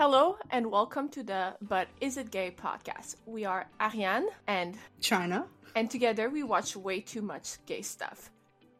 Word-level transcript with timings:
Hello 0.00 0.38
and 0.48 0.70
welcome 0.70 1.10
to 1.10 1.22
the 1.22 1.52
But 1.60 1.86
Is 2.00 2.16
It 2.16 2.30
Gay 2.30 2.50
podcast. 2.50 3.16
We 3.26 3.44
are 3.44 3.66
Arianne 3.78 4.28
and 4.46 4.78
Chyna. 5.02 5.44
and 5.76 5.90
together 5.90 6.30
we 6.30 6.42
watch 6.42 6.74
way 6.74 7.02
too 7.02 7.20
much 7.20 7.58
gay 7.66 7.82
stuff. 7.82 8.30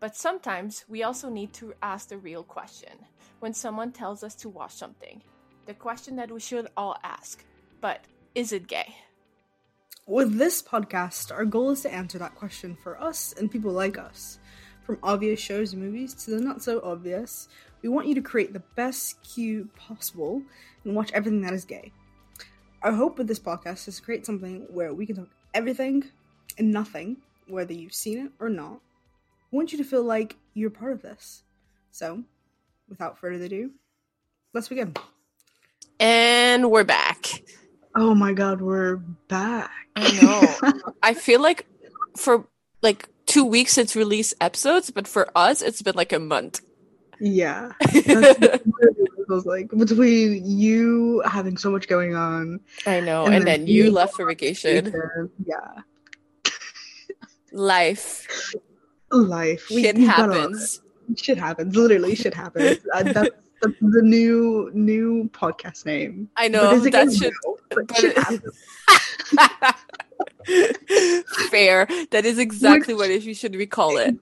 But 0.01 0.17
sometimes 0.17 0.87
we 0.89 1.03
also 1.03 1.29
need 1.29 1.53
to 1.53 1.75
ask 1.83 2.09
the 2.09 2.17
real 2.17 2.43
question 2.43 2.93
when 3.41 3.53
someone 3.53 3.93
tells 3.93 4.25
us 4.25 4.35
to 4.37 4.49
watch 4.49 4.73
something. 4.73 5.23
The 5.67 5.75
question 5.75 6.17
that 6.17 6.31
we 6.31 6.41
should 6.41 6.69
all 6.75 6.97
ask. 7.05 7.45
But 7.83 8.07
is 8.35 8.55
it 8.55 8.67
gay? 8.67 8.95
With 10.07 10.39
this 10.39 10.63
podcast, 10.63 11.31
our 11.31 11.45
goal 11.45 11.73
is 11.73 11.83
to 11.83 11.93
answer 11.93 12.17
that 12.17 12.35
question 12.35 12.79
for 12.83 12.99
us 12.99 13.35
and 13.39 13.51
people 13.51 13.73
like 13.73 13.99
us. 13.99 14.39
From 14.85 14.99
obvious 15.03 15.39
shows 15.39 15.75
and 15.75 15.83
movies 15.83 16.15
to 16.25 16.31
the 16.31 16.41
not 16.41 16.63
so 16.63 16.81
obvious, 16.83 17.47
we 17.83 17.89
want 17.89 18.07
you 18.07 18.15
to 18.15 18.23
create 18.23 18.53
the 18.53 18.63
best 18.77 19.23
queue 19.23 19.69
possible 19.77 20.43
and 20.85 20.95
watch 20.95 21.11
everything 21.13 21.43
that 21.43 21.53
is 21.53 21.65
gay. 21.65 21.93
Our 22.83 22.93
hope 22.93 23.19
with 23.19 23.29
this 23.29 23.39
podcast 23.39 23.89
is 23.89 23.97
to 23.97 24.03
create 24.03 24.25
something 24.25 24.67
where 24.71 24.93
we 24.95 25.07
can 25.07 25.17
talk 25.17 25.29
everything 25.55 26.05
and 26.59 26.73
nothing, 26.73 27.19
whether 27.47 27.73
you've 27.73 27.95
seen 27.95 28.19
it 28.27 28.33
or 28.39 28.49
not. 28.49 28.81
We 29.51 29.57
want 29.57 29.73
you 29.73 29.79
to 29.79 29.85
feel 29.85 30.03
like 30.03 30.37
you're 30.55 30.71
part 30.71 30.93
of 30.93 31.03
this. 31.03 31.43
So, 31.91 32.23
without 32.89 33.19
further 33.19 33.45
ado, 33.45 33.71
let's 34.55 34.69
begin. 34.69 34.95
And 35.99 36.71
we're 36.71 36.85
back. 36.85 37.43
Oh 37.95 38.15
my 38.15 38.33
god, 38.33 38.61
we're 38.61 38.97
back. 38.97 39.71
I 39.97 40.21
know. 40.23 40.83
I 41.03 41.15
feel 41.15 41.43
like 41.43 41.67
for 42.17 42.47
like 42.83 43.09
two 43.27 43.45
weeks 43.45 43.77
it's 43.77 43.97
released 43.97 44.35
episodes, 44.41 44.91
but 44.91 45.09
for 45.09 45.31
us 45.37 45.61
it's 45.61 45.83
been 45.83 45.97
like 45.97 46.13
a 46.13 46.19
month. 46.19 46.61
Yeah. 47.21 47.73
It 47.81 49.27
feels 49.29 49.47
like 49.47 49.69
between 49.71 50.45
you 50.45 51.23
having 51.25 51.57
so 51.57 51.71
much 51.71 51.87
going 51.87 52.17
on. 52.17 52.61
I 52.87 52.99
know. 53.01 53.27
And 53.27 53.35
And, 53.37 53.47
then 53.47 53.61
then 53.61 53.67
you 53.69 53.91
left 53.93 54.15
for 54.17 54.27
vacation. 54.27 54.93
Yeah. 55.47 55.83
Life. 57.53 58.27
Life. 59.13 59.67
Shit 59.69 59.97
a 59.97 60.01
lot. 60.01 60.17
happens. 60.17 60.81
Shit 61.17 61.39
happens. 61.39 61.77
Literally, 61.77 62.15
shit 62.15 62.35
happens. 62.35 62.79
Uh, 62.95 63.03
that's 63.05 63.31
the, 63.63 63.75
the 63.81 64.03
new 64.03 64.71
new 64.73 65.29
podcast 65.33 65.85
name. 65.87 66.29
I 66.37 66.49
know 66.49 66.73
is 66.73 66.85
that 66.91 67.13
should? 67.13 67.33
But 67.71 67.97
shit 67.97 68.17
happens. 68.17 68.57
fair. 71.51 71.87
That 72.11 72.25
is 72.25 72.39
exactly 72.39 72.95
Which- 72.95 73.11
what 73.11 73.23
you 73.23 73.35
should 73.35 73.55
recall 73.55 73.97
it. 73.99 74.17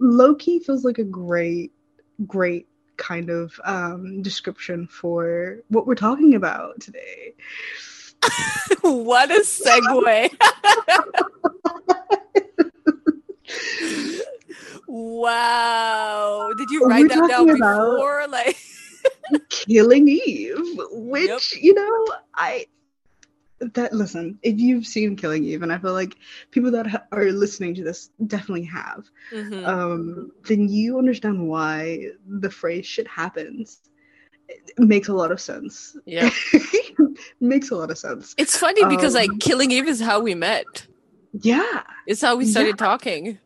Loki 0.00 0.58
feels 0.58 0.84
like 0.84 0.98
a 0.98 1.04
great, 1.04 1.72
great 2.26 2.68
kind 2.96 3.28
of 3.28 3.58
um 3.64 4.22
description 4.22 4.86
for 4.86 5.58
what 5.68 5.86
we're 5.86 5.94
talking 5.94 6.34
about 6.34 6.80
today. 6.80 7.34
what 8.82 9.30
a 9.30 9.40
segue. 9.40 10.30
wow. 14.86 16.50
Did 16.56 16.70
you 16.70 16.84
write 16.86 17.08
that 17.08 17.28
down 17.28 17.46
before? 17.46 18.26
Like 18.28 18.56
Killing 19.50 20.08
Eve, 20.08 20.78
which 20.90 21.28
Yep. 21.54 21.62
you 21.62 21.74
know, 21.74 22.06
I 22.34 22.66
that 23.74 23.92
listen, 23.92 24.38
if 24.42 24.58
you've 24.58 24.86
seen 24.86 25.16
Killing 25.16 25.44
Eve, 25.44 25.62
and 25.62 25.72
I 25.72 25.78
feel 25.78 25.92
like 25.92 26.16
people 26.50 26.70
that 26.72 26.86
ha- 26.86 27.04
are 27.12 27.30
listening 27.32 27.74
to 27.76 27.84
this 27.84 28.10
definitely 28.26 28.64
have, 28.64 29.08
Mhm. 29.32 29.66
um, 29.66 30.32
then 30.46 30.68
you 30.68 30.98
understand 30.98 31.48
why 31.48 32.08
the 32.28 32.50
phrase 32.50 32.84
"shit 32.86 33.06
happens." 33.08 33.80
It 34.48 34.78
makes 34.78 35.08
a 35.08 35.14
lot 35.14 35.32
of 35.32 35.40
sense. 35.40 35.96
Yeah. 36.04 36.28
makes 37.40 37.70
a 37.70 37.76
lot 37.76 37.90
of 37.90 37.96
sense. 37.98 38.34
It's 38.36 38.56
funny 38.56 38.84
because 38.84 39.14
like 39.14 39.30
Um, 39.30 39.38
Killing 39.38 39.70
Eve 39.70 39.88
is 39.88 40.00
how 40.00 40.20
we 40.20 40.34
met. 40.34 40.86
Yeah, 41.40 41.82
It's 42.06 42.20
how 42.20 42.36
we 42.36 42.44
started 42.46 42.78
talking. 42.78 43.38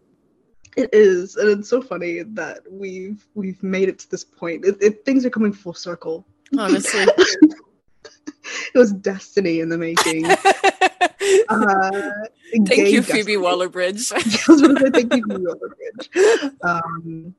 it 0.77 0.91
is, 0.93 1.37
and 1.37 1.49
it's 1.49 1.69
so 1.69 1.81
funny 1.81 2.23
that 2.23 2.61
we've 2.71 3.25
we've 3.35 3.63
made 3.63 3.89
it 3.89 3.99
to 4.01 4.11
this 4.11 4.25
point. 4.25 4.65
It, 4.65 4.77
it, 4.81 5.05
things 5.05 5.25
are 5.25 5.31
coming 5.31 5.53
full 5.53 5.75
circle. 5.75 6.27
Honestly. 6.59 7.07
it 8.75 8.79
was 8.79 8.93
destiny 8.93 9.61
in 9.61 9.69
the 9.69 9.79
making. 9.79 10.27
Uh, 11.51 11.91
Thank 12.67 12.89
you. 12.91 13.03
Phoebe 13.03 13.37
Waller 13.37 13.69
Bridge. 13.69 14.11
I 14.13 14.17
was 14.49 14.63
gonna 14.63 14.81
say 14.81 14.91
thank 14.91 15.15
you 15.15 15.23
for 15.27 15.39
the 15.39 15.51
other 15.51 15.75
bridge. 15.77 16.53
Um, 16.63 17.35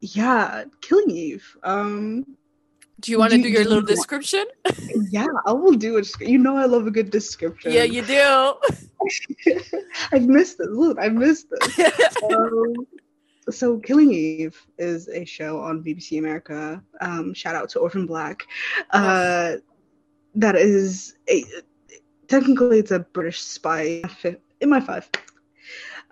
yeah, 0.00 0.64
Killing 0.80 1.10
Eve. 1.10 1.56
Um, 1.62 2.26
Do 3.00 3.12
you 3.12 3.18
want 3.18 3.30
to 3.32 3.36
Do- 3.36 3.44
do 3.44 3.48
your 3.50 3.62
do 3.62 3.68
little 3.68 3.82
you 3.82 3.86
want- 3.86 3.96
description? 3.96 4.44
yeah, 5.10 5.26
I 5.46 5.52
will 5.52 5.74
do 5.74 5.98
it. 5.98 6.08
You 6.20 6.38
know, 6.38 6.56
I 6.56 6.64
love 6.64 6.86
a 6.88 6.90
good 6.90 7.10
description. 7.10 7.70
Yeah, 7.72 7.84
you 7.84 8.02
do. 8.02 8.54
I've 10.12 10.26
missed 10.26 10.58
this. 10.58 10.68
Look, 10.70 10.98
I 11.00 11.08
missed 11.08 11.46
this. 11.50 12.00
Um, 12.32 12.74
so, 13.50 13.78
Killing 13.78 14.12
Eve 14.12 14.56
is 14.78 15.08
a 15.08 15.24
show 15.24 15.60
on 15.60 15.84
BBC 15.84 16.18
America. 16.18 16.82
Um, 17.00 17.34
shout 17.34 17.54
out 17.54 17.68
to 17.70 17.78
Orphan 17.78 18.06
Black. 18.06 18.42
Uh, 18.90 19.56
that 20.34 20.56
is 20.56 21.16
a 21.28 21.44
technically 22.28 22.78
it's 22.78 22.90
a 22.90 23.00
British 23.00 23.40
spy 23.40 24.02
in 24.22 24.38
MI5. 24.62 25.06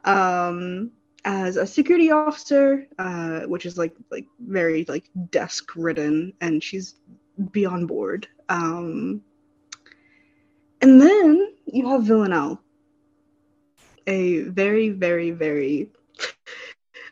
Um, 0.04 0.90
as 1.24 1.56
a 1.56 1.66
security 1.66 2.10
officer, 2.10 2.86
uh, 2.98 3.40
which 3.42 3.66
is 3.66 3.78
like 3.78 3.94
like 4.10 4.26
very 4.40 4.84
like 4.88 5.08
desk 5.30 5.72
ridden, 5.76 6.32
and 6.40 6.62
she's 6.62 6.96
beyond 7.52 7.88
bored. 7.88 8.26
Um, 8.48 9.22
and 10.80 11.00
then 11.00 11.54
you 11.66 11.88
have 11.88 12.04
Villanelle, 12.04 12.60
a 14.06 14.40
very 14.42 14.90
very 14.90 15.30
very. 15.30 15.90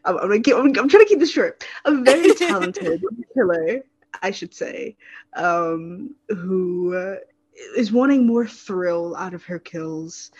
I'm, 0.04 0.16
I'm, 0.16 0.28
gonna 0.28 0.40
keep, 0.40 0.56
I'm, 0.56 0.66
I'm 0.66 0.88
trying 0.88 1.04
to 1.04 1.08
keep 1.08 1.18
this 1.18 1.30
short. 1.30 1.62
A 1.84 1.94
very 1.94 2.34
talented 2.34 3.04
killer, 3.34 3.84
I 4.22 4.30
should 4.30 4.54
say, 4.54 4.96
um, 5.34 6.14
who 6.28 6.94
uh, 6.96 7.16
is 7.76 7.92
wanting 7.92 8.26
more 8.26 8.46
thrill 8.46 9.16
out 9.16 9.34
of 9.34 9.44
her 9.44 9.58
kills. 9.58 10.30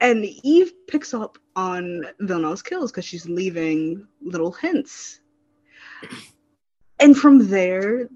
And 0.00 0.24
Eve 0.24 0.72
picks 0.86 1.12
up 1.12 1.38
on 1.56 2.04
Villanelle's 2.20 2.62
kills 2.62 2.92
because 2.92 3.04
she's 3.04 3.28
leaving 3.28 4.06
little 4.22 4.52
hints. 4.52 5.20
And 7.00 7.16
from 7.16 7.48
there 7.48 8.08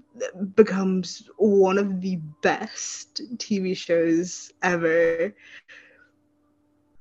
becomes 0.55 1.29
one 1.37 1.77
of 1.77 2.01
the 2.01 2.17
best 2.41 3.21
TV 3.37 3.75
shows 3.75 4.51
ever. 4.61 5.33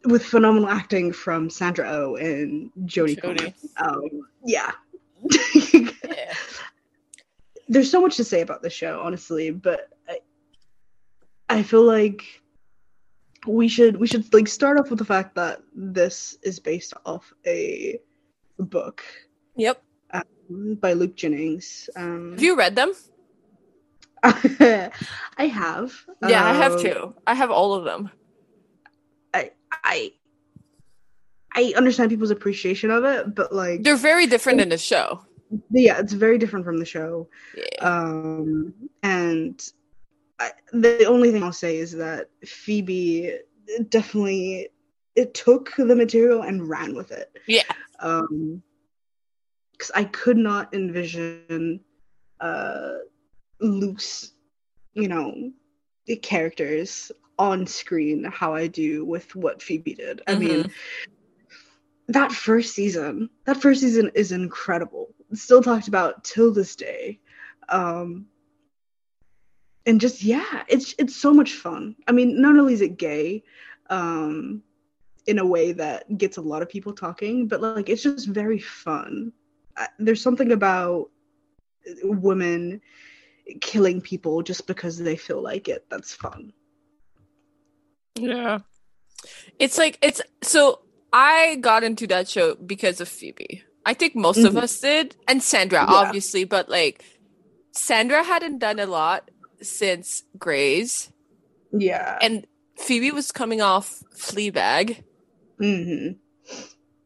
With 0.05 0.25
phenomenal 0.25 0.69
acting 0.69 1.13
from 1.13 1.49
Sandra 1.49 1.89
Oh 1.89 2.17
and 2.17 2.73
Jodie 2.85 3.21
Jodie. 3.21 3.55
Comer. 3.77 3.95
Um, 3.95 4.29
yeah. 4.45 4.73
Yeah. 5.73 6.35
there's 7.73 7.91
so 7.91 8.01
much 8.01 8.17
to 8.17 8.25
say 8.25 8.41
about 8.43 8.63
the 8.63 8.71
show, 8.71 9.01
honestly, 9.03 9.51
but 9.51 9.89
I, 10.09 10.19
I 11.49 11.63
feel 11.63 11.83
like 11.85 12.23
we 13.47 13.67
should 13.67 13.97
we 13.97 14.07
should 14.07 14.33
like 14.33 14.47
start 14.47 14.79
off 14.79 14.91
with 14.91 14.99
the 14.99 15.05
fact 15.05 15.35
that 15.35 15.63
this 15.75 16.39
is 16.43 16.61
based 16.61 16.93
off 17.05 17.33
a 17.47 17.99
book 18.59 19.03
Yep. 19.57 19.83
by 20.53 20.93
Luke 20.93 21.17
Jennings. 21.17 21.89
Um, 21.97 22.33
Have 22.33 22.43
you 22.43 22.57
read 22.57 22.77
them? 22.77 22.93
I 24.23 24.91
have. 25.39 25.93
Yeah, 26.29 26.45
I 26.47 26.53
have 26.55 26.73
Um, 26.73 26.79
too. 26.79 27.15
I 27.27 27.35
have 27.35 27.51
all 27.51 27.75
of 27.75 27.85
them. 27.85 28.11
I 29.35 29.51
I 29.73 30.13
I 31.55 31.73
understand 31.77 32.11
people's 32.11 32.31
appreciation 32.31 32.91
of 32.91 33.05
it, 33.05 33.35
but 33.35 33.53
like 33.53 33.83
They're 33.83 33.97
very 33.97 34.27
different 34.27 34.61
in 34.61 34.69
the 34.69 34.79
show. 34.79 35.23
Yeah, 35.71 35.99
it's 35.99 36.13
very 36.13 36.39
different 36.39 36.65
from 36.65 36.79
the 36.79 36.85
show. 36.85 37.29
Yeah. 37.57 37.87
Um, 37.87 38.75
and 39.03 39.63
I, 40.39 40.51
the 40.73 41.05
only 41.05 41.31
thing 41.33 41.43
I'll 41.43 41.53
say 41.53 41.79
is 41.79 41.93
that 41.93 42.31
Phoebe 42.45 43.39
definitely 43.89 44.69
it 45.15 45.35
took 45.35 45.75
the 45.77 45.95
material 45.95 46.43
and 46.43 46.69
ran 46.69 46.95
with 46.95 47.13
it. 47.13 47.37
Yeah. 47.47 47.63
Um, 48.01 48.63
because 49.73 49.91
I 49.95 50.05
could 50.05 50.37
not 50.37 50.75
envision 50.75 51.81
uh 52.41 52.99
Luke's, 53.61 54.33
you 54.95 55.09
know, 55.09 55.53
the 56.07 56.17
characters 56.17 57.13
on 57.39 57.67
screen 57.67 58.25
how 58.25 58.55
I 58.55 58.67
do 58.67 59.05
with 59.05 59.35
what 59.35 59.63
Phoebe 59.63 59.95
did. 59.95 60.23
I 60.27 60.35
mean, 60.35 60.71
that 62.13 62.33
first 62.33 62.75
season, 62.75 63.31
that 63.45 63.61
first 63.61 63.81
season 63.81 64.11
is 64.15 64.33
incredible. 64.33 65.15
It's 65.31 65.43
still 65.43 65.63
talked 65.63 65.89
about 65.89 66.25
till 66.25 66.53
this 66.53 66.77
day. 66.77 67.21
Um 67.69 68.27
and 69.85 70.01
just 70.01 70.23
yeah, 70.23 70.63
it's 70.69 70.95
it's 70.99 71.17
so 71.17 71.33
much 71.33 71.55
fun. 71.55 71.97
I 72.07 72.13
mean, 72.13 72.41
not 72.41 72.57
only 72.57 72.75
is 72.75 72.81
it 72.81 72.99
gay, 72.99 73.43
um 73.91 74.63
in 75.27 75.39
a 75.39 75.47
way 75.47 75.73
that 75.73 76.19
gets 76.19 76.37
a 76.37 76.43
lot 76.43 76.63
of 76.63 76.69
people 76.69 76.93
talking, 76.93 77.47
but 77.47 77.61
like 77.61 77.89
it's 77.89 78.03
just 78.03 78.29
very 78.29 78.59
fun. 78.59 79.33
I, 79.77 79.89
there's 79.99 80.23
something 80.23 80.53
about 80.53 81.11
women 82.03 82.81
killing 83.61 84.01
people 84.01 84.43
just 84.43 84.67
because 84.67 84.99
they 84.99 85.17
feel 85.17 85.43
like 85.43 85.69
it. 85.69 85.85
That's 85.91 86.13
fun. 86.13 86.53
Yeah. 88.15 88.59
It's 89.59 89.79
like 89.79 89.99
it's 90.03 90.21
so 90.43 90.81
I 91.13 91.57
got 91.57 91.85
into 91.85 92.07
that 92.09 92.29
show 92.29 92.55
because 92.55 93.01
of 93.01 93.09
Phoebe. 93.09 93.63
I 93.85 93.95
think 93.95 94.15
most 94.15 94.39
mm-hmm. 94.39 94.47
of 94.47 94.57
us 94.57 94.81
did 94.81 95.17
and 95.29 95.43
Sandra 95.43 95.81
yeah. 95.81 95.87
obviously, 95.87 96.45
but 96.45 96.69
like 96.69 97.05
Sandra 97.73 98.23
hadn't 98.23 98.59
done 98.59 98.79
a 98.79 98.87
lot 98.87 99.31
since 99.61 100.23
Grey's. 100.39 101.11
Yeah. 101.73 102.19
And 102.23 102.47
Phoebe 102.77 103.11
was 103.11 103.33
coming 103.33 103.61
off 103.61 104.03
Fleabag. 104.17 105.03
Mm-hmm. 105.61 106.13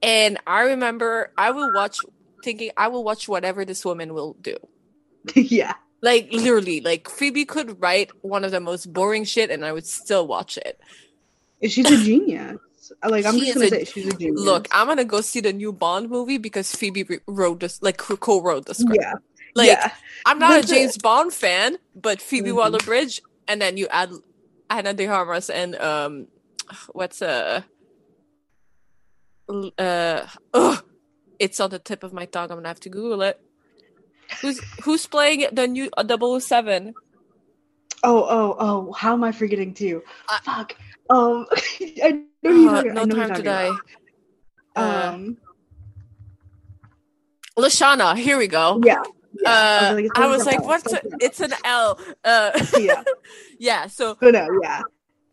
And 0.03 0.39
I 0.47 0.61
remember 0.63 1.33
I 1.37 1.51
will 1.51 1.73
watch 1.75 1.99
thinking 2.43 2.71
I 2.77 2.89
will 2.89 3.05
watch 3.05 3.29
whatever 3.29 3.65
this 3.65 3.85
woman 3.85 4.15
will 4.15 4.35
do. 4.41 4.57
yeah. 5.35 5.75
Like 6.03 6.29
literally, 6.31 6.81
like 6.81 7.09
Phoebe 7.09 7.45
could 7.45 7.81
write 7.81 8.11
one 8.23 8.45
of 8.45 8.51
the 8.51 8.61
most 8.61 8.93
boring 8.93 9.25
shit 9.25 9.51
and 9.51 9.65
I 9.65 9.73
would 9.73 9.87
still 9.87 10.27
watch 10.27 10.59
it. 10.59 10.79
She's 11.63 11.91
a 11.91 11.97
genius. 11.97 12.59
Like 13.07 13.25
I'm 13.25 13.35
she 13.35 13.47
just 13.47 13.55
gonna 13.55 13.67
a, 13.67 13.71
say 13.71 13.85
she's 13.85 14.07
a 14.07 14.17
genius. 14.17 14.41
Look, 14.41 14.69
I'm 14.71 14.87
gonna 14.87 15.05
go 15.05 15.21
see 15.21 15.41
the 15.41 15.53
new 15.53 15.73
Bond 15.73 16.11
movie 16.11 16.39
because 16.39 16.75
Phoebe 16.75 17.05
wrote 17.27 17.61
this 17.61 17.83
like 17.83 17.97
co-wrote 17.99 18.67
the 18.67 18.75
script. 18.75 19.01
Yeah. 19.01 19.15
Like 19.55 19.69
yeah. 19.69 19.91
I'm 20.25 20.39
not 20.39 20.51
That's 20.51 20.71
a 20.71 20.75
James 20.75 20.97
it. 20.97 21.03
Bond 21.03 21.33
fan, 21.33 21.79
but 21.95 22.21
Phoebe 22.21 22.51
mm-hmm. 22.51 22.59
Waller 22.59 22.79
Bridge 22.79 23.23
and 23.49 23.61
then 23.61 23.77
you 23.77 23.87
add 23.91 24.11
Ana 24.71 24.95
de 24.95 25.07
Armas 25.07 25.51
and 25.51 25.77
um 25.77 26.27
what's 26.93 27.23
uh 27.23 27.63
uh 29.49 30.27
ugh, 30.55 30.85
it's 31.39 31.61
on 31.61 31.71
the 31.71 31.79
tip 31.79 32.03
of 32.03 32.13
my 32.13 32.27
tongue. 32.27 32.51
I'm 32.51 32.59
gonna 32.59 32.69
have 32.69 32.81
to 32.81 32.89
Google 32.89 33.23
it. 33.23 33.41
Who's 34.41 34.61
who's 34.83 35.07
playing 35.07 35.47
the 35.53 35.67
new 35.67 35.89
uh, 35.97 36.41
007? 36.41 36.95
Oh, 38.03 38.27
oh, 38.29 38.57
oh! 38.59 38.93
How 38.93 39.15
am 39.15 39.25
I 39.25 39.33
forgetting 39.33 39.75
too? 39.75 40.03
Uh, 40.29 40.39
Fuck. 40.43 40.77
Um, 41.11 41.47
I 42.03 42.23
know 42.43 42.69
uh, 42.75 42.83
no 42.83 43.07
time 43.07 43.35
to 43.35 43.43
die. 43.43 43.71
About. 44.75 45.15
Um, 45.15 45.39
Lashana. 47.57 48.17
Here 48.17 48.39
we 48.39 48.47
go. 48.47 48.81
Yeah. 48.85 49.03
Yeah. 49.41 49.51
Uh, 49.51 49.95
I 49.95 49.95
was 49.95 50.05
like, 50.05 50.19
I 50.19 50.27
was 50.27 50.47
like 50.47 50.65
what's 50.65 50.93
a, 50.93 51.01
it's 51.21 51.41
an 51.41 51.53
L. 51.65 51.99
Uh, 52.25 52.51
yeah. 52.79 53.03
yeah. 53.59 53.87
So. 53.87 54.17
Oh, 54.21 54.31
no, 54.31 54.47
yeah. 54.63 54.83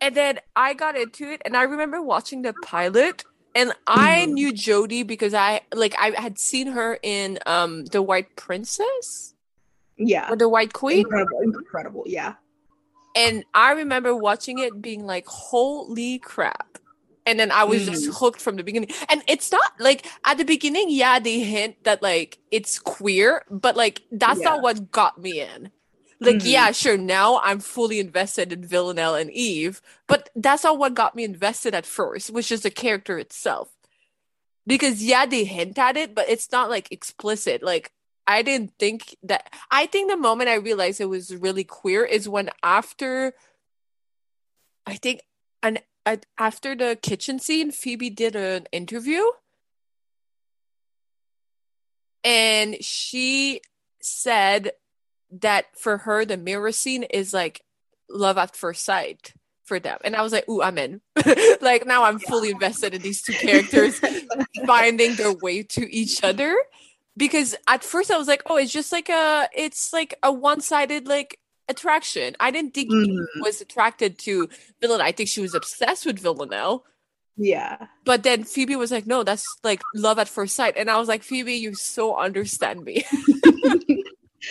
And 0.00 0.14
then 0.14 0.38
I 0.54 0.74
got 0.74 0.96
into 0.96 1.30
it, 1.30 1.40
and 1.44 1.56
I 1.56 1.62
remember 1.62 2.02
watching 2.02 2.42
the 2.42 2.52
pilot, 2.62 3.24
and 3.54 3.72
I 3.86 4.26
mm. 4.28 4.32
knew 4.32 4.52
Jodie 4.52 5.06
because 5.06 5.32
I 5.32 5.62
like 5.74 5.94
I 5.98 6.10
had 6.20 6.38
seen 6.38 6.66
her 6.68 6.98
in 7.02 7.38
um 7.46 7.86
the 7.86 8.02
White 8.02 8.36
Princess. 8.36 9.34
Yeah. 9.96 10.30
Or 10.30 10.36
the 10.36 10.48
White 10.48 10.72
Queen. 10.72 11.00
Incredible, 11.00 11.38
incredible, 11.40 12.02
yeah. 12.06 12.34
And 13.14 13.44
I 13.54 13.72
remember 13.72 14.14
watching 14.14 14.58
it 14.58 14.80
being 14.82 15.06
like, 15.06 15.26
holy 15.26 16.18
crap. 16.18 16.78
And 17.26 17.40
then 17.40 17.50
I 17.50 17.64
was 17.64 17.82
mm. 17.82 17.90
just 17.90 18.18
hooked 18.18 18.40
from 18.40 18.56
the 18.56 18.64
beginning. 18.64 18.90
And 19.08 19.22
it's 19.26 19.50
not 19.50 19.72
like 19.78 20.06
at 20.26 20.36
the 20.36 20.44
beginning, 20.44 20.86
yeah, 20.90 21.18
they 21.18 21.40
hint 21.40 21.82
that 21.84 22.02
like 22.02 22.38
it's 22.50 22.78
queer, 22.78 23.44
but 23.50 23.76
like 23.76 24.02
that's 24.10 24.40
yeah. 24.40 24.50
not 24.50 24.62
what 24.62 24.90
got 24.90 25.18
me 25.18 25.40
in. 25.40 25.70
Like, 26.20 26.36
mm-hmm. 26.36 26.46
yeah, 26.46 26.72
sure, 26.72 26.96
now 26.96 27.40
I'm 27.42 27.60
fully 27.60 27.98
invested 27.98 28.52
in 28.52 28.64
Villanelle 28.64 29.14
and 29.14 29.30
Eve, 29.30 29.82
but 30.06 30.30
that's 30.36 30.64
not 30.64 30.78
what 30.78 30.94
got 30.94 31.14
me 31.14 31.24
invested 31.24 31.74
at 31.74 31.84
first, 31.84 32.30
which 32.30 32.52
is 32.52 32.62
the 32.62 32.70
character 32.70 33.18
itself. 33.18 33.68
Because 34.66 35.02
yeah, 35.02 35.26
they 35.26 35.44
hint 35.44 35.78
at 35.78 35.96
it, 35.96 36.14
but 36.14 36.28
it's 36.28 36.50
not 36.50 36.70
like 36.70 36.90
explicit. 36.90 37.62
Like 37.62 37.92
I 38.26 38.42
didn't 38.42 38.72
think 38.78 39.16
that 39.22 39.52
I 39.70 39.86
think 39.86 40.10
the 40.10 40.16
moment 40.16 40.48
I 40.48 40.54
realized 40.54 41.00
it 41.00 41.06
was 41.06 41.34
really 41.34 41.64
queer 41.64 42.04
is 42.04 42.28
when 42.28 42.50
after 42.62 43.34
I 44.86 44.94
think 44.94 45.20
and 45.62 45.80
after 46.38 46.74
the 46.74 46.98
kitchen 47.00 47.38
scene, 47.38 47.70
Phoebe 47.70 48.10
did 48.10 48.36
an 48.36 48.66
interview. 48.72 49.22
And 52.22 52.82
she 52.82 53.60
said 54.00 54.72
that 55.40 55.66
for 55.76 55.98
her 55.98 56.24
the 56.24 56.36
mirror 56.36 56.72
scene 56.72 57.02
is 57.04 57.34
like 57.34 57.62
love 58.08 58.38
at 58.38 58.56
first 58.56 58.84
sight 58.84 59.32
for 59.64 59.80
them. 59.80 59.98
And 60.04 60.14
i 60.14 60.22
was 60.22 60.32
like 60.32 60.48
ooh 60.48 60.62
i'm 60.62 60.78
in. 60.78 61.00
Like 61.60 61.86
now 61.86 62.04
i'm 62.04 62.18
fully 62.18 62.50
invested 62.50 62.94
in 62.94 63.00
these 63.00 63.22
two 63.22 63.32
characters 63.32 64.00
finding 64.66 65.14
their 65.14 65.32
way 65.32 65.62
to 65.62 65.92
each 65.92 66.22
other 66.22 66.54
because 67.16 67.54
at 67.68 67.84
first 67.84 68.10
i 68.10 68.18
was 68.18 68.28
like 68.28 68.42
oh 68.46 68.56
it's 68.56 68.72
just 68.72 68.92
like 68.92 69.08
a 69.08 69.48
it's 69.54 69.92
like 69.92 70.14
a 70.22 70.32
one-sided 70.32 71.06
like 71.06 71.38
attraction. 71.68 72.36
I 72.40 72.50
didn't 72.50 72.74
think 72.74 72.90
mm. 72.90 73.04
he 73.04 73.40
was 73.40 73.60
attracted 73.60 74.18
to 74.20 74.48
villanelle. 74.80 75.06
I 75.06 75.12
think 75.12 75.28
she 75.28 75.40
was 75.40 75.54
obsessed 75.54 76.06
with 76.06 76.18
villanelle. 76.18 76.84
Yeah. 77.36 77.86
But 78.04 78.22
then 78.22 78.44
phoebe 78.44 78.76
was 78.76 78.92
like 78.92 79.06
no 79.06 79.24
that's 79.24 79.44
like 79.64 79.80
love 79.94 80.18
at 80.18 80.28
first 80.28 80.54
sight. 80.54 80.76
And 80.76 80.90
i 80.90 80.98
was 80.98 81.08
like 81.08 81.22
phoebe 81.22 81.54
you 81.54 81.74
so 81.74 82.16
understand 82.16 82.84
me. 82.84 83.04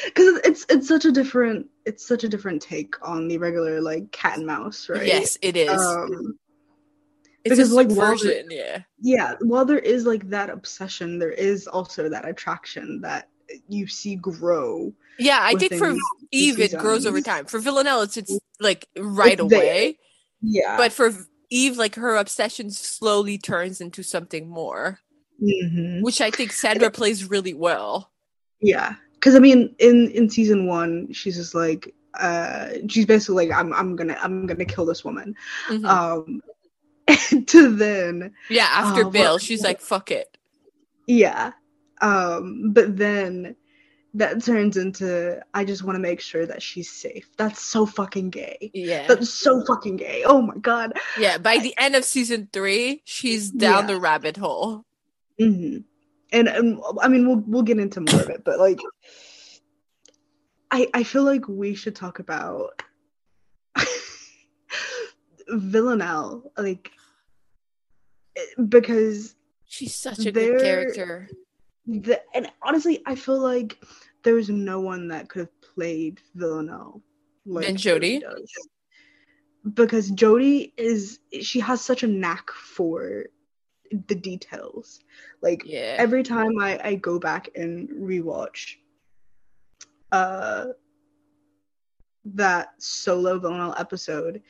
Because 0.06 0.40
it's 0.44 0.66
it's 0.70 0.88
such 0.88 1.06
a 1.06 1.12
different 1.12 1.68
it's 1.86 2.04
such 2.04 2.24
a 2.24 2.28
different 2.28 2.64
take 2.64 2.96
on 3.08 3.28
the 3.28 3.38
regular 3.38 3.80
like 3.80 4.12
cat 4.12 4.38
and 4.38 4.48
mouse 4.48 4.90
right? 4.90 5.06
Yes 5.06 5.38
it 5.44 5.56
is. 5.56 5.70
Um, 5.70 6.40
it's 7.44 7.56
because 7.56 7.72
like 7.72 7.90
version 7.90 8.48
yeah. 8.50 8.80
Yeah 9.00 9.36
while 9.42 9.66
there 9.66 9.80
is 9.80 10.06
like 10.06 10.30
that 10.30 10.50
obsession 10.50 11.20
there 11.20 11.32
is 11.32 11.68
also 11.68 12.10
that 12.10 12.28
attraction 12.28 13.02
that 13.02 13.30
you 13.68 13.88
see 13.88 14.16
grow 14.16 14.94
yeah 15.20 15.40
i 15.42 15.54
think 15.54 15.74
for 15.74 15.96
eve 16.32 16.60
it 16.60 16.78
grows 16.78 17.06
over 17.06 17.22
time. 17.22 17.46
For 17.46 17.60
villanelle 17.60 18.02
it's 18.02 18.18
it's 18.18 18.38
like 18.60 18.88
right 18.98 19.34
it's 19.34 19.42
away. 19.42 20.00
Yeah. 20.42 20.78
But 20.78 20.92
for 20.92 21.14
eve 21.50 21.78
like 21.78 21.96
her 21.96 22.16
obsession 22.16 22.72
slowly 22.72 23.38
turns 23.38 23.82
into 23.82 24.04
something 24.04 24.50
more. 24.50 25.00
Mm-hmm. 25.42 26.04
which 26.04 26.22
i 26.22 26.30
think 26.30 26.52
sandra 26.52 26.92
plays 26.92 27.30
really 27.30 27.54
well. 27.54 28.12
Yeah 28.62 28.96
because 29.24 29.36
I 29.36 29.40
mean, 29.40 29.74
in 29.80 30.10
in 30.12 30.30
season 30.30 30.68
one, 30.68 31.14
she's 31.14 31.38
just 31.38 31.56
like, 31.56 31.96
uh, 32.20 32.72
she's 32.90 33.06
basically 33.06 33.48
like, 33.48 33.58
I'm 33.58 33.74
I'm 33.74 33.96
gonna 33.96 34.18
I'm 34.22 34.46
gonna 34.46 34.66
kill 34.66 34.86
this 34.86 35.06
woman. 35.06 35.34
Mm-hmm. 35.70 35.86
Um, 35.86 36.42
to 37.48 37.76
then, 37.76 38.34
yeah, 38.50 38.68
after 38.72 39.06
uh, 39.06 39.10
Bill, 39.10 39.38
she's 39.38 39.64
like, 39.64 39.82
fuck 39.82 40.12
it. 40.12 40.38
Yeah, 41.08 41.52
um, 42.02 42.72
but 42.74 42.98
then 42.98 43.56
that 44.14 44.44
turns 44.44 44.78
into 44.78 45.42
I 45.54 45.66
just 45.66 45.84
want 45.84 45.96
to 45.96 46.00
make 46.00 46.22
sure 46.22 46.46
that 46.46 46.62
she's 46.62 46.90
safe. 46.90 47.28
That's 47.38 47.62
so 47.62 47.86
fucking 47.86 48.30
gay. 48.30 48.70
Yeah. 48.74 49.08
That's 49.08 49.30
so 49.30 49.66
fucking 49.66 49.98
gay. 49.98 50.24
Oh 50.24 50.42
my 50.42 50.56
god. 50.56 50.94
Yeah, 51.18 51.40
by 51.40 51.58
the 51.58 51.74
end 51.78 51.96
of 51.96 52.06
season 52.06 52.48
3, 52.54 53.02
she's 53.06 53.50
down 53.50 53.84
yeah. 53.84 53.88
the 53.88 54.00
rabbit 54.00 54.38
hole. 54.38 54.86
hmm 55.40 55.78
and, 56.34 56.48
and 56.48 56.82
I 57.00 57.08
mean 57.08 57.28
we'll 57.28 57.44
we'll 57.48 57.62
get 57.62 57.80
into 57.80 58.02
more 58.02 58.22
of 58.22 58.30
it, 58.30 58.44
but 58.44 58.60
like 58.60 58.80
I 60.72 60.88
I 60.94 61.04
feel 61.04 61.24
like 61.24 61.48
we 61.48 61.76
should 61.76 61.96
talk 61.96 62.20
about 62.20 62.82
Villanelle, 65.50 66.52
like 66.58 66.92
because 68.68 69.36
she's 69.66 69.96
such 69.96 70.26
a 70.26 70.32
good 70.32 70.62
character. 70.62 71.30
The, 71.86 72.22
and 72.34 72.50
honestly, 72.62 73.02
I 73.06 73.16
feel 73.16 73.40
like 73.40 73.84
there's 74.24 74.50
no 74.50 74.80
one 74.80 75.08
that 75.10 75.30
could 75.30 75.42
have 75.42 75.62
played 75.62 76.22
Villanelle 76.36 77.02
like 77.46 77.68
and 77.68 77.78
Jodie. 77.78 78.22
Because 79.74 80.12
Jodie 80.12 80.74
is 80.78 81.20
she 81.42 81.60
has 81.60 81.82
such 81.82 82.04
a 82.04 82.08
knack 82.08 82.52
for 82.52 83.26
the 84.08 84.16
details. 84.16 85.00
Like 85.42 85.64
yeah. 85.66 85.96
every 85.98 86.24
time 86.24 86.60
I, 86.60 86.80
I 86.84 86.96
go 86.96 87.20
back 87.20 87.50
and 87.56 87.90
rewatch 87.90 88.76
uh 90.12 90.66
that 92.26 92.70
solo 92.78 93.40
Villanelle 93.40 93.76
episode, 93.78 94.42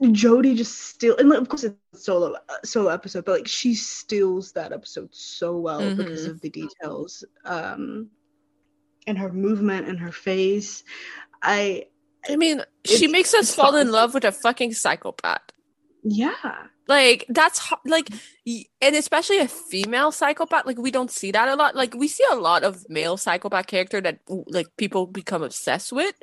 Jodie 0.00 0.56
just 0.56 0.78
still 0.78 1.16
and 1.16 1.32
of 1.32 1.48
course 1.48 1.64
it's 1.64 1.76
solo 1.92 2.34
uh, 2.34 2.54
solo 2.64 2.90
episode, 2.90 3.24
but 3.24 3.38
like 3.38 3.48
she 3.48 3.74
steals 3.74 4.52
that 4.52 4.72
episode 4.72 5.08
so 5.12 5.56
well 5.56 5.80
mm-hmm. 5.80 5.96
because 5.96 6.26
of 6.26 6.40
the 6.40 6.50
details. 6.50 7.24
Um 7.44 8.10
and 9.06 9.18
her 9.18 9.32
movement 9.32 9.88
and 9.88 9.98
her 9.98 10.12
face. 10.12 10.84
I 11.42 11.86
I 12.28 12.36
mean, 12.36 12.62
she 12.84 13.06
makes 13.06 13.34
us 13.34 13.54
fall 13.54 13.76
in 13.76 13.90
love 13.90 14.14
with 14.14 14.24
a 14.24 14.32
fucking 14.32 14.74
psychopath. 14.74 15.42
Yeah. 16.02 16.32
Like 16.86 17.26
that's 17.28 17.72
like, 17.84 18.08
and 18.80 18.96
especially 18.96 19.38
a 19.38 19.48
female 19.48 20.10
psychopath. 20.10 20.66
Like 20.66 20.78
we 20.78 20.90
don't 20.90 21.10
see 21.10 21.30
that 21.32 21.48
a 21.48 21.54
lot. 21.54 21.74
Like 21.76 21.94
we 21.94 22.08
see 22.08 22.24
a 22.30 22.36
lot 22.36 22.64
of 22.64 22.88
male 22.88 23.16
psychopath 23.16 23.66
character 23.66 24.00
that 24.00 24.20
like 24.28 24.68
people 24.76 25.06
become 25.06 25.42
obsessed 25.42 25.92
with. 25.92 26.14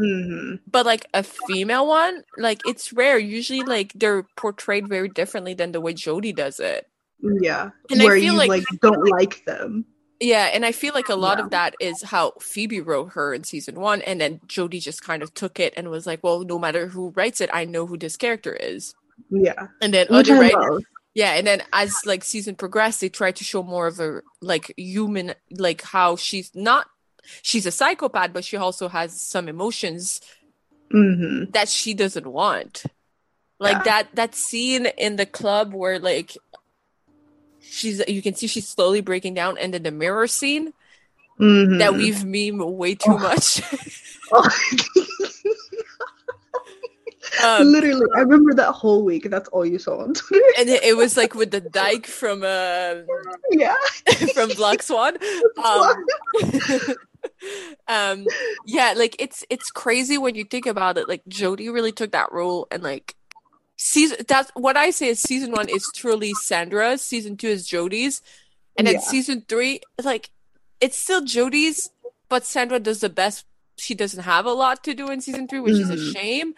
Mm-hmm. 0.00 0.54
But 0.70 0.86
like 0.86 1.06
a 1.12 1.22
female 1.22 1.86
one, 1.86 2.22
like 2.38 2.60
it's 2.64 2.92
rare. 2.92 3.18
Usually, 3.18 3.62
like 3.62 3.92
they're 3.94 4.24
portrayed 4.36 4.88
very 4.88 5.08
differently 5.08 5.54
than 5.54 5.72
the 5.72 5.80
way 5.80 5.92
Jodie 5.94 6.34
does 6.34 6.58
it. 6.60 6.88
Yeah, 7.22 7.70
and 7.90 8.02
where 8.02 8.16
I 8.16 8.20
feel 8.20 8.32
you 8.32 8.38
like, 8.38 8.48
like 8.48 8.64
don't 8.80 9.04
like 9.10 9.44
them. 9.44 9.84
Yeah, 10.20 10.50
and 10.52 10.64
I 10.64 10.72
feel 10.72 10.94
like 10.94 11.08
a 11.08 11.14
lot 11.14 11.38
Yeah. 11.38 11.44
of 11.44 11.50
that 11.50 11.74
is 11.80 12.02
how 12.02 12.32
Phoebe 12.40 12.80
wrote 12.80 13.12
her 13.12 13.34
in 13.34 13.44
season 13.44 13.80
one, 13.80 14.00
and 14.02 14.20
then 14.20 14.40
Jodie 14.46 14.80
just 14.80 15.02
kind 15.02 15.22
of 15.22 15.34
took 15.34 15.60
it 15.60 15.74
and 15.76 15.90
was 15.90 16.06
like, 16.06 16.22
"Well, 16.22 16.40
no 16.44 16.58
matter 16.58 16.88
who 16.88 17.10
writes 17.10 17.40
it, 17.40 17.50
I 17.52 17.64
know 17.64 17.86
who 17.86 17.96
this 17.98 18.16
character 18.16 18.54
is." 18.54 18.94
Yeah, 19.30 19.66
And 19.82 19.92
then 19.92 20.06
which 20.08 20.30
other 20.30 20.40
writers, 20.40 20.82
yeah, 21.14 21.32
and 21.32 21.46
then 21.46 21.62
as 21.74 21.94
like 22.06 22.24
season 22.24 22.54
progressed, 22.54 23.00
they 23.02 23.08
tried 23.10 23.36
to 23.36 23.44
show 23.44 23.62
more 23.62 23.86
of 23.86 24.00
a 24.00 24.22
like 24.40 24.72
human, 24.78 25.34
like 25.50 25.82
how 25.82 26.16
she's 26.16 26.50
not, 26.54 26.86
she's 27.42 27.66
a 27.66 27.70
psychopath, 27.70 28.32
but 28.32 28.44
she 28.44 28.56
also 28.56 28.88
has 28.88 29.20
some 29.20 29.48
emotions 29.48 30.20
hmm 30.90 31.44
that 31.52 31.68
she 31.68 31.94
doesn't 31.94 32.26
want. 32.26 32.84
Like 33.58 33.76
Yeah. 33.78 33.82
that 33.84 34.08
that 34.14 34.34
scene 34.34 34.86
in 34.86 35.16
the 35.16 35.26
club 35.26 35.74
where 35.74 35.98
like 35.98 36.36
she's 37.60 38.02
you 38.08 38.22
can 38.22 38.34
see 38.34 38.46
she's 38.46 38.68
slowly 38.68 39.00
breaking 39.00 39.34
down, 39.34 39.58
and 39.58 39.74
then 39.74 39.82
the 39.82 39.90
mirror 39.90 40.26
scene 40.26 40.72
hmm 41.38 41.78
that 41.78 41.94
we've 41.94 42.24
meme 42.24 42.58
way 42.76 42.94
too 42.94 43.10
Oh. 43.12 43.18
much. 43.18 43.62
um, 47.44 47.66
Literally, 47.68 48.06
I 48.16 48.20
remember 48.20 48.54
that 48.54 48.72
whole 48.72 49.04
week. 49.04 49.28
That's 49.30 49.48
all 49.50 49.64
you 49.66 49.78
saw 49.78 49.98
on 50.02 50.14
Twitter. 50.14 50.44
and 50.58 50.68
it, 50.68 50.82
it 50.82 50.96
was 50.96 51.16
like 51.16 51.34
with 51.34 51.50
the 51.50 51.60
dyke 51.60 52.06
from 52.06 52.42
uh, 52.42 52.94
yeah. 53.50 53.74
from 54.34 54.50
Black 54.50 54.82
Swan. 54.82 55.16
Um, 55.62 56.04
um, 57.88 58.26
yeah, 58.66 58.94
like 58.96 59.16
it's 59.18 59.44
it's 59.50 59.70
crazy 59.70 60.16
when 60.18 60.34
you 60.34 60.44
think 60.44 60.66
about 60.66 60.98
it. 60.98 61.08
Like 61.08 61.22
Jodie 61.28 61.72
really 61.72 61.92
took 61.92 62.12
that 62.12 62.32
role, 62.32 62.66
and 62.70 62.82
like 62.82 63.14
season 63.76 64.18
that's 64.28 64.50
what 64.54 64.76
I 64.76 64.90
say 64.90 65.08
is 65.08 65.20
season 65.20 65.52
one 65.52 65.68
is 65.68 65.90
truly 65.94 66.32
Sandra's, 66.34 67.02
season 67.02 67.36
two 67.36 67.48
is 67.48 67.66
Jodie's, 67.68 68.22
and 68.76 68.86
then 68.86 68.94
Yeah. 68.94 69.00
season 69.00 69.44
three, 69.48 69.80
like 70.02 70.30
it's 70.80 70.98
still 70.98 71.22
Jodie's, 71.22 71.90
but 72.28 72.44
Sandra 72.46 72.78
does 72.80 73.00
the 73.00 73.08
best. 73.10 73.44
She 73.76 73.94
doesn't 73.94 74.24
have 74.24 74.44
a 74.46 74.52
lot 74.52 74.82
to 74.84 74.94
do 74.94 75.08
in 75.10 75.20
season 75.20 75.48
three, 75.48 75.60
which 75.60 75.78
is 75.78 75.90
a 75.90 75.96
Mhm. 75.96 76.12
shame. 76.12 76.54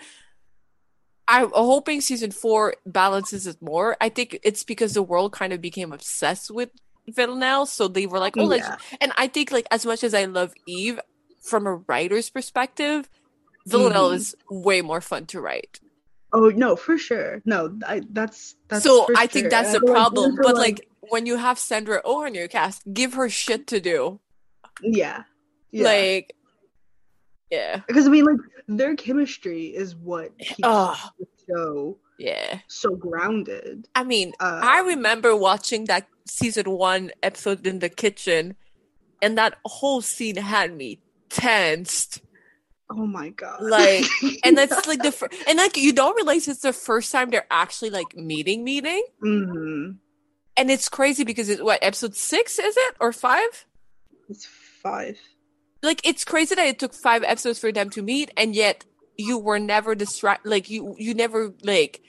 I'm 1.28 1.50
hoping 1.54 2.00
season 2.00 2.30
four 2.32 2.74
balances 2.84 3.46
it 3.46 3.60
more. 3.62 3.96
I 4.00 4.08
think 4.08 4.38
it's 4.42 4.64
because 4.64 4.94
the 4.94 5.02
world 5.02 5.32
kind 5.32 5.52
of 5.52 5.60
became 5.60 5.92
obsessed 5.92 6.50
with 6.50 6.70
Villanelle, 7.08 7.66
so 7.66 7.88
they 7.88 8.06
were 8.06 8.18
like, 8.18 8.36
"Oh, 8.36 8.44
let's 8.44 8.66
yeah. 8.68 8.76
and 9.00 9.12
I 9.16 9.26
think 9.28 9.50
like 9.52 9.66
as 9.70 9.86
much 9.86 10.04
as 10.04 10.14
I 10.14 10.24
love 10.26 10.52
Eve 10.66 11.00
from 11.40 11.66
a 11.66 11.76
writer's 11.88 12.30
perspective, 12.30 13.08
Villanelle 13.66 14.10
Mhm. 14.10 14.14
is 14.16 14.36
way 14.50 14.82
more 14.82 15.00
fun 15.00 15.26
to 15.26 15.40
write. 15.40 15.80
Oh 16.32 16.48
no, 16.48 16.76
for 16.76 16.96
sure. 16.98 17.42
No, 17.44 17.76
I, 17.86 18.02
that's 18.10 18.56
that's. 18.68 18.84
so 18.84 19.06
I 19.16 19.26
think 19.26 19.44
sure. 19.44 19.50
that's 19.50 19.74
And 19.74 19.82
the 19.82 19.86
like 19.86 19.94
problem. 19.94 20.36
But 20.40 20.56
like 20.56 20.88
when 21.10 21.26
you 21.26 21.36
have 21.36 21.58
Sandra 21.58 22.00
Oh 22.04 22.24
on 22.24 22.34
your 22.34 22.48
cast, 22.48 22.82
give 22.92 23.14
her 23.14 23.28
shit 23.28 23.66
to 23.68 23.80
do. 23.80 24.20
yeah, 24.80 25.24
yeah. 25.70 25.84
Like 25.84 26.34
yeah. 27.52 27.82
because 27.86 28.06
I 28.06 28.10
mean, 28.10 28.24
like 28.24 28.40
their 28.66 28.96
chemistry 28.96 29.66
is 29.66 29.94
what 29.94 30.32
keeps 30.40 30.60
Oh, 30.64 30.96
the 31.20 31.26
show 31.46 31.98
yeah. 32.18 32.60
so 32.68 32.96
grounded. 32.96 33.86
I 33.94 34.02
mean, 34.04 34.32
Uh, 34.40 34.60
I 34.64 34.80
remember 34.80 35.36
watching 35.36 35.84
that 35.86 36.08
season 36.26 36.70
one 36.70 37.10
episode 37.22 37.66
in 37.66 37.78
the 37.80 37.88
kitchen, 37.90 38.56
and 39.20 39.36
that 39.38 39.58
whole 39.64 40.00
scene 40.02 40.36
had 40.36 40.72
me 40.74 41.00
tensed. 41.28 42.20
oh 42.90 43.06
my 43.06 43.30
god! 43.30 43.60
Like, 43.62 44.04
and 44.44 44.56
that's 44.56 44.86
like 44.86 45.02
the 45.02 45.12
fir- 45.12 45.28
and 45.48 45.58
like 45.58 45.76
you 45.76 45.92
don't 45.92 46.14
realize 46.16 46.46
it's 46.48 46.60
the 46.60 46.72
first 46.72 47.10
time 47.12 47.30
they're 47.30 47.46
actually 47.50 47.90
like 47.90 48.16
meeting, 48.16 48.64
meeting, 48.64 49.02
hmm 49.20 49.90
and 50.56 50.70
it's 50.70 50.88
crazy 50.90 51.24
because 51.24 51.48
it's 51.48 51.62
what 51.62 51.78
episode 51.82 52.14
six 52.14 52.58
is 52.58 52.76
it 52.76 52.94
or 53.00 53.12
five? 53.12 53.64
it's 54.28 54.44
five. 54.82 55.16
Like 55.82 56.00
it's 56.06 56.24
crazy 56.24 56.54
that 56.54 56.66
it 56.66 56.78
took 56.78 56.94
five 56.94 57.22
episodes 57.24 57.58
for 57.58 57.72
them 57.72 57.90
to 57.90 58.02
meet, 58.02 58.30
and 58.36 58.54
yet 58.54 58.84
you 59.16 59.38
were 59.38 59.58
never 59.58 59.94
distracted. 59.94 60.48
Like 60.48 60.70
you, 60.70 60.94
you 60.98 61.14
never 61.14 61.52
like, 61.62 62.00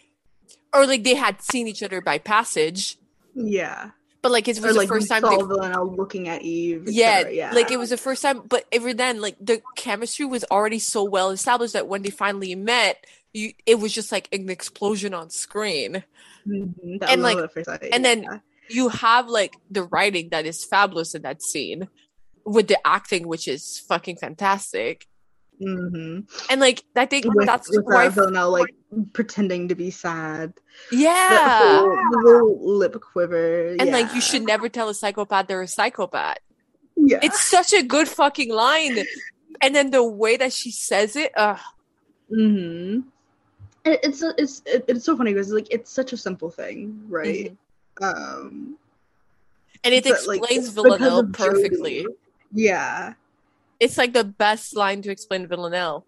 or 0.74 0.86
like 0.86 1.04
they 1.04 1.16
had 1.16 1.42
seen 1.42 1.68
each 1.68 1.82
other 1.84 2.00
by 2.02 2.18
passage, 2.20 2.98
Yeah, 3.36 3.92
but 4.22 4.32
like 4.32 4.48
it 4.48 4.58
was 4.58 4.66
or 4.66 4.74
the 4.74 4.80
like 4.80 4.88
first 4.88 5.10
time 5.10 5.22
saw 5.22 5.30
they 5.32 5.38
Villanelle 5.38 5.96
looking 5.96 6.28
at 6.28 6.44
Eve. 6.44 6.84
yeah, 6.88 7.28
yeah, 7.28 7.52
like 7.54 7.72
it 7.72 7.78
was 7.80 7.90
the 7.90 7.98
first 7.98 8.22
time 8.22 8.42
but 8.48 8.66
even 8.72 8.96
then 8.98 9.22
like 9.22 9.36
the 9.42 9.62
chemistry 9.76 10.26
was 10.26 10.46
already 10.52 10.80
so 10.80 11.04
well 11.04 11.32
established 11.32 11.74
that 11.74 11.88
when 11.88 12.04
they 12.04 12.10
finally 12.12 12.54
met 12.56 13.06
you 13.34 13.52
it 13.66 13.80
was 13.80 13.92
just 13.92 14.12
like 14.12 14.30
an 14.32 14.50
explosion 14.50 15.14
on 15.16 15.30
screen. 15.32 16.04
Mhm, 16.48 17.00
and, 17.02 17.22
like- 17.24 17.38
at 17.38 17.52
first 17.54 17.66
sight, 17.66 17.90
and 17.92 18.06
then- 18.06 18.42
you 18.70 18.88
have 18.90 19.28
like 19.28 19.56
the 19.70 19.84
writing 19.84 20.30
that 20.30 20.46
is 20.46 20.64
fabulous 20.64 21.14
in 21.16 21.24
that 21.24 21.42
scene 21.44 21.90
with 22.46 22.68
the 22.68 22.78
acting 22.86 23.28
which 23.28 23.48
is 23.48 23.80
fucking 23.88 24.18
fantastic 24.18 25.08
Mhm. 25.62 26.26
and 26.50 26.60
like 26.60 26.84
i 26.96 27.06
think 27.06 27.26
with, 27.34 27.46
that's 27.46 27.70
with 27.70 27.86
why 27.86 28.10
Villanelle 28.10 28.52
like 28.52 28.74
pretending 29.14 29.68
to 29.70 29.76
be 29.76 29.92
sad. 29.92 30.54
The 30.90 30.98
yeah 30.98 31.58
whole- 31.80 31.98
the 32.12 32.18
little 32.18 32.78
lip 32.78 33.00
quiver. 33.00 33.76
and 33.80 33.92
like 33.92 34.14
you 34.14 34.20
should 34.22 34.44
never 34.44 34.68
tell 34.68 34.90
a 34.90 34.94
psychopath 34.94 35.48
they're 35.48 35.62
a 35.62 35.68
psychopath 35.68 36.40
Yeah. 36.98 37.20
it's 37.22 37.40
such 37.40 37.72
a 37.74 37.84
good 37.84 38.08
fucking 38.10 38.50
line 38.52 38.98
and 39.62 39.76
then 39.76 39.92
the 39.92 40.04
way 40.04 40.38
that 40.38 40.52
she 40.54 40.72
says 40.72 41.16
it 41.16 41.32
uh 41.38 41.58
hmm 42.30 43.02
It, 43.86 44.00
it's 44.04 44.22
it's 44.38 44.62
it, 44.66 44.86
it's 44.88 45.06
so 45.06 45.16
funny 45.16 45.34
because 45.34 45.52
like 45.52 45.68
it's 45.70 45.92
such 45.92 46.14
a 46.14 46.18
simple 46.18 46.50
thing, 46.50 47.04
right? 47.10 47.52
Um, 48.02 48.78
and 49.84 49.94
it 49.94 50.06
like, 50.06 50.14
explains 50.16 50.48
because 50.50 50.70
villanelle 50.70 51.28
perfectly 51.28 52.08
Yeah, 52.54 53.14
It's 53.80 53.98
like 53.98 54.14
the 54.14 54.24
best 54.24 54.76
line 54.76 55.02
to 55.02 55.12
explain 55.12 55.48
Villanelle. 55.48 56.06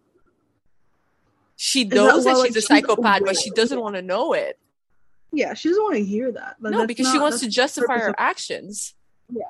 She 1.57 1.83
that 1.85 1.95
knows 1.95 2.25
that, 2.25 2.31
why, 2.33 2.37
like, 2.39 2.47
she's 2.47 2.55
a 2.57 2.59
she's 2.61 2.67
psychopath, 2.67 3.21
but 3.25 3.37
she 3.37 3.49
doesn't 3.51 3.79
want 3.79 3.95
to 3.95 4.01
know 4.01 4.33
it. 4.33 4.59
yeah. 5.31 5.53
She 5.53 5.69
doesn't 5.69 5.83
want 5.83 5.95
to 5.95 6.03
hear 6.03 6.31
that. 6.33 6.57
Like, 6.59 6.73
no, 6.73 6.85
because 6.85 7.09
she 7.11 7.17
wants 7.19 7.39
to 7.39 7.49
justify 7.49 7.97
her 7.99 8.09
of- 8.09 8.15
actions. 8.17 8.93
Yeah. 9.33 9.41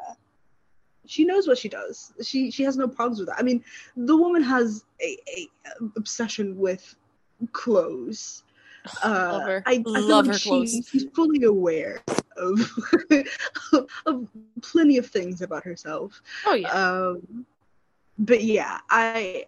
She 1.08 1.26
knows 1.26 1.48
what 1.48 1.58
she 1.58 1.70
does. 1.70 2.14
She 2.24 2.50
she 2.50 2.64
has 2.64 2.78
no 2.78 2.88
problems 2.88 3.20
with 3.20 3.28
that. 3.30 3.38
I 3.38 3.44
mean, 3.44 3.64
the 3.96 4.16
woman 4.18 4.42
has 4.42 4.86
a, 5.02 5.18
a 5.38 5.48
obsession 5.96 6.58
with 6.58 6.96
clothes. 7.52 8.44
Uh, 9.04 9.30
Love 9.34 9.48
her. 9.48 9.64
I, 9.66 9.74
I 9.74 9.82
Love 10.00 10.28
like 10.28 10.34
her 10.36 10.40
she- 10.40 10.50
clothes. 10.50 10.88
She's 10.92 11.06
fully 11.16 11.44
aware 11.44 12.02
of 12.38 12.60
of 14.06 14.28
plenty 14.62 14.98
of 14.98 15.08
things 15.08 15.42
about 15.42 15.64
herself. 15.64 16.22
Oh 16.46 16.54
yeah. 16.54 16.70
Um, 16.70 17.46
but 18.18 18.44
yeah, 18.44 18.80
I, 18.90 19.46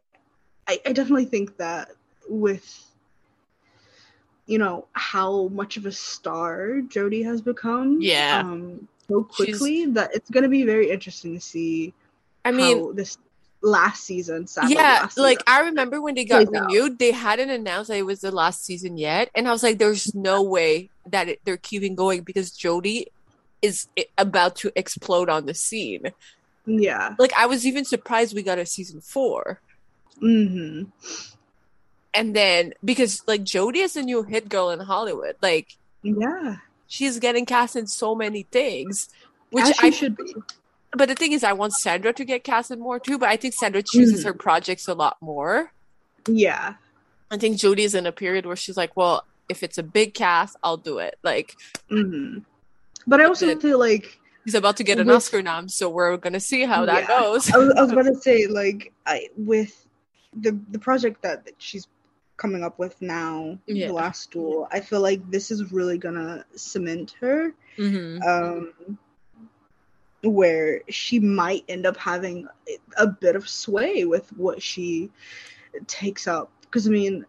I 0.67 0.79
I 0.85 0.91
definitely 0.93 1.25
think 1.25 1.57
that 1.57 1.91
with 2.29 2.83
you 4.45 4.57
know 4.57 4.87
how 4.93 5.47
much 5.49 5.77
of 5.77 5.85
a 5.85 5.91
star 5.91 6.81
Jodie 6.87 7.25
has 7.25 7.41
become, 7.41 7.99
Yeah. 8.01 8.39
um, 8.39 8.87
so 9.09 9.27
She's- 9.35 9.57
quickly 9.57 9.85
that 9.87 10.11
it's 10.13 10.29
going 10.29 10.43
to 10.43 10.49
be 10.49 10.63
very 10.63 10.89
interesting 10.89 11.35
to 11.35 11.41
see. 11.41 11.93
I 12.45 12.51
mean, 12.51 12.77
how 12.77 12.91
this 12.93 13.17
last 13.61 14.05
season, 14.05 14.47
sadly, 14.47 14.75
yeah, 14.75 14.99
last 15.01 15.17
like. 15.17 15.41
I 15.47 15.61
remember 15.61 16.01
when 16.01 16.15
they 16.15 16.23
got 16.23 16.49
renewed, 16.49 16.97
they 16.99 17.11
hadn't 17.11 17.49
announced 17.49 17.89
that 17.89 17.97
it 17.97 18.05
was 18.05 18.21
the 18.21 18.31
last 18.31 18.63
season 18.63 18.97
yet, 18.97 19.29
and 19.35 19.47
I 19.47 19.51
was 19.51 19.63
like, 19.63 19.77
"There's 19.79 20.13
no 20.15 20.41
way 20.43 20.89
that 21.11 21.27
it, 21.29 21.39
they're 21.43 21.57
keeping 21.57 21.95
going 21.95 22.21
because 22.21 22.51
Jodie 22.51 23.05
is 23.61 23.87
about 24.17 24.55
to 24.57 24.71
explode 24.75 25.29
on 25.29 25.45
the 25.45 25.53
scene." 25.53 26.11
yeah, 26.65 27.15
Like 27.17 27.33
I 27.37 27.45
was 27.45 27.65
even 27.65 27.85
surprised 27.85 28.35
we 28.35 28.43
got 28.43 28.59
a 28.59 28.65
season 28.65 29.01
four. 29.01 29.61
hmm 30.19 30.83
and 32.13 32.35
then 32.35 32.73
because 32.83 33.21
like 33.27 33.41
Jodie 33.43 33.83
is 33.83 33.95
a 33.95 34.01
new 34.01 34.23
hit 34.23 34.49
girl 34.49 34.69
in 34.71 34.79
Hollywood, 34.79 35.35
like 35.41 35.77
yeah, 36.03 36.57
she's 36.87 37.19
getting 37.19 37.45
cast 37.45 37.75
in 37.75 37.85
so 37.87 38.15
many 38.15 38.43
things, 38.43 39.09
which 39.51 39.65
I. 39.79 39.89
should 39.91 40.15
be. 40.17 40.33
But 40.93 41.09
the 41.09 41.15
thing 41.15 41.33
is, 41.33 41.43
I 41.43 41.53
want 41.53 41.73
Sandra 41.73 42.13
to 42.13 42.25
get 42.25 42.43
cast 42.43 42.71
in 42.71 42.79
more 42.79 42.97
too. 42.99 43.17
But 43.19 43.29
I 43.29 43.35
think 43.35 43.53
Sandra 43.53 43.83
chooses 43.83 44.21
Mhm. 44.21 44.27
her 44.27 44.33
projects 44.33 44.87
a 44.87 44.93
lot 44.93 45.17
more. 45.21 45.71
Yeah, 46.27 46.75
I 47.29 47.37
think 47.37 47.57
Jodie 47.57 47.79
is 47.85 47.93
in 47.93 48.05
a 48.07 48.11
period 48.11 48.45
where 48.45 48.55
she's 48.55 48.77
like, 48.77 48.95
well, 48.97 49.23
if 49.49 49.63
it's 49.63 49.77
a 49.77 49.83
big 49.83 50.13
cast, 50.13 50.55
I'll 50.63 50.77
do 50.77 50.99
it. 50.99 51.17
Like 51.23 51.55
hmm 51.89 52.39
but 53.05 53.21
I 53.21 53.25
also 53.25 53.57
feel 53.57 53.79
like 53.79 54.19
he's 54.43 54.53
about 54.55 54.75
to 54.77 54.83
get 54.83 54.99
an 54.99 55.07
With- 55.07 55.15
Oscar 55.17 55.41
nom, 55.41 55.69
so 55.69 55.89
we're 55.89 56.17
gonna 56.17 56.39
see 56.41 56.63
how 56.65 56.85
that 56.85 57.03
Yeah. 57.09 57.19
goes. 57.19 57.51
I 57.53 57.57
was, 57.57 57.69
I 57.77 57.81
was 57.81 57.91
about 57.91 58.05
to 58.13 58.15
say 58.15 58.47
like 58.47 58.91
I 59.05 59.29
with 59.37 59.87
the 60.33 60.59
the 60.71 60.79
project 60.79 61.21
that, 61.21 61.45
that 61.45 61.53
she's 61.57 61.87
coming 62.35 62.63
up 62.63 62.77
with 62.77 63.01
now, 63.01 63.57
Yeah. 63.65 63.87
the 63.87 63.93
last 63.93 64.29
duel. 64.31 64.67
I 64.71 64.79
feel 64.81 64.99
like 65.01 65.21
this 65.31 65.49
is 65.51 65.71
really 65.71 65.97
gonna 65.97 66.45
cement 66.55 67.15
her, 67.21 67.53
Mhm. 67.77 68.21
um, 68.27 68.99
where 70.23 70.81
she 70.89 71.19
might 71.19 71.63
end 71.69 71.85
up 71.85 71.97
having 71.97 72.47
a 72.97 73.07
bit 73.07 73.35
of 73.35 73.47
sway 73.47 74.05
with 74.05 74.29
what 74.33 74.61
she 74.61 75.09
takes 75.87 76.27
up. 76.27 76.51
Because 76.61 76.87
I 76.87 76.91
mean. 76.91 77.25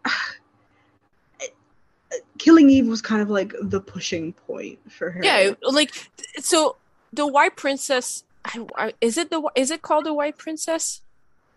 Killing 2.38 2.70
Eve 2.70 2.86
was 2.86 3.02
kind 3.02 3.20
of 3.20 3.30
like 3.30 3.52
the 3.60 3.80
pushing 3.80 4.32
point 4.32 4.78
for 4.90 5.10
her. 5.10 5.20
Yeah, 5.22 5.52
like 5.62 6.08
so 6.38 6.76
the 7.12 7.26
White 7.26 7.56
Princess 7.56 8.24
is 9.00 9.18
it 9.18 9.30
the 9.30 9.50
is 9.54 9.70
it 9.70 9.82
called 9.82 10.06
the 10.06 10.14
White 10.14 10.38
Princess? 10.38 11.02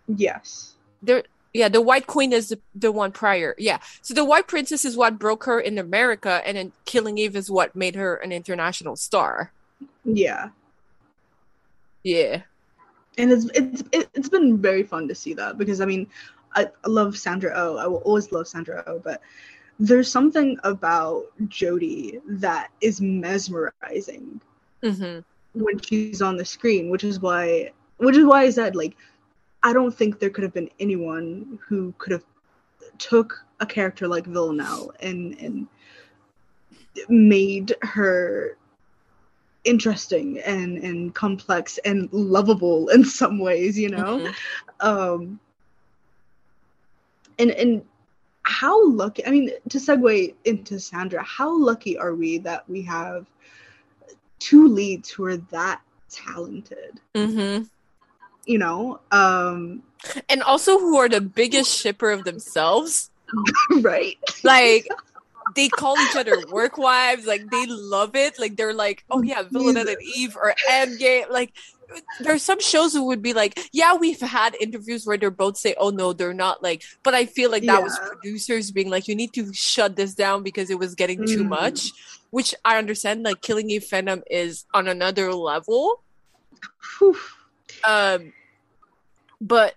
Yes. 0.08 0.74
There, 1.02 1.24
yeah, 1.54 1.70
the 1.70 1.82
White 1.82 2.08
Queen 2.08 2.32
is 2.32 2.50
the, 2.50 2.60
the 2.76 2.92
one 2.92 3.12
prior. 3.12 3.56
Yeah, 3.58 3.80
so 4.02 4.14
the 4.14 4.26
White 4.26 4.48
Princess 4.48 4.86
is 4.86 4.96
what 4.96 5.20
broke 5.20 5.46
her 5.46 5.60
in 5.60 5.78
America, 5.78 6.42
and 6.46 6.58
then 6.58 6.72
Killing 6.86 7.18
Eve 7.18 7.36
is 7.36 7.50
what 7.50 7.76
made 7.76 7.96
her 7.96 8.16
an 8.16 8.32
international 8.32 8.96
star. 8.96 9.52
Yeah. 10.06 10.50
Yeah. 12.04 12.42
And 13.18 13.32
it's 13.32 13.46
it's 13.54 13.84
it's 13.92 14.30
been 14.30 14.58
very 14.58 14.84
fun 14.84 15.08
to 15.08 15.16
see 15.16 15.34
that 15.34 15.58
because 15.58 15.82
I 15.82 15.86
mean, 15.86 16.08
I, 16.56 16.70
I 16.84 16.88
love 16.88 17.18
Sandra 17.18 17.52
Oh. 17.56 17.78
I 17.78 17.88
will 17.88 17.98
always 17.98 18.32
love 18.32 18.48
Sandra 18.48 18.84
Oh, 18.88 19.00
but 19.00 19.22
there's 19.82 20.12
something 20.12 20.60
about 20.68 21.26
Jodie 21.50 22.22
that 22.42 22.72
is 22.82 23.02
mesmerizing 23.02 24.42
Mm-hmm. 24.84 25.22
when 25.64 25.80
she's 25.82 26.22
on 26.22 26.38
the 26.38 26.46
screen, 26.46 26.90
which 26.90 27.04
is 27.04 27.20
why 27.20 27.72
which 27.98 28.18
is 28.18 28.26
why 28.26 28.44
I 28.44 28.50
said 28.50 28.76
like 28.76 28.96
I 29.64 29.74
don't 29.74 29.94
think 29.94 30.20
there 30.20 30.30
could 30.30 30.44
have 30.44 30.54
been 30.54 30.70
anyone 30.80 31.60
who 31.68 31.94
could 32.00 32.12
have 32.14 32.26
took 33.00 33.44
a 33.60 33.66
character 33.66 34.08
like 34.08 34.26
Villanelle 34.26 34.92
and 35.02 35.38
and 35.40 35.68
made 37.10 37.74
her 37.82 38.58
interesting 39.64 40.40
and 40.46 40.78
and 40.78 41.14
complex 41.14 41.78
and 41.86 42.10
lovable 42.12 42.90
in 42.90 43.04
some 43.06 43.40
ways, 43.40 43.78
you 43.80 43.90
know. 43.90 44.20
Mhm. 44.20 44.36
Um 44.80 45.40
and 47.40 47.52
and 47.52 47.82
how 48.44 48.90
lucky 48.90 49.26
I 49.26 49.32
mean 49.32 49.52
to 49.70 49.78
segue 49.78 50.34
into 50.46 50.80
Sandra, 50.80 51.24
how 51.24 51.58
lucky 51.58 51.98
are 51.98 52.16
we 52.16 52.40
that 52.40 52.68
we 52.70 52.82
have 52.84 53.26
two 54.40 54.68
leads 54.68 55.10
who 55.10 55.26
are 55.26 55.38
that 55.38 55.82
talented? 56.10 57.00
Mm-hmm. 57.16 57.64
You 58.46 58.58
know? 58.58 59.00
Um 59.12 59.84
And 60.30 60.42
also, 60.44 60.80
who 60.80 60.98
are 60.98 61.10
the 61.10 61.22
biggest 61.22 61.76
shipper 61.76 62.10
of 62.12 62.24
themselves? 62.24 63.12
right? 63.82 64.18
Like, 64.44 64.88
they 65.56 65.70
call 65.70 65.98
each 66.00 66.16
other 66.16 66.36
work 66.52 66.78
wives. 66.78 67.26
Like, 67.26 67.50
they 67.50 67.66
love 67.68 68.16
it. 68.16 68.40
Like, 68.40 68.56
they're 68.58 68.74
like, 68.74 69.04
oh 69.12 69.22
yeah, 69.22 69.44
Villanelle 69.44 69.88
and 69.90 70.02
Eve 70.16 70.36
or 70.36 70.54
Endgame. 70.70 71.30
Like, 71.30 71.54
there's 72.22 72.42
some 72.42 72.60
shows 72.62 72.94
who 72.94 73.06
would 73.08 73.22
be 73.22 73.34
like, 73.34 73.60
yeah, 73.74 73.96
we've 73.96 74.22
had 74.22 74.56
interviews 74.62 75.06
where 75.06 75.18
they're 75.18 75.30
both 75.30 75.58
say, 75.58 75.76
oh 75.78 75.90
no, 75.90 76.14
they're 76.14 76.34
not. 76.34 76.64
Like, 76.64 76.84
but 77.04 77.14
I 77.14 77.26
feel 77.26 77.52
like 77.52 77.66
that 77.66 77.84
was 77.84 77.98
producers 78.00 78.72
being 78.72 78.90
like, 78.90 79.08
you 79.10 79.16
need 79.16 79.34
to 79.34 79.52
shut 79.54 79.96
this 79.98 80.14
down 80.16 80.42
because 80.44 80.70
it 80.70 80.80
was 80.80 80.96
getting 80.96 81.26
too 81.28 81.44
Mm. 81.44 81.50
much. 81.50 81.92
Which 82.30 82.56
I 82.64 82.78
understand. 82.78 83.24
Like, 83.24 83.42
Killing 83.42 83.70
Eve 83.70 83.84
fandom 83.92 84.22
is 84.30 84.66
on 84.74 84.88
another 84.88 85.34
level. 85.34 86.02
Whew. 87.00 87.18
Um, 87.86 88.32
but 89.42 89.76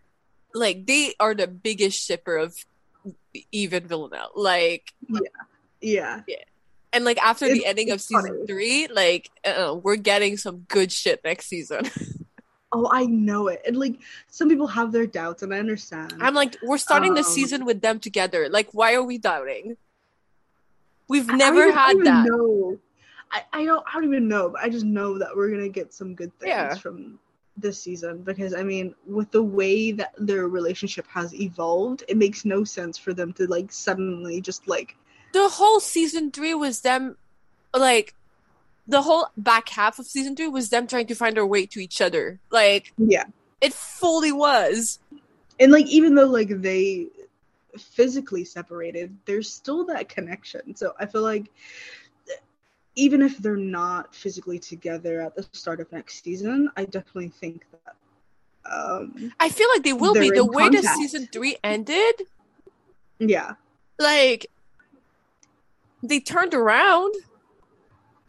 like 0.55 0.87
they 0.87 1.15
are 1.19 1.35
the 1.35 1.49
biggest 1.49 1.99
shipper 2.01 2.37
of 2.37 2.55
Eve 3.51 3.73
and 3.73 3.87
Villanelle. 3.89 4.31
Like, 4.37 4.93
Yeah. 5.09 5.19
And 6.93 7.05
like 7.05 7.19
after 7.19 7.47
the 7.49 7.67
ending 7.67 7.91
of 7.91 8.01
season 8.01 8.27
funny. 8.31 8.47
three, 8.47 8.87
like 8.89 9.31
uh, 9.45 9.77
we're 9.83 9.97
getting 9.97 10.37
some 10.37 10.61
good 10.69 10.93
shit 10.93 11.21
next 11.25 11.47
season. 11.47 11.83
Oh, 12.77 12.89
I 12.91 13.05
know 13.07 13.47
it. 13.47 13.63
And 13.65 13.77
like 13.77 14.01
some 14.27 14.49
people 14.49 14.67
have 14.67 14.91
their 14.91 15.07
doubts 15.07 15.45
and 15.45 15.55
I 15.55 15.61
understand. 15.61 16.13
I'm 16.21 16.35
like, 16.35 16.57
we're 16.61 16.77
starting 16.77 17.15
the 17.15 17.21
Um, 17.21 17.25
season 17.25 17.65
with 17.65 17.81
them 17.81 18.01
together. 18.01 18.49
Like, 18.49 18.69
why 18.73 18.95
are 18.97 19.03
we 19.05 19.17
doubting? 19.17 19.77
We've 21.09 21.29
never 21.29 21.63
I 21.69 21.71
had 21.71 21.93
don't 21.93 22.05
that. 22.05 22.27
even 22.27 22.37
Know. 22.37 22.79
I, 23.31 23.43
I 23.53 23.65
don't 23.65 23.85
I 23.89 23.93
don't 23.95 24.05
even 24.07 24.27
know, 24.27 24.49
but 24.49 24.61
I 24.63 24.69
just 24.71 24.85
know 24.85 25.19
that 25.19 25.37
we're 25.37 25.51
gonna 25.51 25.69
get 25.69 25.95
some 25.95 26.17
good 26.17 26.33
things 26.41 26.49
Yeah. 26.49 26.75
from 26.75 27.21
this 27.57 27.81
season 27.81 28.23
because 28.23 28.55
I 28.55 28.65
mean, 28.65 28.97
with 29.07 29.31
the 29.31 29.45
way 29.45 29.93
that 29.93 30.13
their 30.19 30.49
relationship 30.49 31.07
has 31.07 31.33
evolved, 31.33 32.03
it 32.09 32.17
makes 32.17 32.45
no 32.45 32.65
sense 32.65 32.99
for 32.99 33.15
them 33.15 33.33
to 33.35 33.47
like 33.47 33.71
suddenly 33.71 34.41
just 34.41 34.67
like 34.67 34.97
The 35.35 35.49
whole 35.51 35.81
season 35.81 36.31
three 36.31 36.55
was 36.55 36.81
them, 36.81 37.19
like, 37.75 38.15
the 38.87 39.03
whole 39.03 39.29
back 39.37 39.69
half 39.69 39.99
of 39.99 40.07
season 40.07 40.37
three 40.37 40.49
was 40.49 40.69
them 40.71 40.87
trying 40.87 41.09
to 41.09 41.15
find 41.15 41.37
their 41.37 41.47
way 41.47 41.67
to 41.67 41.81
each 41.81 42.01
other. 42.01 42.39
Like, 42.51 42.93
yeah. 42.99 43.25
it 43.61 43.73
fully 43.73 44.31
was. 44.31 44.99
And 45.59 45.73
like 45.73 45.87
even 45.87 46.15
though 46.15 46.27
like 46.27 46.61
they 46.61 47.07
physically 47.79 48.45
separated, 48.45 49.17
there's 49.25 49.51
still 49.51 49.87
that 49.87 50.09
connection. 50.09 50.77
So 50.77 50.95
I 50.99 51.07
feel 51.07 51.23
like 51.23 51.51
even 52.95 53.23
if 53.23 53.39
they're 53.39 53.57
not 53.57 54.15
physically 54.15 54.59
together 54.59 55.23
at 55.23 55.35
the 55.35 55.47
start 55.53 55.81
of 55.81 55.91
next 55.93 56.23
season, 56.23 56.71
I 56.77 56.85
definitely 56.85 57.29
think 57.29 57.65
that 57.73 57.97
um 58.71 59.33
I 59.41 59.49
feel 59.49 59.69
like 59.75 59.83
they 59.83 59.93
will 59.93 60.15
be. 60.15 60.31
The 60.31 60.45
way 60.45 60.69
the 60.69 60.83
season 60.83 61.29
three 61.33 61.57
ended, 61.65 62.23
yeah. 63.19 63.55
like 63.99 64.47
they 66.09 66.21
turned 66.21 66.55
around. 66.55 67.15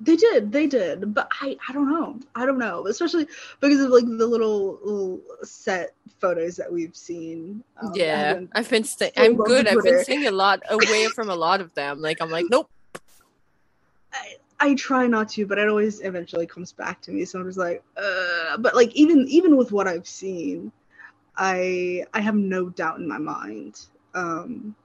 They 0.02 0.18
did, 0.18 0.52
they 0.52 0.68
did, 0.68 1.14
but 1.14 1.32
I, 1.42 1.58
I 1.70 1.74
don't 1.74 1.90
know, 1.90 2.20
I 2.36 2.46
don't 2.46 2.58
know, 2.58 2.86
especially 2.88 3.28
because 3.62 3.80
of 3.80 3.92
like 3.92 4.04
the 4.06 4.28
little, 4.28 4.78
little 4.84 5.22
set 5.44 5.94
photos 6.20 6.58
that 6.58 6.72
we've 6.72 6.96
seen. 6.96 7.64
Um, 7.82 7.92
yeah, 7.96 8.34
I've 8.54 8.70
been. 8.70 8.84
St- 8.84 9.14
still 9.14 9.26
I'm 9.26 9.38
good. 9.38 9.68
I've 9.68 9.84
been 9.84 10.04
seeing 10.04 10.28
a 10.28 10.32
lot 10.32 10.62
away 10.70 11.06
from 11.08 11.30
a 11.30 11.36
lot 11.36 11.62
of 11.62 11.74
them. 11.76 12.02
Like 12.02 12.22
I'm 12.22 12.30
like, 12.30 12.46
nope. 12.50 12.70
I, 14.14 14.36
I 14.60 14.76
try 14.76 15.08
not 15.08 15.30
to, 15.30 15.46
but 15.46 15.58
it 15.58 15.70
always 15.70 16.02
eventually 16.02 16.46
comes 16.46 16.74
back 16.74 17.02
to 17.04 17.12
me. 17.12 17.26
So 17.26 17.40
I'm 17.40 17.46
just 17.46 17.58
like, 17.58 17.84
uh, 17.98 18.58
but 18.58 18.76
like 18.76 18.92
even 18.94 19.26
even 19.30 19.56
with 19.56 19.72
what 19.72 19.88
I've 19.88 20.08
seen, 20.08 20.72
I 21.38 22.06
I 22.14 22.22
have 22.22 22.36
no 22.36 22.70
doubt 22.70 23.00
in 23.00 23.08
my 23.08 23.18
mind 23.18 23.86
um, 24.14 24.76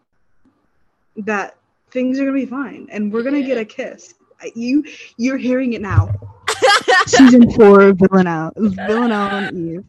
that 1.17 1.57
things 1.91 2.19
are 2.19 2.25
gonna 2.25 2.37
be 2.37 2.47
fine, 2.47 2.89
and 2.91 3.13
we're 3.13 3.23
gonna 3.23 3.43
get 3.43 3.59
a 3.59 3.65
kiss. 3.65 4.15
You 4.55 4.85
you're 5.17 5.37
hearing 5.37 5.75
it 5.75 5.83
now. 5.83 6.13
season 7.07 7.51
four 7.53 7.93
Villanelle, 7.93 8.53
Villanelle 8.57 9.37
and 9.37 9.57
Eve 9.57 9.85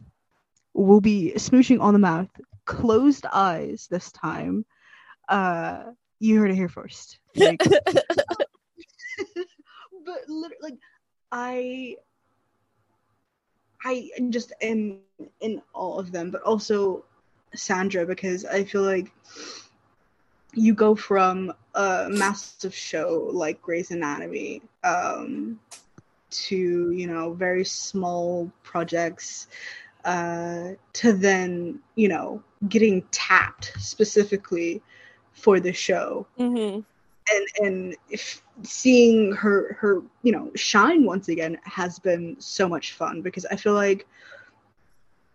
will 0.74 1.00
be 1.00 1.32
smooching 1.36 1.80
on 1.80 1.92
the 1.92 1.98
mouth, 1.98 2.28
closed 2.64 3.26
eyes 3.32 3.86
this 3.90 4.10
time. 4.12 4.64
Uh, 5.28 5.84
you 6.18 6.38
heard 6.38 6.50
it 6.50 6.54
here 6.56 6.68
first. 6.68 7.18
Like, 7.36 7.62
but 7.64 7.98
literally, 10.28 10.56
like, 10.60 10.78
I, 11.30 11.96
I 13.84 14.10
just 14.30 14.52
am 14.60 15.00
in 15.40 15.62
all 15.74 15.98
of 15.98 16.12
them, 16.12 16.30
but 16.30 16.42
also 16.42 17.04
Sandra 17.54 18.06
because 18.06 18.44
I 18.44 18.64
feel 18.64 18.82
like 18.82 19.12
you 20.54 20.74
go 20.74 20.94
from 20.94 21.52
a 21.74 22.08
massive 22.10 22.74
show 22.74 23.28
like 23.32 23.60
Grey's 23.62 23.90
Anatomy 23.90 24.62
um, 24.84 25.58
to 26.30 26.90
you 26.90 27.06
know 27.06 27.32
very 27.32 27.64
small 27.64 28.50
projects 28.62 29.48
uh, 30.04 30.70
to 30.94 31.12
then 31.12 31.80
you 31.94 32.08
know 32.08 32.42
getting 32.68 33.02
tapped 33.10 33.72
specifically 33.78 34.82
for 35.32 35.60
the 35.60 35.72
show. 35.72 36.26
Hmm 36.36 36.80
and 37.30 37.46
and 37.58 37.96
if 38.10 38.42
seeing 38.62 39.32
her 39.32 39.76
her 39.80 40.02
you 40.22 40.32
know 40.32 40.50
shine 40.54 41.04
once 41.04 41.28
again 41.28 41.58
has 41.64 41.98
been 41.98 42.36
so 42.38 42.68
much 42.68 42.92
fun 42.92 43.22
because 43.22 43.46
I 43.46 43.56
feel 43.56 43.74
like 43.74 44.06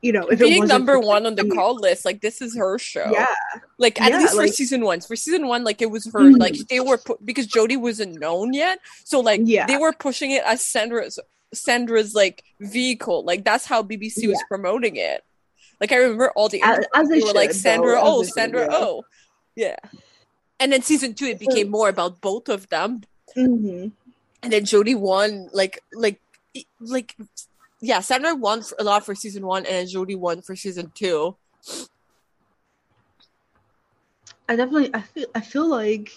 you 0.01 0.11
know 0.11 0.27
if 0.27 0.39
it 0.39 0.43
Being 0.45 0.67
number 0.67 0.99
one 0.99 1.25
on 1.25 1.35
the 1.35 1.45
call 1.45 1.75
list, 1.75 2.05
like 2.05 2.21
this 2.21 2.41
is 2.41 2.55
her 2.55 2.77
show. 2.77 3.09
yeah 3.11 3.33
Like 3.77 3.99
at 3.99 4.11
Yeah, 4.11 4.19
least 4.19 4.31
for 4.33 4.37
like- 4.43 4.53
season 4.53 4.81
one. 4.85 5.01
For 5.01 5.15
season 5.15 5.47
one, 5.47 5.63
like 5.63 5.81
it 5.81 5.89
was 5.91 6.05
her. 6.05 6.19
Mhm. 6.19 6.39
Like 6.39 6.55
they 6.69 6.79
were 6.79 6.97
pu- 6.97 7.17
because 7.23 7.47
Jodie 7.47 7.79
wasn't 7.79 8.19
known 8.19 8.53
yet, 8.53 8.79
so 9.03 9.19
like 9.19 9.41
Yeah. 9.43 9.65
they 9.65 9.77
were 9.77 9.93
pushing 9.93 10.31
it 10.31 10.43
as 10.45 10.61
Sandra's 10.61 11.19
Sandra's 11.53 12.13
like 12.13 12.43
vehicle. 12.59 13.23
Like 13.23 13.43
that's 13.43 13.65
how 13.65 13.81
BBC 13.81 14.27
was 14.27 14.41
promoting 14.47 14.95
it. 14.97 15.23
Like 15.79 15.91
I 15.91 15.97
remember 15.97 16.31
all 16.35 16.49
the 16.49 16.61
as, 16.61 16.85
as 16.93 17.07
they 17.07 17.19
they 17.19 17.25
were 17.25 17.33
like 17.33 17.53
Sandra, 17.53 17.91
though, 17.91 17.97
as 17.97 18.03
oh 18.05 18.19
they 18.21 18.25
should, 18.27 18.33
Sandra, 18.33 18.61
yeah. 18.61 18.77
oh, 18.77 19.05
yeah. 19.55 19.75
And 20.59 20.71
then 20.73 20.81
season 20.81 21.13
two, 21.13 21.25
it 21.25 21.39
became 21.39 21.69
more 21.69 21.87
about 21.89 22.19
both 22.21 22.49
of 22.49 22.67
them. 22.69 23.03
Mhm. 23.35 23.91
and 24.43 24.53
then 24.53 24.63
Jodie 24.63 24.95
won 24.97 25.49
like 25.53 25.81
like 25.93 26.19
like 26.79 27.15
yeah, 27.79 27.99
Sandra 27.99 28.35
won 28.35 28.61
for, 28.61 28.75
a 28.79 28.83
lot 28.83 29.05
for 29.05 29.15
season 29.15 29.45
one, 29.45 29.65
and 29.65 29.87
Jodie 29.87 30.17
won 30.17 30.41
for 30.41 30.55
season 30.55 30.91
two. 30.95 31.35
I 34.49 34.55
definitely 34.55 34.89
I 34.93 35.01
feel 35.01 35.27
I 35.35 35.41
feel 35.41 35.67
like 35.67 36.11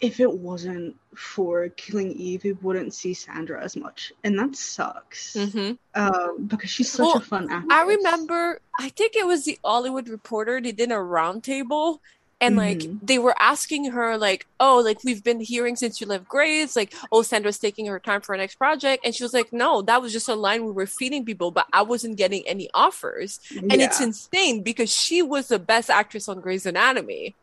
if 0.00 0.18
it 0.18 0.32
wasn't 0.32 0.96
for 1.14 1.68
Killing 1.70 2.12
Eve, 2.12 2.44
we 2.44 2.52
wouldn't 2.52 2.94
see 2.94 3.12
Sandra 3.12 3.62
as 3.62 3.76
much, 3.76 4.12
and 4.24 4.38
that 4.38 4.56
sucks. 4.56 5.34
Mm-hmm. 5.34 5.72
Um, 5.94 6.46
because 6.46 6.70
she's 6.70 6.90
such 6.90 7.04
Well, 7.04 7.16
a 7.18 7.20
fun 7.20 7.50
actress. 7.50 7.70
I 7.70 7.82
remember, 7.84 8.60
I 8.78 8.88
think 8.88 9.14
it 9.14 9.26
was 9.26 9.44
the 9.44 9.58
Hollywood 9.62 10.08
Reporter. 10.08 10.60
They 10.60 10.72
did 10.72 10.90
a 10.90 10.94
roundtable, 10.94 11.98
and 12.40 12.56
like 12.56 12.78
mm-hmm. 12.78 13.04
they 13.04 13.18
were 13.18 13.34
asking 13.38 13.90
her 13.90 14.16
like 14.16 14.46
oh 14.58 14.80
like 14.84 15.04
we've 15.04 15.22
been 15.22 15.40
hearing 15.40 15.76
since 15.76 16.00
you 16.00 16.06
left 16.06 16.28
Grey's 16.28 16.74
like 16.74 16.94
oh 17.12 17.22
Sandra's 17.22 17.58
taking 17.58 17.86
her 17.86 18.00
time 18.00 18.20
for 18.20 18.32
her 18.32 18.38
next 18.38 18.54
project. 18.54 19.04
And 19.04 19.14
she 19.14 19.22
was 19.22 19.34
like 19.34 19.52
no 19.52 19.82
that 19.82 20.00
was 20.00 20.12
just 20.12 20.28
a 20.28 20.34
line 20.34 20.64
we 20.64 20.72
were 20.72 20.86
feeding 20.86 21.24
people 21.24 21.50
but 21.50 21.66
I 21.72 21.82
wasn't 21.82 22.16
getting 22.16 22.46
any 22.46 22.70
offers. 22.72 23.40
And 23.56 23.72
yeah. 23.72 23.84
it's 23.86 24.00
insane 24.00 24.62
because 24.62 24.94
she 24.94 25.22
was 25.22 25.48
the 25.48 25.58
best 25.58 25.90
actress 25.90 26.28
on 26.28 26.40
Grey's 26.40 26.66
Anatomy. 26.66 27.34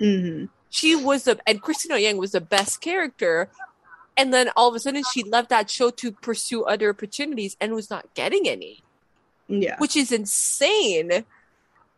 Mm-hmm. 0.00 0.44
she 0.70 0.94
was 0.94 1.24
the 1.24 1.40
and 1.44 1.60
Cristina 1.60 1.98
Yang 1.98 2.18
was 2.18 2.32
the 2.32 2.40
best 2.40 2.80
character. 2.80 3.50
And 4.16 4.32
then 4.32 4.50
all 4.56 4.68
of 4.68 4.74
a 4.74 4.78
sudden 4.80 5.02
she 5.12 5.24
left 5.24 5.48
that 5.50 5.70
show 5.70 5.90
to 5.90 6.12
pursue 6.12 6.64
other 6.64 6.90
opportunities 6.90 7.56
and 7.60 7.72
was 7.72 7.90
not 7.90 8.12
getting 8.14 8.48
any. 8.48 8.82
Yeah. 9.48 9.76
Which 9.78 9.96
is 9.96 10.12
insane. 10.12 11.24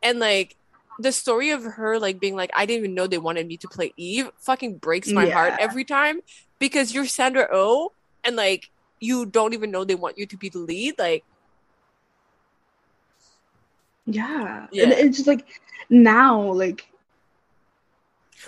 And 0.02 0.18
like 0.18 0.56
the 1.00 1.12
story 1.12 1.50
of 1.50 1.64
her 1.64 1.98
like 1.98 2.20
being 2.20 2.36
like, 2.36 2.50
I 2.54 2.66
didn't 2.66 2.84
even 2.84 2.94
know 2.94 3.06
they 3.06 3.18
wanted 3.18 3.46
me 3.46 3.56
to 3.58 3.68
play 3.68 3.92
Eve 3.96 4.30
fucking 4.38 4.76
breaks 4.78 5.10
my 5.10 5.26
yeah. 5.26 5.34
heart 5.34 5.54
every 5.58 5.84
time 5.84 6.20
because 6.58 6.92
you're 6.92 7.06
Sandra 7.06 7.44
O 7.44 7.48
oh 7.52 7.92
and 8.24 8.36
like 8.36 8.70
you 9.00 9.24
don't 9.26 9.54
even 9.54 9.70
know 9.70 9.84
they 9.84 9.94
want 9.94 10.18
you 10.18 10.26
to 10.26 10.36
be 10.36 10.48
the 10.48 10.58
lead. 10.58 10.98
Like 10.98 11.24
Yeah. 14.06 14.66
yeah. 14.72 14.84
And 14.84 14.92
it's 14.92 15.16
just 15.16 15.26
like 15.26 15.46
now, 15.88 16.40
like 16.52 16.86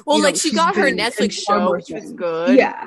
Well, 0.05 0.21
like 0.21 0.35
know, 0.35 0.39
she 0.39 0.53
got 0.53 0.77
her 0.77 0.91
Netflix 0.91 1.45
show, 1.45 1.71
which 1.73 1.91
was 1.91 2.13
good. 2.13 2.57
Yeah. 2.57 2.87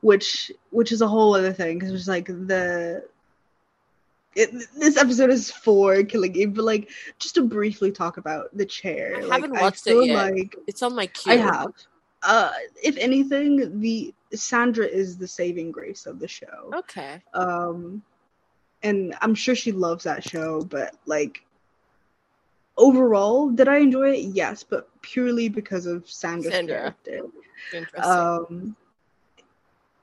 Which 0.00 0.52
which 0.70 0.92
is 0.92 1.00
a 1.00 1.08
whole 1.08 1.34
other 1.34 1.52
thing 1.52 1.78
because 1.78 1.92
it's 1.92 2.08
like 2.08 2.26
the 2.26 3.04
it, 4.34 4.50
this 4.78 4.96
episode 4.96 5.30
is 5.30 5.50
for 5.50 6.02
Killing 6.04 6.34
Eve, 6.34 6.54
but 6.54 6.64
like 6.64 6.90
just 7.18 7.34
to 7.34 7.42
briefly 7.42 7.92
talk 7.92 8.16
about 8.16 8.56
the 8.56 8.64
chair. 8.64 9.16
I 9.16 9.20
like, 9.20 9.42
haven't 9.42 9.60
watched 9.60 9.86
it 9.86 10.06
yet. 10.06 10.32
Like 10.32 10.56
it's 10.66 10.82
on 10.82 10.94
my 10.94 11.06
queue. 11.06 11.32
I 11.32 11.36
have. 11.36 11.72
Uh, 12.22 12.52
if 12.82 12.96
anything, 12.96 13.80
the 13.80 14.14
Sandra 14.32 14.86
is 14.86 15.18
the 15.18 15.26
saving 15.26 15.72
grace 15.72 16.06
of 16.06 16.18
the 16.18 16.28
show. 16.28 16.70
Okay. 16.72 17.20
Um, 17.34 18.02
and 18.82 19.14
I'm 19.20 19.34
sure 19.34 19.54
she 19.54 19.72
loves 19.72 20.04
that 20.04 20.24
show, 20.24 20.62
but 20.62 20.94
like 21.06 21.44
overall, 22.76 23.50
did 23.50 23.68
I 23.68 23.78
enjoy 23.78 24.12
it? 24.12 24.20
Yes, 24.34 24.62
but 24.62 24.88
purely 25.02 25.48
because 25.48 25.86
of 25.86 26.08
Sandra's 26.08 26.54
Sandra. 26.54 26.76
character. 26.76 27.20
Interesting. 27.72 28.10
Um, 28.10 28.76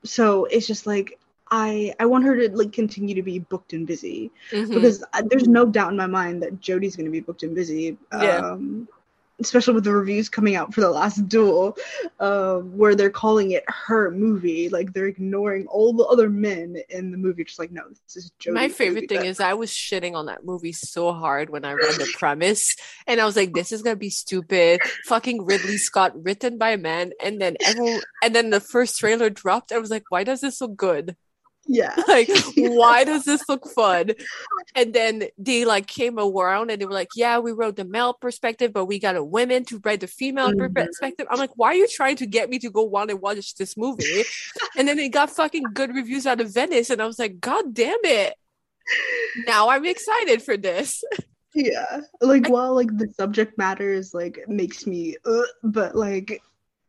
so 0.04 0.46
it's 0.46 0.68
just 0.68 0.88
like 0.88 1.20
I 1.52 1.94
I 2.00 2.06
want 2.06 2.26
her 2.26 2.36
to 2.36 2.56
like 2.56 2.74
continue 2.74 3.16
to 3.16 3.24
be 3.24 3.40
booked 3.40 3.74
and 3.74 3.88
busy 3.88 4.32
mm-hmm. 4.52 4.74
because 4.74 5.04
I, 5.14 5.24
there's 5.24 5.48
no 5.48 5.66
doubt 5.66 5.92
in 5.92 5.98
my 5.98 6.08
mind 6.08 6.44
that 6.44 6.60
Jodie's 6.60 6.96
going 6.96 7.06
to 7.06 7.12
be 7.12 7.22
booked 7.22 7.44
and 7.44 7.56
busy. 7.56 7.98
Yeah. 8.12 8.38
Um, 8.38 8.88
especially 9.40 9.74
with 9.74 9.84
the 9.84 9.94
reviews 9.94 10.30
coming 10.30 10.56
out 10.56 10.74
for 10.74 10.82
the 10.82 10.90
last 10.90 11.28
duel, 11.30 11.78
uh, 12.20 12.58
where 12.58 12.96
they're 12.96 13.10
calling 13.10 13.52
it 13.52 13.64
her 13.68 14.12
movie. 14.12 14.70
Like 14.70 14.94
they're 14.94 15.08
ignoring 15.08 15.68
all 15.68 15.94
the 15.94 16.04
other 16.04 16.30
men 16.30 16.78
in 16.90 17.12
the 17.12 17.18
movie. 17.18 17.44
Just 17.44 17.60
like, 17.60 17.72
no, 17.72 17.84
this 17.90 18.18
is 18.18 18.32
Jodie. 18.40 18.54
My 18.54 18.70
favorite 18.70 19.10
thing 19.10 19.26
is 19.26 19.40
I 19.40 19.54
was 19.54 19.72
shitting 19.72 20.16
on 20.16 20.28
that 20.28 20.46
movie 20.46 20.74
so 20.74 21.14
hard 21.14 21.50
when 21.50 21.66
I 21.66 21.74
read 21.74 21.96
the 21.96 22.12
premise, 22.18 22.76
and 23.08 23.20
I 23.20 23.26
was 23.26 23.36
like, 23.36 23.54
this 23.54 23.72
is 23.72 23.82
gonna 23.82 23.96
be 23.96 24.10
stupid. 24.10 24.82
Fucking 25.06 25.46
Ridley 25.46 25.78
Scott, 25.78 26.22
written 26.22 26.58
by 26.58 26.72
a 26.72 26.78
man, 26.78 27.12
and 27.24 27.42
then 27.42 27.58
everyone, 27.66 28.02
and 28.22 28.36
then 28.36 28.50
the 28.50 28.60
first 28.60 29.00
trailer 29.00 29.30
dropped. 29.30 29.72
I 29.72 29.78
was 29.78 29.90
like, 29.90 30.04
why 30.10 30.24
does 30.24 30.42
this 30.42 30.62
look 30.62 30.76
good? 30.76 31.16
Yeah. 31.70 31.96
Like, 32.08 32.30
why 32.58 33.04
does 33.04 33.26
this 33.26 33.48
look 33.48 33.68
fun? 33.70 34.12
And 34.74 34.94
then 34.94 35.26
they 35.38 35.66
like 35.66 35.86
came 35.86 36.18
around 36.18 36.72
and 36.72 36.82
they 36.82 36.86
were 36.86 36.92
like, 36.92 37.10
yeah, 37.16 37.38
we 37.38 37.52
wrote 37.52 37.76
the 37.76 37.86
male 37.86 38.14
perspective, 38.14 38.74
but 38.74 38.86
we 38.86 38.98
got 38.98 39.16
a 39.16 39.24
women 39.24 39.64
to 39.66 39.80
write 39.86 40.00
the 40.00 40.08
female 40.08 40.52
mm-hmm. 40.52 40.74
perspective. 40.74 41.28
I'm 41.30 41.38
like, 41.38 41.52
why 41.56 41.68
are 41.68 41.76
you 41.76 41.88
trying 41.88 42.16
to 42.18 42.26
get 42.26 42.50
me 42.50 42.58
to 42.60 42.72
go 42.72 42.82
want 42.82 43.12
to 43.12 43.16
watch 43.16 43.56
this 43.56 43.78
movie? 43.78 44.24
and 44.78 44.88
then 44.88 44.98
it 44.98 45.10
got 45.10 45.30
fucking 45.30 45.66
good 45.74 45.94
reviews 45.94 46.26
out 46.26 46.42
of 46.42 46.52
Venice. 46.52 46.90
And 46.90 47.02
I 47.02 47.06
was 47.06 47.20
like, 47.20 47.40
God 47.40 47.76
damn 47.76 48.00
it. 48.04 48.34
Now 49.46 49.70
I'm 49.70 49.86
excited 49.86 50.42
for 50.42 50.58
this. 50.58 51.04
Yeah. 51.54 52.02
Like, 52.20 52.48
I, 52.48 52.52
while 52.52 52.74
like 52.74 52.98
the 52.98 53.14
subject 53.16 53.58
matter 53.60 53.94
is 53.94 54.16
like 54.16 54.44
makes 54.48 54.88
me, 54.88 55.18
uh, 55.24 55.44
but 55.64 55.96
like, 55.96 56.42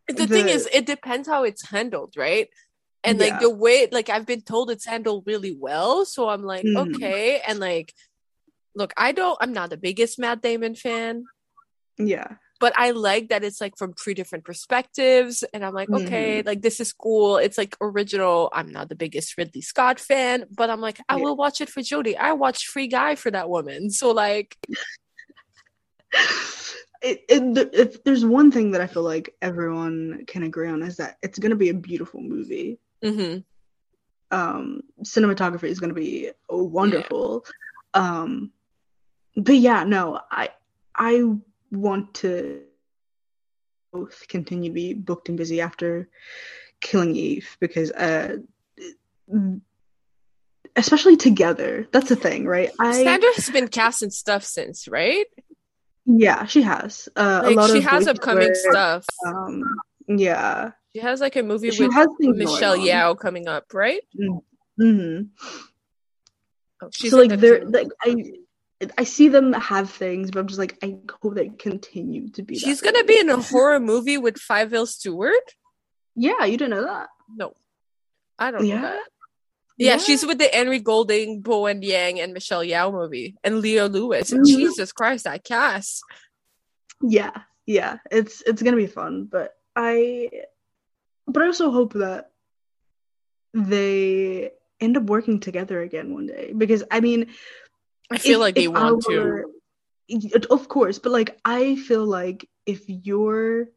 the, 0.08 0.14
the 0.14 0.26
thing 0.26 0.48
is, 0.48 0.68
it 0.72 0.86
depends 0.86 1.28
how 1.28 1.44
it's 1.44 1.68
handled, 1.68 2.14
right? 2.16 2.48
And 3.04 3.18
yeah. 3.18 3.26
like 3.26 3.40
the 3.40 3.50
way 3.50 3.88
like 3.90 4.08
i've 4.08 4.26
been 4.26 4.42
told 4.42 4.70
it's 4.70 4.86
handled 4.86 5.24
really 5.26 5.56
well 5.58 6.04
so 6.04 6.28
i'm 6.28 6.42
like 6.42 6.64
mm. 6.64 6.76
okay 6.76 7.40
and 7.46 7.58
like 7.58 7.94
look 8.74 8.92
i 8.96 9.12
don't 9.12 9.38
i'm 9.40 9.52
not 9.52 9.70
the 9.70 9.76
biggest 9.76 10.18
matt 10.18 10.42
damon 10.42 10.74
fan 10.74 11.24
yeah 11.98 12.34
but 12.60 12.72
i 12.76 12.90
like 12.90 13.28
that 13.28 13.42
it's 13.42 13.60
like 13.60 13.76
from 13.76 13.92
three 13.94 14.14
different 14.14 14.44
perspectives 14.44 15.42
and 15.54 15.64
i'm 15.64 15.74
like 15.74 15.88
mm. 15.88 16.04
okay 16.04 16.42
like 16.42 16.62
this 16.62 16.80
is 16.80 16.92
cool 16.92 17.36
it's 17.36 17.58
like 17.58 17.76
original 17.80 18.48
i'm 18.52 18.70
not 18.70 18.88
the 18.88 18.94
biggest 18.94 19.36
ridley 19.36 19.60
scott 19.62 19.98
fan 19.98 20.44
but 20.50 20.70
i'm 20.70 20.80
like 20.80 21.00
i 21.08 21.16
yeah. 21.16 21.22
will 21.22 21.36
watch 21.36 21.60
it 21.60 21.68
for 21.68 21.80
jodie 21.80 22.16
i 22.16 22.32
watched 22.32 22.66
free 22.66 22.88
guy 22.88 23.14
for 23.14 23.30
that 23.30 23.48
woman 23.48 23.90
so 23.90 24.10
like 24.10 24.56
it, 27.02 27.24
it, 27.28 27.70
if 27.72 28.04
there's 28.04 28.24
one 28.24 28.50
thing 28.50 28.72
that 28.72 28.80
I 28.80 28.86
feel 28.86 29.02
like 29.02 29.34
everyone 29.40 30.24
can 30.26 30.42
agree 30.42 30.68
on 30.68 30.82
is 30.82 30.96
that 30.96 31.16
it's 31.22 31.38
going 31.38 31.50
to 31.50 31.56
be 31.56 31.70
a 31.70 31.74
beautiful 31.74 32.20
movie. 32.20 32.78
Mm-hmm. 33.02 33.38
Um, 34.32 34.82
cinematography 35.02 35.64
is 35.64 35.80
going 35.80 35.94
to 35.94 36.00
be 36.00 36.30
wonderful. 36.48 37.44
Yeah. 37.94 38.00
Um, 38.02 38.52
but 39.36 39.56
yeah, 39.56 39.84
no, 39.84 40.20
I 40.30 40.50
I 40.94 41.24
want 41.70 42.14
to 42.14 42.62
both 43.92 44.26
continue 44.28 44.70
to 44.70 44.74
be 44.74 44.94
booked 44.94 45.28
and 45.28 45.38
busy 45.38 45.60
after 45.60 46.08
Killing 46.80 47.16
Eve 47.16 47.56
because 47.60 47.90
uh, 47.92 48.36
especially 50.76 51.16
together. 51.16 51.88
That's 51.92 52.08
the 52.08 52.16
thing, 52.16 52.46
right? 52.46 52.70
I 52.78 53.02
Sandra 53.02 53.30
has 53.34 53.50
been 53.50 53.68
cast 53.68 54.02
in 54.02 54.10
stuff 54.10 54.44
since, 54.44 54.88
right? 54.88 55.26
Yeah, 56.06 56.46
she 56.46 56.62
has. 56.62 57.08
Uh, 57.14 57.42
like, 57.44 57.52
a 57.52 57.60
lot 57.60 57.70
she 57.70 57.80
has 57.80 58.08
upcoming 58.08 58.54
stuff. 58.54 59.04
Um, 59.26 59.62
yeah, 60.08 60.72
she 60.94 61.00
has 61.00 61.20
like 61.20 61.36
a 61.36 61.42
movie 61.42 61.70
she 61.70 61.86
with 61.86 61.92
Michelle 62.20 62.76
Yeoh 62.76 63.18
coming 63.18 63.48
up, 63.48 63.72
right? 63.72 64.02
Mm-hmm. 64.80 65.22
Oh, 66.82 66.88
so 66.92 67.16
like 67.16 67.38
they're 67.40 67.64
like 67.64 67.88
I. 68.02 68.32
I 68.96 69.04
see 69.04 69.28
them 69.28 69.52
have 69.52 69.90
things, 69.90 70.30
but 70.30 70.40
I'm 70.40 70.46
just 70.46 70.58
like, 70.58 70.78
I 70.82 70.96
hope 71.20 71.34
they 71.34 71.50
continue 71.50 72.30
to 72.30 72.42
be. 72.42 72.58
She's 72.58 72.80
gonna 72.80 73.04
be 73.04 73.20
in 73.20 73.28
a 73.28 73.36
horror 73.36 73.78
movie 73.78 74.16
with 74.16 74.38
Five 74.38 74.70
Fivel 74.70 74.86
Stewart. 74.86 75.34
Yeah, 76.16 76.46
you 76.46 76.56
didn't 76.56 76.70
know 76.70 76.84
that? 76.84 77.10
No, 77.28 77.52
I 78.38 78.50
don't 78.50 78.64
yeah. 78.64 78.76
know 78.76 78.82
that. 78.82 79.00
Yeah, 79.76 79.90
yeah, 79.90 79.98
she's 79.98 80.24
with 80.24 80.38
the 80.38 80.48
Henry 80.50 80.80
Golding, 80.80 81.42
Bowen 81.42 81.82
Yang, 81.82 82.20
and 82.20 82.32
Michelle 82.32 82.64
Yeoh 82.64 82.90
movie, 82.90 83.36
and 83.44 83.60
Leo 83.60 83.86
Lewis. 83.86 84.32
And 84.32 84.46
mm-hmm. 84.46 84.56
Jesus 84.56 84.92
Christ, 84.92 85.24
that 85.24 85.44
cast. 85.44 86.02
Yeah, 87.02 87.36
yeah, 87.66 87.98
it's 88.10 88.42
it's 88.46 88.62
gonna 88.62 88.78
be 88.78 88.86
fun, 88.86 89.28
but 89.30 89.52
I 89.76 90.30
but 91.32 91.42
I 91.42 91.46
also 91.46 91.70
hope 91.70 91.94
that 91.94 92.30
they 93.54 94.50
end 94.80 94.96
up 94.96 95.04
working 95.04 95.40
together 95.40 95.80
again 95.80 96.14
one 96.14 96.26
day 96.26 96.52
because 96.56 96.84
I 96.90 97.00
mean, 97.00 97.26
I 98.10 98.18
feel 98.18 98.40
if, 98.40 98.40
like 98.40 98.54
they 98.54 98.68
want 98.68 99.04
were, 99.08 99.46
to. 100.08 100.46
Of 100.50 100.68
course, 100.68 100.98
but 100.98 101.12
like 101.12 101.38
I 101.44 101.76
feel 101.76 102.04
like 102.04 102.48
if 102.66 102.82
you're 102.86 103.68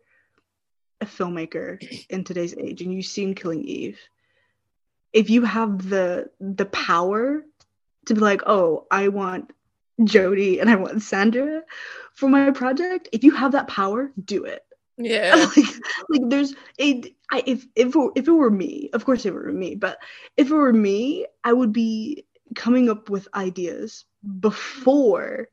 a 1.02 1.06
filmmaker 1.06 1.82
in 2.10 2.24
today's 2.24 2.56
age 2.58 2.82
and 2.82 2.94
you've 2.94 3.06
seen 3.06 3.36
Killing 3.36 3.64
Eve, 3.64 4.00
if 5.12 5.30
you 5.30 5.44
have 5.44 5.90
the 5.90 6.30
the 6.40 6.66
power 6.66 7.44
to 8.06 8.14
be 8.14 8.20
like, 8.20 8.42
oh, 8.48 8.88
I 8.90 9.10
want 9.10 9.52
Jodie 10.02 10.60
and 10.60 10.70
I 10.70 10.76
want 10.76 11.02
Sandra 11.04 11.62
for 12.16 12.30
my 12.30 12.52
project, 12.52 13.10
if 13.12 13.24
you 13.24 13.32
have 13.32 13.52
that 13.54 13.68
power, 13.68 14.12
do 14.24 14.46
it. 14.46 14.64
Yeah. 14.98 15.36
like, 15.58 15.66
like 16.10 16.30
there's 16.30 16.54
a 16.80 17.04
I 17.34 17.42
if 17.48 17.66
if 17.76 17.96
it, 17.96 18.12
if 18.16 18.28
it 18.28 18.32
were 18.32 18.52
me, 18.52 18.92
of 18.94 19.06
course 19.06 19.26
if 19.26 19.34
it 19.34 19.34
were 19.34 19.52
me, 19.52 19.74
but 19.74 19.98
if 20.38 20.52
it 20.52 20.54
were 20.54 20.72
me, 20.72 21.26
I 21.44 21.52
would 21.52 21.74
be 21.74 22.28
coming 22.54 22.92
up 22.92 23.10
with 23.10 23.28
ideas 23.34 24.06
before 24.40 25.50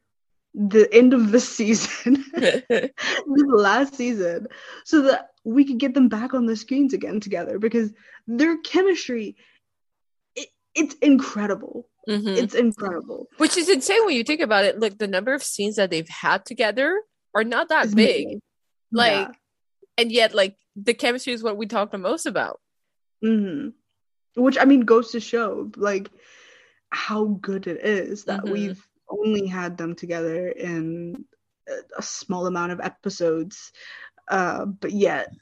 the 0.52 0.92
end 0.92 1.14
of 1.14 1.32
the 1.32 1.40
season, 1.40 2.22
the 2.34 2.92
last 3.26 3.94
season, 3.94 4.48
so 4.84 5.02
that 5.02 5.30
we 5.42 5.64
could 5.64 5.78
get 5.78 5.94
them 5.94 6.10
back 6.10 6.34
on 6.34 6.44
the 6.44 6.54
screens 6.54 6.92
again 6.92 7.18
together 7.18 7.58
because 7.58 7.90
their 8.26 8.58
chemistry, 8.58 9.36
it, 10.36 10.48
it's 10.74 10.94
incredible. 10.96 11.88
Mm-hmm. 12.06 12.28
It's 12.28 12.54
incredible. 12.54 13.28
Which 13.38 13.56
is 13.56 13.70
insane 13.70 14.04
when 14.04 14.16
you 14.16 14.24
think 14.24 14.42
about 14.42 14.66
it. 14.66 14.78
Like 14.78 14.98
the 14.98 15.08
number 15.08 15.32
of 15.32 15.42
scenes 15.42 15.76
that 15.76 15.88
they've 15.88 16.08
had 16.08 16.44
together 16.44 17.00
are 17.34 17.44
not 17.44 17.70
that 17.70 17.86
it's 17.86 17.94
big. 17.94 18.26
Amazing. 18.26 18.42
Like, 18.92 19.28
yeah. 19.28 19.32
and 19.96 20.12
yet, 20.12 20.34
like, 20.34 20.56
the 20.82 20.94
chemistry 20.94 21.32
is 21.32 21.42
what 21.42 21.56
we 21.56 21.66
talk 21.66 21.90
the 21.90 21.98
most 21.98 22.26
about. 22.26 22.60
Mm-hmm. 23.24 23.70
Which, 24.40 24.58
I 24.58 24.64
mean, 24.64 24.80
goes 24.80 25.10
to 25.12 25.20
show, 25.20 25.70
like, 25.76 26.10
how 26.90 27.24
good 27.24 27.66
it 27.66 27.84
is 27.84 28.24
that 28.24 28.42
mm-hmm. 28.42 28.52
we've 28.52 28.88
only 29.08 29.46
had 29.46 29.76
them 29.76 29.94
together 29.94 30.48
in 30.48 31.24
a 31.96 32.02
small 32.02 32.46
amount 32.46 32.72
of 32.72 32.80
episodes 32.80 33.72
uh, 34.30 34.64
but 34.64 34.92
yet 34.92 35.34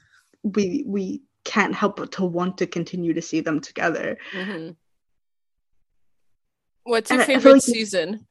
we 0.43 0.83
we 0.85 1.21
can't 1.45 1.75
help 1.75 1.97
but 1.97 2.11
to 2.13 2.25
want 2.25 2.57
to 2.57 2.67
continue 2.67 3.13
to 3.13 3.21
see 3.21 3.39
them 3.39 3.61
together. 3.61 4.17
Mm-hmm. 4.33 4.71
What's 6.83 7.11
your 7.11 7.21
I 7.21 7.25
favorite 7.25 7.53
like- 7.53 7.61
season? 7.61 8.25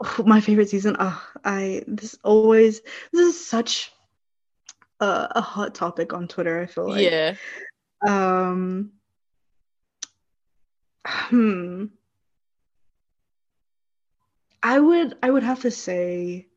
Oh, 0.00 0.22
my 0.26 0.40
favorite 0.40 0.70
season. 0.70 0.96
Oh, 0.98 1.22
I 1.44 1.82
this 1.86 2.16
always 2.24 2.80
this 3.12 3.34
is 3.34 3.46
such 3.46 3.92
a, 5.00 5.28
a 5.36 5.40
hot 5.40 5.74
topic 5.74 6.12
on 6.12 6.28
Twitter. 6.28 6.60
I 6.60 6.66
feel 6.66 6.88
like 6.88 7.10
yeah. 7.10 7.34
um 8.06 8.92
hmm 11.04 11.86
I 14.62 14.78
would 14.78 15.16
I 15.22 15.30
would 15.30 15.42
have 15.44 15.60
to 15.62 15.70
say 15.70 16.48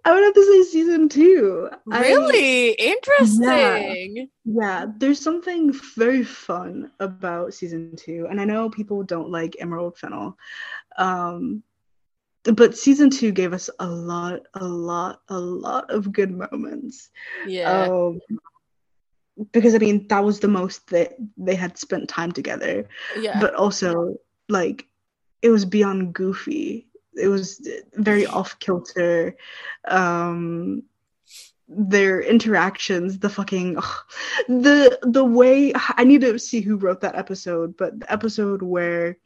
I 0.03 0.13
would 0.13 0.23
have 0.23 0.33
to 0.33 0.45
say 0.45 0.63
season 0.71 1.09
two. 1.09 1.69
I- 1.91 2.01
really 2.01 2.71
interesting. 2.71 4.29
yeah, 4.45 4.85
there's 4.97 5.19
something 5.19 5.73
very 5.95 6.23
fun 6.23 6.91
about 6.99 7.53
season 7.53 7.95
two, 7.95 8.27
and 8.29 8.39
I 8.41 8.45
know 8.45 8.69
people 8.69 9.03
don't 9.03 9.29
like 9.29 9.55
Emerald 9.59 9.97
Fennell, 9.97 10.37
um, 10.97 11.63
but 12.43 12.77
season 12.77 13.09
two 13.09 13.31
gave 13.31 13.53
us 13.53 13.69
a 13.79 13.87
lot, 13.87 14.41
a 14.53 14.65
lot, 14.65 15.21
a 15.29 15.39
lot 15.39 15.91
of 15.91 16.11
good 16.11 16.31
moments. 16.31 17.09
Yeah. 17.45 17.83
Um, 17.83 18.19
because 19.51 19.75
I 19.75 19.79
mean, 19.79 20.07
that 20.07 20.23
was 20.23 20.39
the 20.39 20.47
most 20.47 20.89
that 20.89 21.15
they 21.37 21.55
had 21.55 21.77
spent 21.77 22.09
time 22.09 22.31
together, 22.31 22.87
yeah. 23.17 23.39
but 23.39 23.55
also 23.55 24.17
like 24.49 24.87
it 25.41 25.49
was 25.49 25.65
beyond 25.65 26.13
goofy. 26.13 26.87
It 27.15 27.27
was 27.27 27.67
very 27.93 28.25
off 28.27 28.59
kilter. 28.59 29.35
Um, 29.85 30.83
their 31.73 32.21
interactions, 32.21 33.19
the 33.19 33.29
fucking 33.29 33.77
ugh, 33.77 34.05
the 34.49 34.99
the 35.03 35.23
way 35.23 35.71
I 35.75 36.03
need 36.03 36.21
to 36.21 36.37
see 36.37 36.59
who 36.59 36.75
wrote 36.75 37.01
that 37.01 37.15
episode, 37.15 37.77
but 37.77 37.99
the 37.99 38.11
episode 38.11 38.61
where 38.61 39.17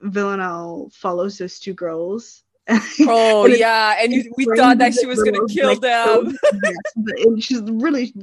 Villanelle 0.00 0.90
follows 0.94 1.36
those 1.36 1.58
two 1.58 1.74
girls. 1.74 2.42
oh 3.00 3.44
and 3.46 3.56
yeah, 3.56 3.96
and 4.00 4.12
you, 4.12 4.32
we 4.36 4.44
thought 4.56 4.78
that 4.78 4.94
she 4.94 5.06
was 5.06 5.22
gonna 5.22 5.46
kill 5.48 5.68
like, 5.70 5.80
them. 5.80 6.30
so- 6.30 6.50
yes, 6.64 6.74
but- 6.96 7.18
and 7.20 7.42
she's 7.42 7.62
really, 7.62 8.14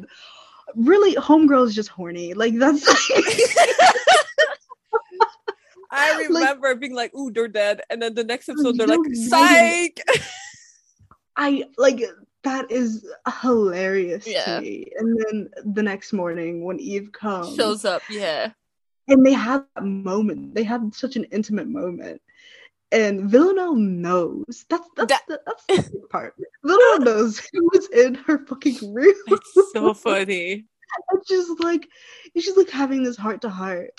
really, 0.76 1.15
homegirl 1.15 1.65
is 1.65 1.76
just 1.76 1.89
horny. 1.89 2.34
Like 2.34 2.56
that's. 2.56 2.86
I 5.91 6.12
Like- 6.30 6.30
remember 6.30 6.76
being 6.76 6.95
like, 6.95 7.13
"Ooh, 7.15 7.32
they're 7.32 7.47
dead," 7.47 7.82
and 7.89 8.02
then 8.02 8.13
the 8.13 8.23
next 8.23 8.50
oh, 8.50 8.54
episode 8.54 8.78
they're 8.78 8.88
like, 8.88 9.00
"Psych!" 9.13 10.02
I 11.36 11.65
like 11.78 12.02
that 12.43 12.71
is 12.71 13.06
hilarious 13.41 14.26
Yeah. 14.26 14.45
to 14.45 14.62
me. 14.62 14.88
And 14.97 15.19
then 15.19 15.50
the 15.73 15.84
next 15.84 16.13
morning 16.13 16.63
when 16.63 16.80
Eve 16.80 17.12
comes 17.12 17.56
Shows 17.56 17.86
up, 17.86 18.02
yeah. 18.10 18.52
and 19.08 19.26
they 19.26 19.34
have 19.34 19.65
that 19.76 19.84
moment, 19.84 20.56
they 20.56 20.63
have 20.63 20.82
such 20.93 21.15
an 21.15 21.26
intimate 21.26 21.67
moment. 21.67 22.21
And 22.91 23.30
Villanelle 23.30 23.76
knows. 23.76 24.65
That's 24.69 24.88
that's 24.95 25.12
That- 25.12 25.23
the, 25.28 25.41
that's 25.45 25.89
the 25.89 26.02
part. 26.10 26.36
Villanelle 26.63 27.00
knows 27.00 27.39
who 27.54 27.69
was 27.73 27.88
in 27.89 28.15
her 28.15 28.45
fucking 28.45 28.93
room. 28.93 29.13
It's 29.28 29.71
so 29.73 29.93
funny. 29.93 30.65
and 31.12 31.21
she's 31.28 31.50
like 31.60 31.88
she's 32.38 32.56
like 32.56 32.69
having 32.69 33.04
this 33.04 33.17
heart 33.17 33.41
to 33.41 33.50
heart. 33.50 33.91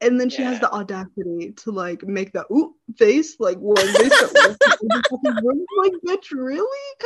And 0.00 0.20
then 0.20 0.28
she 0.28 0.42
has 0.42 0.60
the 0.60 0.70
audacity 0.70 1.52
to 1.58 1.70
like 1.70 2.02
make 2.02 2.32
that 2.32 2.46
ooh 2.50 2.74
face 2.98 3.36
like 3.38 3.56
when 3.58 3.76
they 3.94 4.08
start 4.10 4.32
walking 4.34 4.78
in 4.82 4.88
the 4.88 5.02
fucking 5.08 5.44
room. 5.46 5.64
Like, 5.78 5.92
bitch, 6.06 6.30
really? 6.32 6.96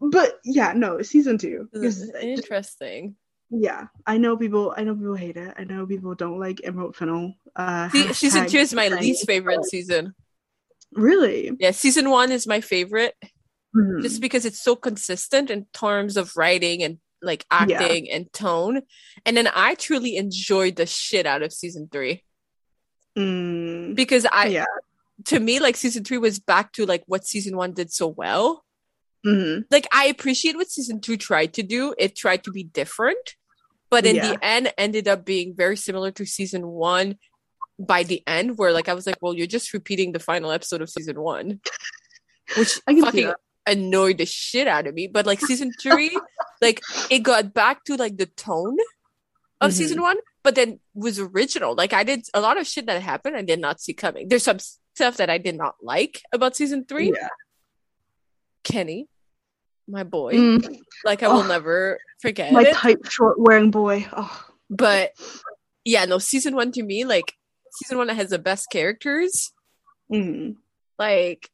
But 0.00 0.40
yeah, 0.44 0.72
no, 0.74 1.02
season 1.02 1.38
two. 1.38 1.68
Because 1.72 2.10
Interesting. 2.14 3.14
Yeah, 3.50 3.86
I 4.06 4.18
know 4.18 4.36
people 4.36 4.74
I 4.76 4.84
know 4.84 4.94
people 4.94 5.14
hate 5.14 5.36
it. 5.36 5.54
I 5.56 5.64
know 5.64 5.86
people 5.86 6.14
don't 6.14 6.38
like 6.38 6.60
Emerald 6.64 6.96
Fennell. 6.96 7.34
Uh 7.56 7.88
See, 7.88 8.12
season 8.12 8.46
two 8.46 8.58
is 8.58 8.74
my 8.74 8.88
least 8.88 9.26
favorite 9.26 9.64
season. 9.64 10.14
Really? 10.92 11.52
Yeah, 11.58 11.70
season 11.72 12.10
one 12.10 12.30
is 12.32 12.46
my 12.46 12.60
favorite 12.60 13.14
Mhm. 13.76 14.02
just 14.02 14.20
because 14.20 14.44
it's 14.46 14.62
so 14.62 14.74
consistent 14.76 15.50
in 15.50 15.66
terms 15.74 16.16
of 16.16 16.32
writing 16.36 16.82
and 16.82 16.98
like 17.22 17.44
Yeah. 17.50 17.58
acting 17.82 18.10
and 18.10 18.32
tone. 18.32 18.82
And 19.26 19.36
then 19.36 19.48
I 19.54 19.74
truly 19.74 20.16
enjoyed 20.16 20.76
the 20.76 20.86
shit 20.86 21.26
out 21.26 21.42
of 21.42 21.52
season 21.52 21.88
three 21.90 22.24
Mm, 23.16 23.94
because 23.96 24.24
I, 24.30 24.46
yeah. 24.46 24.64
to 25.26 25.40
me, 25.40 25.58
like 25.58 25.76
season 25.76 26.04
three 26.04 26.18
was 26.18 26.38
back 26.38 26.72
to 26.74 26.86
like 26.86 27.02
what 27.06 27.26
season 27.26 27.56
one 27.56 27.72
did 27.72 27.92
so 27.92 28.06
well. 28.08 28.64
Mhm. 29.26 29.64
Like 29.70 29.86
I 29.92 30.06
appreciate 30.06 30.56
what 30.56 30.70
season 30.70 31.00
two 31.00 31.16
tried 31.16 31.52
to 31.54 31.62
do. 31.62 31.94
It 31.98 32.14
tried 32.16 32.44
to 32.44 32.50
be 32.52 32.62
different, 32.64 33.34
but 33.90 34.06
in 34.06 34.16
Yeah. 34.16 34.32
the 34.32 34.44
end, 34.44 34.72
ended 34.78 35.08
up 35.08 35.24
being 35.24 35.54
very 35.56 35.76
similar 35.76 36.10
to 36.12 36.24
season 36.26 36.66
one. 36.68 37.18
By 37.80 38.02
the 38.02 38.22
end, 38.26 38.58
where 38.58 38.72
like 38.72 38.88
I 38.88 38.94
was 38.94 39.06
like, 39.06 39.18
well, 39.22 39.34
you're 39.34 39.46
just 39.46 39.72
repeating 39.72 40.10
the 40.12 40.18
final 40.18 40.50
episode 40.50 40.82
of 40.82 40.90
season 40.90 41.20
one, 41.20 41.60
which 42.56 42.80
fucking 42.86 43.32
annoyed 43.66 44.18
the 44.18 44.26
shit 44.26 44.66
out 44.66 44.86
of 44.88 44.94
me. 44.94 45.06
But 45.06 45.26
like 45.26 45.40
season 45.40 45.70
three, 45.80 46.10
like 46.60 46.80
it 47.10 47.20
got 47.20 47.54
back 47.54 47.84
to 47.84 47.96
like 47.96 48.16
the 48.16 48.26
tone 48.26 48.76
of 49.60 49.70
Mhm. 49.70 49.74
season 49.74 50.00
one, 50.02 50.16
but 50.42 50.54
then 50.56 50.80
was 50.94 51.18
original. 51.20 51.74
Like 51.76 51.92
I 51.92 52.02
did 52.02 52.26
a 52.34 52.40
lot 52.40 52.58
of 52.58 52.66
shit 52.66 52.86
that 52.86 53.00
happened 53.02 53.36
I 53.36 53.42
did 53.42 53.60
not 53.60 53.80
see 53.80 53.94
coming. 53.94 54.28
There's 54.28 54.42
some 54.44 54.58
stuff 54.94 55.16
that 55.18 55.30
I 55.30 55.38
did 55.38 55.56
not 55.56 55.76
like 55.82 56.22
about 56.32 56.56
season 56.56 56.84
three. 56.84 57.12
Yeah. 57.14 57.28
Kenny, 58.64 59.06
my 59.86 60.04
boy, 60.04 60.34
Mm, 60.34 60.78
like 61.04 61.22
I 61.22 61.28
will 61.28 61.42
Oh. 61.44 61.46
never 61.46 61.98
forget 62.20 62.52
my 62.52 62.62
it. 62.64 62.74
tight 62.74 62.98
short 63.10 63.38
wearing 63.38 63.70
boy. 63.70 64.06
Oh. 64.12 64.44
but 64.70 65.12
yeah, 65.84 66.04
no, 66.04 66.18
season 66.18 66.54
one 66.54 66.72
to 66.72 66.82
me, 66.82 67.04
like 67.04 67.32
season 67.72 67.96
one 67.98 68.08
has 68.08 68.30
the 68.30 68.38
best 68.38 68.68
characters. 68.70 69.52
Mhm. 70.12 70.56
Like 70.98 71.50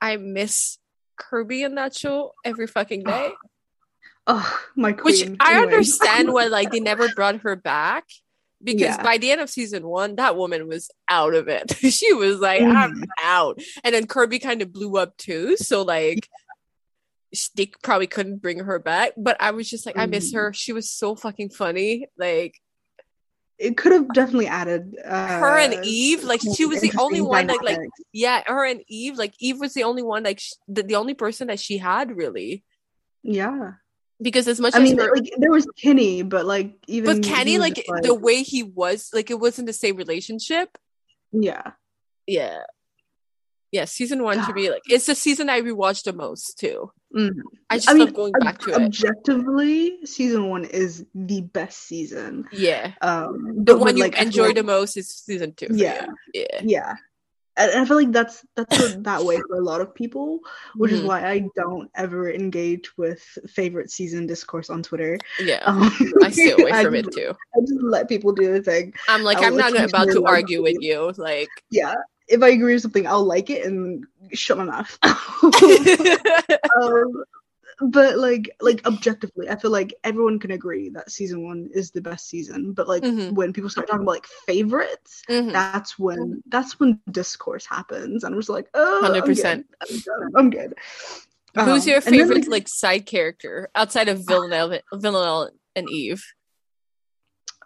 I 0.00 0.16
miss 0.16 0.78
Kirby 1.18 1.62
in 1.62 1.74
that 1.74 1.94
show 1.96 2.32
every 2.44 2.66
fucking 2.66 3.02
day. 3.04 3.32
Oh, 4.26 4.60
my 4.76 4.92
Which 4.92 5.22
queen. 5.24 5.36
I 5.40 5.52
Anyway. 5.54 5.62
understand 5.72 6.32
why 6.32 6.46
like 6.46 6.70
they 6.70 6.80
never 6.80 7.08
brought 7.14 7.40
her 7.40 7.56
back. 7.56 8.04
Because 8.62 8.96
Yeah. 8.96 9.02
by 9.02 9.16
the 9.18 9.30
end 9.30 9.40
of 9.40 9.48
season 9.50 9.86
one, 9.86 10.16
that 10.16 10.36
woman 10.36 10.68
was 10.68 10.90
out 11.08 11.34
of 11.34 11.48
it. 11.48 11.70
she 11.90 12.12
was 12.12 12.40
like, 12.40 12.62
I'm 12.62 12.94
Mhm. 12.94 13.04
out. 13.22 13.58
And 13.84 13.94
then 13.94 14.06
Kirby 14.06 14.38
kind 14.38 14.60
of 14.62 14.72
blew 14.72 14.96
up 14.98 15.16
too. 15.16 15.56
So 15.56 15.82
like 15.82 16.28
they 17.54 17.70
probably 17.82 18.06
couldn't 18.08 18.42
bring 18.42 18.58
her 18.58 18.78
back. 18.78 19.12
But 19.16 19.36
I 19.40 19.52
was 19.52 19.70
just 19.70 19.86
like, 19.86 19.96
I 19.96 20.06
miss 20.06 20.32
her. 20.34 20.52
She 20.52 20.72
was 20.72 20.90
so 20.90 21.14
fucking 21.14 21.50
funny. 21.50 22.08
Like 22.18 22.54
it 23.58 23.76
could 23.76 23.92
have 23.92 24.12
definitely 24.14 24.46
added 24.48 24.94
uh, 25.04 25.26
her 25.38 25.58
and 25.58 25.84
Eve, 25.84 26.24
like 26.24 26.40
she 26.56 26.64
was 26.64 26.80
the 26.80 26.92
only 26.98 27.20
one 27.20 27.46
like 27.46 27.62
like 27.62 27.78
yeah, 28.12 28.42
her 28.46 28.64
and 28.64 28.82
Eve, 28.88 29.16
like 29.18 29.34
Eve 29.38 29.60
was 29.60 29.74
the 29.74 29.84
only 29.84 30.02
one 30.02 30.22
like 30.24 30.40
sh- 30.40 30.54
the, 30.66 30.82
the 30.82 30.94
only 30.96 31.12
person 31.14 31.48
that 31.48 31.60
she 31.60 31.76
had 31.78 32.16
really. 32.16 32.64
yeah. 33.22 33.72
Because 34.22 34.46
as 34.48 34.60
much 34.60 34.74
I 34.74 34.78
as 34.78 34.82
mean, 34.84 34.98
her 34.98 35.14
like 35.14 35.30
there 35.38 35.50
was 35.50 35.66
Kenny, 35.80 36.22
but 36.22 36.44
like 36.44 36.74
even 36.86 37.20
but 37.20 37.24
Kenny, 37.24 37.58
was 37.58 37.60
like, 37.88 38.02
the 38.02 38.14
way 38.14 38.42
he 38.42 38.62
was, 38.62 39.10
like 39.14 39.30
it 39.30 39.40
wasn't 39.40 39.66
the 39.66 39.72
same 39.72 39.96
relationship. 39.96 40.76
yeah, 41.32 41.72
Yeah. 42.26 42.62
Yeah, 43.72 43.84
season 43.84 44.24
one 44.24 44.44
to 44.44 44.52
me, 44.52 44.68
like 44.74 44.82
it's 44.88 45.06
the 45.06 45.14
season 45.14 45.48
I 45.48 45.60
rewatched 45.60 46.02
the 46.04 46.12
most 46.12 46.58
too. 46.58 46.90
Mhm. 47.16 47.30
I 47.70 47.76
just 47.76 47.88
I 47.88 47.94
mean, 47.94 48.06
love 48.06 48.14
going 48.14 48.34
ob- 48.34 48.42
back 48.42 48.58
to 48.60 48.70
it. 48.70 48.82
objectively, 48.82 50.04
season 50.04 50.48
one 50.50 50.64
is 50.64 51.04
the 51.14 51.40
best 51.42 51.78
season. 51.86 52.46
Yeah. 52.52 52.92
Um, 53.00 53.64
The 53.64 53.76
one 53.78 53.96
you 53.96 54.02
like, 54.04 54.20
enjoy 54.20 54.46
like- 54.48 54.56
the 54.56 54.64
most 54.64 54.96
is 54.96 55.08
season 55.08 55.54
two. 55.54 55.68
Yeah. 55.70 56.06
Yeah. 56.34 56.60
yeah, 56.62 56.94
I 57.56 57.84
feel 57.84 57.96
like 57.96 58.12
that's 58.12 58.44
that's 58.56 58.76
that 59.04 59.24
way 59.24 59.38
for 59.46 59.56
a 59.56 59.64
lot 59.64 59.80
of 59.80 59.94
people, 59.94 60.40
which 60.76 60.92
is 60.92 61.00
Mhm. 61.00 61.06
why 61.06 61.28
I 61.28 61.44
don't 61.56 61.90
ever 61.94 62.30
engage 62.30 62.96
with 62.96 63.22
favorite 63.48 63.90
season 63.90 64.26
discourse 64.26 64.70
on 64.70 64.82
Twitter. 64.82 65.18
Yeah. 65.38 65.60
Um, 65.64 65.90
I 66.22 66.30
stay 66.30 66.50
away 66.52 66.70
from 66.82 66.94
it 66.94 67.12
too. 67.12 67.34
I 67.54 67.60
just 67.60 67.82
let 67.82 68.08
people 68.08 68.32
do 68.32 68.46
their 68.46 68.62
thing. 68.62 68.94
I'm 69.08 69.22
like, 69.22 69.38
I'll 69.38 69.46
I'm 69.46 69.56
not 69.56 69.76
about 69.76 70.10
to 70.12 70.24
argue 70.24 70.62
with 70.62 70.76
you. 70.80 71.12
Like, 71.16 71.48
Yeah, 71.70 71.94
if 72.28 72.42
I 72.42 72.50
agree 72.50 72.74
with 72.74 72.82
something, 72.82 73.06
I'll 73.06 73.24
like 73.24 73.50
it 73.50 73.66
and 73.66 74.04
shut 74.32 74.58
my 74.58 74.64
mouth. 74.64 74.98
um, 75.02 75.12
but 77.82 78.18
like 78.18 78.50
like 78.60 78.84
objectively 78.86 79.48
i 79.48 79.56
feel 79.56 79.70
like 79.70 79.94
everyone 80.04 80.38
can 80.38 80.50
agree 80.50 80.90
that 80.90 81.10
season 81.10 81.44
one 81.46 81.68
is 81.72 81.90
the 81.90 82.00
best 82.00 82.28
season 82.28 82.72
but 82.72 82.86
like 82.86 83.02
Mhm. 83.02 83.32
when 83.32 83.52
people 83.52 83.70
start 83.70 83.86
talking 83.86 84.02
about 84.02 84.12
like 84.12 84.26
favorites 84.46 85.22
Mhm. 85.28 85.52
that's 85.52 85.98
when 85.98 86.42
that's 86.48 86.78
when 86.78 87.00
discourse 87.10 87.64
happens 87.64 88.24
and 88.24 88.34
i'm 88.34 88.38
just 88.40 88.50
like 88.50 88.68
oh 88.74 89.00
100%. 89.02 89.24
100% 89.24 89.64
i'm 89.80 89.98
good, 89.98 90.30
I'm 90.36 90.50
good. 90.50 90.74
who's 91.54 91.84
Um, 91.86 91.88
your 91.90 91.96
and 91.96 92.04
then, 92.04 92.12
favorite 92.12 92.38
like, 92.44 92.48
like 92.48 92.68
side 92.68 93.06
character 93.06 93.70
outside 93.74 94.08
of 94.08 94.26
Villanelle, 94.26 94.78
Villanelle 94.92 95.50
and 95.74 95.88
Eve? 95.88 96.22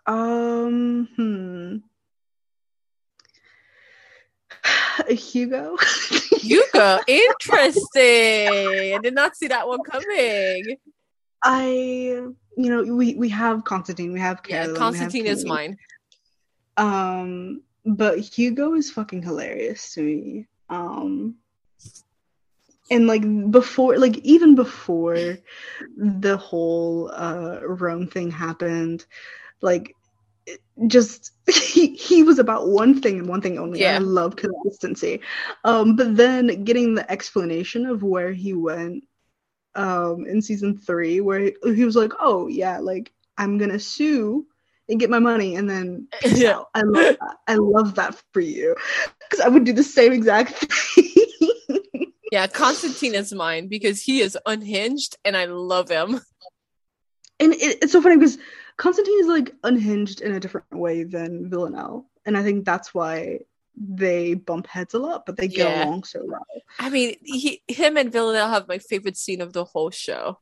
um 0.06 1.08
hmm 1.16 1.76
Hugo 5.08 5.76
Hugo, 6.44 7.00
interesting. 7.08 8.02
I 8.94 8.98
did 9.02 9.14
not 9.14 9.36
see 9.36 9.48
that 9.48 9.66
one 9.66 9.80
coming. 9.82 10.76
I, 11.42 11.66
you 11.66 12.30
know, 12.56 12.82
we 12.94 13.14
we 13.14 13.28
have 13.30 13.64
Constantine, 13.64 14.12
we 14.12 14.20
have 14.20 14.42
Carolyn, 14.42 14.74
yeah, 14.74 14.78
Constantine 14.78 15.26
is 15.26 15.44
mine. 15.44 15.76
Um, 16.76 17.62
but 17.84 18.18
Hugo 18.18 18.74
is 18.74 18.90
fucking 18.90 19.22
hilarious 19.22 19.92
to 19.94 20.02
me. 20.02 20.46
Um, 20.70 21.36
and 22.90 23.06
like 23.06 23.22
before, 23.50 23.98
like 23.98 24.18
even 24.18 24.54
before 24.54 25.38
the 25.96 26.36
whole 26.36 27.10
uh 27.12 27.60
Rome 27.62 28.06
thing 28.06 28.30
happened, 28.30 29.04
like 29.60 29.94
just 30.86 31.32
he 31.50 31.94
he 31.94 32.22
was 32.22 32.38
about 32.38 32.68
one 32.68 33.00
thing 33.00 33.18
and 33.18 33.28
one 33.28 33.40
thing 33.40 33.58
only. 33.58 33.80
Yeah. 33.80 33.96
I 33.96 33.98
love 33.98 34.36
consistency. 34.36 35.20
Um, 35.64 35.96
but 35.96 36.16
then 36.16 36.64
getting 36.64 36.94
the 36.94 37.10
explanation 37.10 37.86
of 37.86 38.02
where 38.02 38.32
he 38.32 38.54
went, 38.54 39.04
um, 39.74 40.26
in 40.26 40.42
season 40.42 40.76
three, 40.76 41.20
where 41.20 41.40
he, 41.40 41.54
he 41.74 41.84
was 41.84 41.96
like, 41.96 42.12
"Oh 42.20 42.46
yeah, 42.48 42.78
like 42.78 43.12
I'm 43.38 43.58
gonna 43.58 43.78
sue." 43.78 44.46
And 44.86 45.00
get 45.00 45.08
my 45.08 45.18
money, 45.18 45.56
and 45.56 45.68
then 45.68 46.08
Yeah. 46.26 46.58
out. 46.58 46.68
I 46.74 46.82
love 46.82 47.16
that. 47.18 47.36
I 47.48 47.54
love 47.54 47.94
that 47.94 48.22
for 48.34 48.40
you, 48.40 48.76
because 49.18 49.40
I 49.42 49.48
would 49.48 49.64
do 49.64 49.72
the 49.72 49.82
same 49.82 50.12
exact 50.12 50.52
thing. 50.58 52.12
Yeah, 52.30 52.48
Constantine 52.48 53.14
is 53.14 53.32
mine 53.32 53.68
because 53.68 54.02
he 54.02 54.20
is 54.20 54.36
unhinged 54.44 55.16
and 55.24 55.36
I 55.36 55.44
love 55.44 55.88
him. 55.88 56.20
and 57.38 57.52
it, 57.54 57.78
it's 57.80 57.92
so 57.92 58.02
funny 58.02 58.16
because 58.16 58.38
Constantine 58.76 59.20
is 59.20 59.26
like 59.26 59.54
unhinged 59.62 60.20
in 60.20 60.32
a 60.32 60.40
different 60.40 60.72
way 60.72 61.04
than 61.04 61.48
Villanelle, 61.48 62.06
and 62.26 62.36
I 62.36 62.42
think 62.42 62.64
that's 62.64 62.94
why 62.94 63.40
they 63.76 64.34
bump 64.34 64.66
heads 64.66 64.94
a 64.94 64.98
lot, 64.98 65.26
but 65.26 65.36
they 65.36 65.48
get 65.48 65.66
along 65.66 66.04
so 66.04 66.22
well. 66.24 66.46
I 66.78 66.90
mean, 66.90 67.16
he, 67.22 67.62
him 67.66 67.96
and 67.96 68.12
Villanelle 68.12 68.48
have 68.48 68.68
my 68.68 68.78
favorite 68.78 69.16
scene 69.16 69.40
of 69.40 69.52
the 69.52 69.64
whole 69.64 69.90
show. 69.90 70.38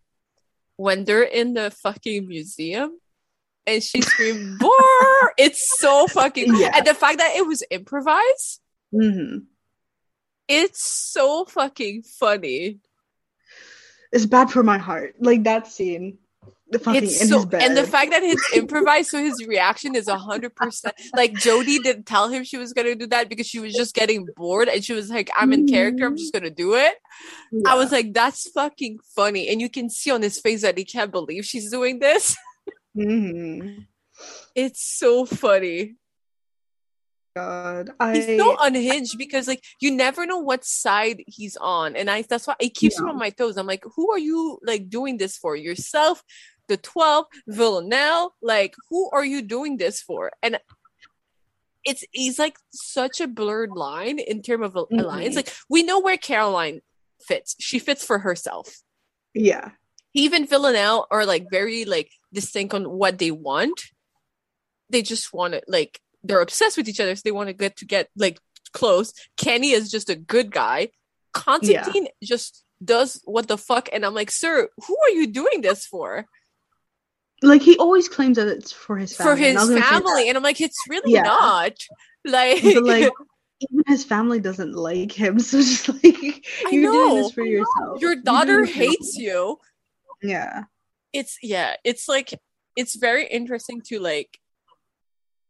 When 0.76 1.04
they're 1.04 1.22
in 1.22 1.54
the 1.54 1.70
fucking 1.70 2.28
museum 2.28 2.98
and 3.66 3.82
she 3.82 4.00
screamed, 4.00 4.58
Boar! 4.60 5.32
It's 5.38 5.78
so 5.78 6.06
fucking 6.08 6.54
Yeah. 6.56 6.72
And 6.74 6.86
the 6.86 6.94
fact 6.94 7.18
that 7.18 7.34
it 7.36 7.46
was 7.46 7.62
improvised, 7.70 8.60
hmm 8.90 9.38
it's 10.48 10.82
so 10.84 11.44
fucking 11.44 12.02
funny. 12.02 12.78
It's 14.12 14.26
bad 14.26 14.50
for 14.50 14.62
my 14.62 14.78
heart, 14.78 15.14
like 15.18 15.44
that 15.44 15.66
scene. 15.66 16.18
The 16.72 16.78
fucking 16.78 17.04
It's 17.04 17.28
so 17.28 17.42
and 17.52 17.76
the 17.76 17.86
fact 17.86 18.10
that 18.12 18.22
it's 18.22 18.42
improvised, 18.56 19.10
so 19.10 19.18
his 19.18 19.46
reaction 19.46 19.94
is 19.94 20.08
hundred 20.08 20.56
percent. 20.56 20.94
Like 21.14 21.34
Jodie 21.34 21.82
didn't 21.82 22.06
tell 22.06 22.30
him 22.30 22.44
she 22.44 22.56
was 22.56 22.72
gonna 22.72 22.94
do 22.94 23.06
that 23.08 23.28
because 23.28 23.46
she 23.46 23.60
was 23.60 23.74
just 23.74 23.94
getting 23.94 24.26
bored, 24.36 24.68
and 24.68 24.82
she 24.82 24.94
was 24.94 25.10
like, 25.10 25.30
"I'm 25.36 25.52
in 25.52 25.68
character. 25.68 26.06
I'm 26.06 26.16
just 26.16 26.32
gonna 26.32 26.48
do 26.50 26.74
it." 26.74 26.94
I 27.66 27.74
was 27.74 27.92
like, 27.92 28.14
"That's 28.14 28.50
fucking 28.52 29.00
funny," 29.14 29.48
and 29.50 29.60
you 29.60 29.68
can 29.68 29.90
see 29.90 30.10
on 30.10 30.22
his 30.22 30.40
face 30.40 30.62
that 30.62 30.78
he 30.78 30.84
can't 30.86 31.12
believe 31.12 31.44
she's 31.44 31.70
doing 31.70 31.98
this. 31.98 32.36
Mhm. 32.96 33.86
It's 34.54 34.82
so 34.82 35.24
funny. 35.24 35.96
God, 37.34 37.88
I 37.98 38.14
He's 38.14 38.38
so 38.38 38.56
unhinged 38.60 39.16
because 39.16 39.48
like 39.48 39.64
you 39.80 39.90
never 39.90 40.26
know 40.26 40.36
what 40.38 40.66
side 40.66 41.22
he's 41.26 41.56
on, 41.56 41.96
and 41.96 42.10
I 42.10 42.20
that's 42.20 42.46
why 42.46 42.56
it 42.60 42.74
keeps 42.74 43.00
me 43.00 43.06
Yeah. 43.06 43.12
on 43.12 43.18
my 43.18 43.30
toes. 43.30 43.56
I'm 43.56 43.66
like, 43.66 43.84
who 43.96 44.12
are 44.12 44.18
you 44.18 44.58
like 44.62 44.90
doing 44.90 45.16
this 45.16 45.38
for? 45.38 45.56
Yourself, 45.56 46.22
the 46.72 46.80
twelve, 46.92 47.26
Villanelle. 47.46 48.34
Like, 48.40 48.74
who 48.88 49.10
are 49.12 49.24
you 49.24 49.42
doing 49.42 49.76
this 49.76 50.00
for? 50.00 50.32
And 50.42 50.58
it's 51.84 52.04
he's 52.12 52.38
like 52.38 52.56
such 52.72 53.20
a 53.20 53.26
blurred 53.28 53.72
line 53.72 54.18
in 54.18 54.42
terms 54.42 54.64
of 54.64 54.76
alliance. 54.76 55.34
Mm-hmm. 55.34 55.36
Like 55.36 55.52
we 55.68 55.82
know 55.82 56.00
where 56.00 56.16
Carolyn 56.16 56.80
fits. 57.28 57.56
She 57.58 57.78
fits 57.78 58.04
for 58.04 58.18
herself. 58.20 58.66
yeah, 59.34 59.70
Even 60.14 60.46
Villanelle 60.46 61.06
are 61.10 61.26
like 61.26 61.46
very 61.50 61.84
like 61.84 62.10
distinct 62.32 62.74
on 62.74 62.84
what 62.84 63.18
they 63.18 63.30
want. 63.30 63.78
They 64.90 65.02
just 65.02 65.32
want 65.32 65.54
to 65.54 65.62
like 65.66 66.00
they're 66.22 66.40
obsessed 66.40 66.76
with 66.76 66.88
each 66.88 67.00
other, 67.00 67.14
so 67.16 67.22
they 67.24 67.32
want 67.32 67.48
to 67.48 67.54
get 67.54 67.76
to 67.78 67.84
get 67.84 68.08
like 68.16 68.38
close. 68.72 69.12
Kenny 69.36 69.70
is 69.72 69.90
just 69.90 70.08
a 70.10 70.16
good 70.16 70.50
guy. 70.52 70.90
Constantine 71.32 72.08
just 72.22 72.64
does 72.84 73.20
what 73.24 73.48
the 73.48 73.58
fuck, 73.58 73.88
and 73.92 74.04
I'm 74.04 74.14
like, 74.14 74.30
sir, 74.30 74.68
who 74.86 74.96
are 75.04 75.10
you 75.10 75.26
doing 75.26 75.62
this 75.62 75.86
for? 75.86 76.26
Like 77.42 77.62
he 77.62 77.76
always 77.78 78.08
claims 78.08 78.36
that 78.36 78.48
it's 78.48 78.72
for 78.72 78.96
his 78.96 79.16
family. 79.16 79.32
For 79.32 79.36
his 79.36 79.48
and 79.50 79.58
I 79.58 79.60
was 79.62 79.70
gonna 79.70 79.80
say 79.82 79.90
that, 79.90 80.02
family, 80.04 80.28
and 80.28 80.36
I'm 80.36 80.42
like, 80.42 80.60
it's 80.60 80.78
really 80.88 81.12
Yeah. 81.12 81.22
not. 81.22 81.72
Like, 82.24 82.62
but 82.62 82.82
like 82.84 83.10
even 83.60 83.84
his 83.88 84.04
family 84.04 84.40
doesn't 84.40 84.74
like 84.74 85.12
him, 85.12 85.38
so 85.40 85.58
it's 85.58 85.84
just 85.84 85.88
like 86.04 86.44
you're 86.72 86.92
doing 86.92 87.16
this 87.16 87.32
for 87.32 87.44
yourself. 87.44 88.00
your 88.00 88.16
daughter 88.16 88.64
hates 88.64 89.16
you. 89.16 89.58
Yeah. 90.22 90.64
it's 91.12 91.36
yeah 91.42 91.74
it's 91.84 92.08
like 92.08 92.32
it's 92.76 92.94
very 92.96 93.26
interesting 93.26 93.80
to 93.88 93.98
like 93.98 94.38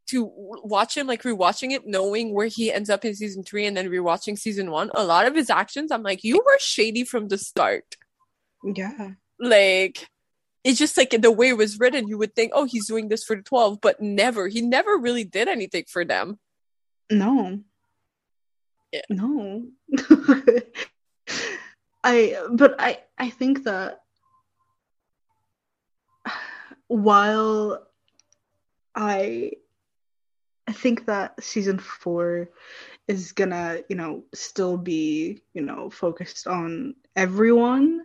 to 0.08 0.30
watch 0.34 0.96
him 0.96 1.06
like 1.06 1.22
rewatching 1.22 1.72
it 1.72 1.86
knowing 1.86 2.32
where 2.34 2.46
he 2.46 2.72
ends 2.72 2.88
up 2.90 3.04
in 3.04 3.14
season 3.14 3.42
three 3.44 3.66
and 3.66 3.76
then 3.76 3.88
rewatching 3.88 4.38
season 4.38 4.70
one 4.70 4.90
a 4.94 5.04
lot 5.04 5.26
of 5.26 5.34
his 5.34 5.48
actions 5.50 5.90
i'm 5.92 6.02
like 6.02 6.24
you 6.24 6.36
were 6.44 6.58
shady 6.58 7.04
from 7.04 7.28
the 7.28 7.38
start 7.38 7.96
Yeah. 8.64 9.10
like 9.38 10.08
it's 10.64 10.78
just 10.78 10.96
like 10.96 11.10
the 11.10 11.30
way 11.30 11.48
it 11.48 11.56
was 11.56 11.78
written 11.78 12.08
you 12.08 12.16
would 12.18 12.34
think 12.34 12.52
oh 12.54 12.64
he's 12.64 12.86
doing 12.86 13.08
this 13.08 13.24
for 13.24 13.36
the 13.36 13.42
12 13.42 13.80
but 13.80 14.00
never 14.00 14.48
he 14.48 14.62
never 14.62 14.96
really 14.96 15.24
did 15.24 15.48
anything 15.48 15.84
for 15.88 16.04
them 16.04 16.38
No. 17.10 17.60
Yeah. 18.92 19.02
No. 19.08 19.66
I 22.04 22.36
but 22.50 22.74
I 22.78 23.00
I 23.18 23.30
think 23.30 23.64
that 23.64 24.00
while 26.88 27.86
I 28.94 29.52
I 30.66 30.72
think 30.72 31.06
that 31.06 31.42
season 31.42 31.78
4 31.78 32.48
is 33.08 33.32
gonna, 33.32 33.80
you 33.88 33.96
know, 33.96 34.24
still 34.32 34.76
be, 34.76 35.42
you 35.54 35.62
know, 35.62 35.90
focused 35.90 36.46
on 36.46 36.94
everyone. 37.16 38.02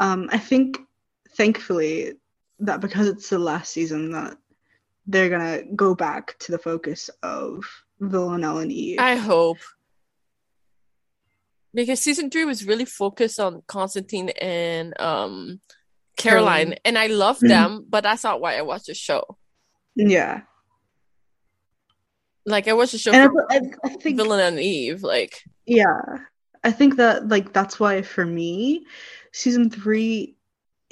Um 0.00 0.28
I 0.32 0.38
think 0.38 0.78
thankfully 1.36 2.12
that 2.60 2.80
because 2.80 3.08
it's 3.08 3.28
the 3.30 3.38
last 3.38 3.72
season 3.72 4.12
that 4.12 4.36
they're 5.06 5.28
gonna 5.28 5.62
go 5.74 5.94
back 5.94 6.38
to 6.38 6.52
the 6.52 6.58
focus 6.58 7.10
of 7.22 7.64
Villanelle 8.00 8.58
and 8.58 8.72
Eve. 8.72 8.98
i 8.98 9.16
hope 9.16 9.58
because 11.72 12.00
season 12.00 12.30
three 12.30 12.44
was 12.44 12.66
really 12.66 12.84
focused 12.84 13.40
on 13.40 13.62
constantine 13.66 14.30
and 14.40 14.98
um 15.00 15.60
carolyn 16.16 16.54
Carolyn. 16.54 16.74
and 16.84 16.98
i 16.98 17.06
love 17.08 17.38
Mhm. 17.40 17.48
them 17.48 17.86
but 17.88 18.02
that's 18.02 18.24
not 18.24 18.40
why 18.40 18.56
i 18.56 18.62
watched 18.62 18.86
the 18.86 18.94
show 18.94 19.36
yeah, 19.96 20.40
Like 22.46 22.66
I 22.68 22.72
watched 22.72 22.92
the 22.92 22.98
show 22.98 23.12
and 23.12 23.30
for 23.30 23.46
I, 23.50 23.56
I, 23.56 23.60
I 23.84 23.88
think 23.90 24.16
Villain 24.16 24.40
and 24.40 24.58
Eve. 24.58 25.02
Like 25.04 25.42
yeah, 25.66 26.00
I 26.64 26.72
think 26.72 26.96
that 26.96 27.28
like 27.28 27.52
that's 27.52 27.78
why 27.78 28.02
for 28.02 28.26
me, 28.26 28.84
season 29.32 29.70
three 29.70 30.36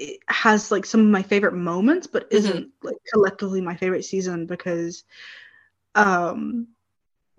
it 0.03 0.21
has 0.29 0.71
like 0.71 0.87
some 0.87 1.01
of 1.01 1.07
my 1.07 1.23
favorite 1.23 1.55
moments, 1.55 2.07
but 2.07 2.27
Mhm. 2.33 2.53
isn't 2.53 2.71
like 2.83 2.97
collectively 3.13 3.61
my 3.61 3.77
favorite 3.77 4.05
season 4.05 4.47
because 4.47 5.05
um 5.95 6.67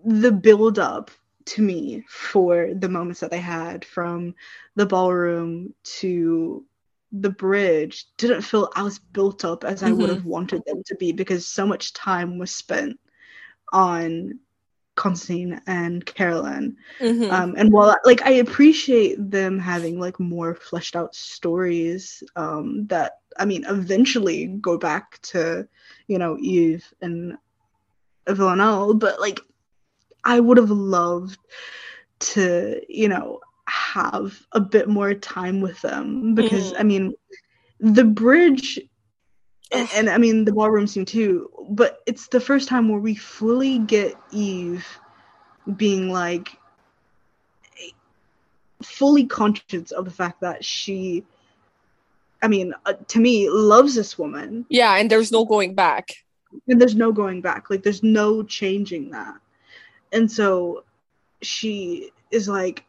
the 0.06 0.32
build 0.32 0.80
up 0.80 1.12
to 1.45 1.62
me 1.62 2.04
for 2.10 2.69
the 2.76 2.89
moments 2.89 3.19
that 3.21 3.32
they 3.32 3.39
had 3.39 3.86
from 3.86 4.34
the 4.76 4.86
ballroom 4.86 5.73
to 5.84 6.65
the 7.12 7.30
bridge 7.30 8.06
didn't 8.17 8.41
feel 8.41 8.69
as 8.76 8.99
built 8.99 9.45
up 9.45 9.63
as 9.63 9.84
I 9.84 9.91
would 9.91 10.10
Mhm. 10.10 10.10
have 10.10 10.26
wanted 10.26 10.63
them 10.65 10.84
to 10.88 10.95
be 10.95 11.12
because 11.13 11.47
so 11.47 11.65
much 11.65 11.93
time 11.93 12.38
was 12.39 12.52
spent 12.52 12.99
on 13.73 14.39
Constantine 14.95 15.60
and 15.67 16.06
Carolyn. 16.06 16.75
mhm. 16.99 17.32
Um, 17.32 17.56
and 17.58 17.71
while 17.71 17.95
like 18.06 18.21
I 18.23 18.32
appreciate 18.32 19.15
them 19.32 19.60
having 19.60 19.99
like 19.99 20.19
more 20.19 20.56
fleshed 20.56 20.95
out 20.95 21.15
stories 21.15 22.23
um, 22.36 22.86
that 22.88 23.13
I 23.39 23.46
mean 23.46 23.65
eventually 23.67 24.48
go 24.62 24.77
back 24.77 25.19
to 25.33 25.67
you 26.08 26.17
know 26.17 26.37
Eve 26.39 26.85
and 27.02 27.37
Villanelle, 28.27 28.94
but 28.94 29.19
like 29.19 29.39
I 30.23 30.39
would 30.39 30.58
have 30.58 30.71
loved 30.71 31.39
to 32.19 32.81
you 32.87 33.08
know 33.10 33.39
have 33.65 34.46
a 34.54 34.60
bit 34.60 34.87
more 34.89 35.13
time 35.13 35.62
with 35.62 35.81
them 35.81 36.35
because 36.35 36.71
Mhm. 36.73 36.79
I 36.79 36.83
mean 36.83 37.13
the 37.79 38.04
bridge 38.06 38.79
and, 39.74 39.90
and 39.96 40.10
I 40.10 40.17
mean 40.17 40.46
the 40.46 40.54
ballroom 40.54 40.88
scene 40.88 41.06
too, 41.06 41.50
but 41.69 42.02
it's 42.06 42.28
the 42.28 42.40
first 42.40 42.67
time 42.67 42.90
where 42.90 43.00
we 43.00 43.15
fully 43.15 43.80
get 43.80 44.15
Eve 44.32 44.86
being 45.76 46.10
like 46.10 46.58
fully 48.82 49.26
conscious 49.26 49.92
of 49.92 50.06
the 50.06 50.12
fact 50.12 50.42
that 50.42 50.63
she 50.63 51.24
I 52.42 52.50
mean, 52.50 52.74
uh, 52.86 52.94
to 53.08 53.19
me, 53.21 53.50
loves 53.50 53.96
this 53.96 54.17
woman, 54.17 54.65
yeah, 54.67 54.98
and 54.98 55.10
there's 55.10 55.32
no 55.32 55.46
going 55.46 55.76
back. 55.76 56.10
and 56.67 56.80
there's 56.80 56.96
no 56.96 57.13
going 57.13 57.42
back. 57.42 57.69
Like, 57.69 57.84
there's 57.84 58.04
no 58.04 58.44
changing 58.44 59.12
that. 59.12 59.36
And 60.12 60.30
so 60.30 60.84
she 61.42 62.12
is 62.32 62.50
like, 62.50 62.84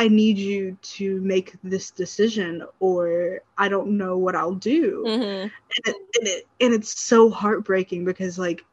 I 0.00 0.08
need 0.08 0.38
you 0.38 0.78
to 0.96 1.20
make 1.20 1.56
this 1.62 1.90
decision 1.90 2.64
or 2.78 3.42
I 3.58 3.68
don't 3.68 3.98
know 3.98 4.16
what 4.16 4.34
I'll 4.34 4.54
do. 4.54 5.04
Mm-hmm. 5.06 5.42
And, 5.42 5.50
it, 5.84 5.96
and, 6.18 6.26
it, 6.26 6.48
and 6.58 6.72
it's 6.72 6.98
so 6.98 7.28
heartbreaking 7.28 8.06
because 8.06 8.38
like 8.38 8.64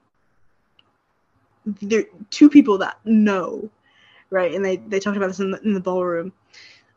there 1.82 2.06
two 2.30 2.50
people 2.50 2.78
that 2.78 2.98
know, 3.04 3.70
right? 4.30 4.54
And 4.54 4.64
they, 4.64 4.78
they 4.78 5.02
talked 5.02 5.18
about 5.18 5.28
this 5.28 5.42
in 5.42 5.52
the, 5.52 5.62
in 5.64 5.74
the 5.74 5.82
ballroom 5.82 6.32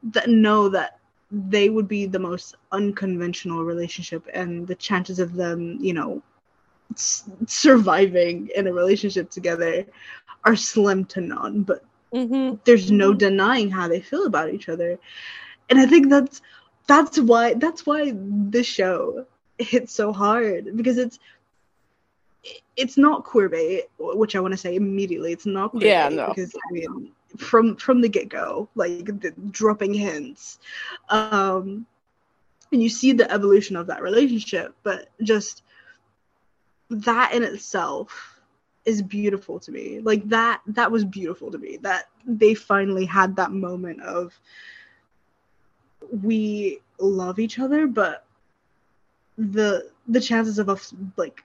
that 0.04 0.28
know 0.28 0.68
that 0.68 1.00
they 1.32 1.68
would 1.68 1.88
be 1.88 2.06
the 2.06 2.20
most 2.20 2.54
unconventional 2.70 3.64
relationship 3.64 4.28
and 4.32 4.64
the 4.64 4.76
chances 4.76 5.18
of 5.18 5.34
them, 5.34 5.76
you 5.80 5.92
know, 5.92 6.22
s- 6.92 7.28
surviving 7.48 8.48
in 8.54 8.68
a 8.68 8.72
relationship 8.72 9.28
together 9.28 9.84
are 10.44 10.54
slim 10.54 11.04
to 11.06 11.20
none. 11.20 11.62
But 11.62 11.82
Mm-hmm. 12.14 12.56
there's 12.64 12.90
no 12.90 13.14
denying 13.14 13.70
how 13.70 13.88
they 13.88 14.00
feel 14.00 14.26
about 14.26 14.52
each 14.52 14.68
other 14.68 14.98
and 15.68 15.78
i 15.78 15.86
think 15.86 16.10
that's 16.10 16.42
that's 16.86 17.18
why 17.20 17.54
that's 17.54 17.86
why 17.86 18.12
this 18.14 18.66
show 18.66 19.26
hits 19.58 19.92
so 19.92 20.12
hard 20.12 20.76
because 20.76 20.98
it's 20.98 21.18
it's 22.76 22.96
not 22.96 23.24
queer 23.24 23.48
bait, 23.48 23.84
which 23.98 24.34
i 24.34 24.40
want 24.40 24.52
to 24.52 24.58
say 24.58 24.74
immediately 24.74 25.32
it's 25.32 25.46
not 25.46 25.72
queerbait 25.72 25.84
Yeah, 25.84 26.08
no. 26.08 26.28
because 26.28 26.54
i 26.54 26.72
mean 26.72 27.12
from 27.38 27.76
from 27.76 28.00
the 28.00 28.08
get-go 28.08 28.68
like 28.74 29.04
the, 29.04 29.32
dropping 29.50 29.94
hints 29.94 30.58
um 31.10 31.86
and 32.72 32.82
you 32.82 32.88
see 32.88 33.12
the 33.12 33.30
evolution 33.30 33.76
of 33.76 33.86
that 33.86 34.02
relationship 34.02 34.74
but 34.82 35.08
just 35.22 35.62
that 36.90 37.32
in 37.34 37.44
itself 37.44 38.39
is 38.90 39.00
beautiful 39.02 39.58
to 39.60 39.70
me 39.72 40.00
like 40.00 40.28
that 40.28 40.60
that 40.66 40.90
was 40.90 41.04
beautiful 41.04 41.50
to 41.50 41.58
me 41.58 41.78
that 41.80 42.08
they 42.26 42.52
finally 42.54 43.06
had 43.06 43.36
that 43.36 43.52
moment 43.52 44.02
of 44.02 44.38
we 46.22 46.80
love 46.98 47.38
each 47.38 47.58
other 47.58 47.86
but 47.86 48.26
the 49.38 49.88
the 50.08 50.20
chances 50.20 50.58
of 50.58 50.68
us 50.68 50.92
like 51.16 51.42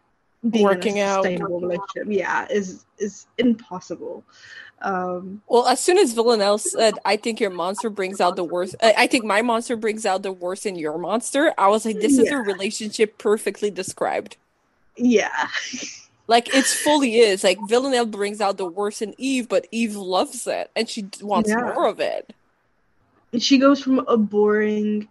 being 0.50 0.64
Working 0.66 0.98
in 0.98 1.06
a 1.06 1.10
out. 1.10 1.24
sustainable 1.24 1.60
relationship 1.62 2.08
yeah 2.10 2.48
is 2.50 2.86
is 2.98 3.28
impossible 3.38 4.24
um 4.82 5.42
Well, 5.48 5.68
as 5.68 5.80
soon 5.80 5.98
as 5.98 6.14
Villanelle 6.14 6.58
said, 6.58 7.00
"I 7.06 7.16
think 7.18 7.40
your 7.40 7.50
monster 7.50 7.90
brings 7.90 8.20
out 8.20 8.36
the 8.36 8.44
worst," 8.44 8.76
I 8.82 8.94
I 9.04 9.08
think 9.08 9.24
my 9.26 9.42
monster 9.42 9.76
brings 9.78 10.06
out 10.06 10.24
the 10.24 10.32
worst 10.32 10.66
in 10.66 10.76
your 10.76 10.98
monster. 10.98 11.54
I 11.58 11.68
was 11.70 11.86
like, 11.86 12.00
"This 12.00 12.18
is 12.20 12.28
Yeah. 12.28 12.38
a 12.40 12.42
relationship 12.42 13.18
perfectly 13.18 13.72
described." 13.72 14.38
yeah 14.98 15.48
Like 16.28 16.54
it's 16.56 16.74
fully 16.74 17.18
is. 17.20 17.44
Like 17.44 17.58
Villanelle 17.68 18.06
brings 18.08 18.42
out 18.42 18.58
the 18.58 18.66
worst 18.66 19.02
in 19.02 19.14
Eve, 19.18 19.48
but 19.50 19.68
Eve 19.72 19.96
loves 19.96 20.48
it 20.48 20.72
and 20.76 20.90
she 20.90 21.08
wants 21.22 21.50
Yeah. 21.50 21.58
more 21.74 21.88
of 21.88 22.00
it. 22.00 22.34
And 23.34 23.42
she 23.44 23.58
goes 23.58 23.82
from 23.82 24.00
a 24.08 24.18
boring 24.18 25.08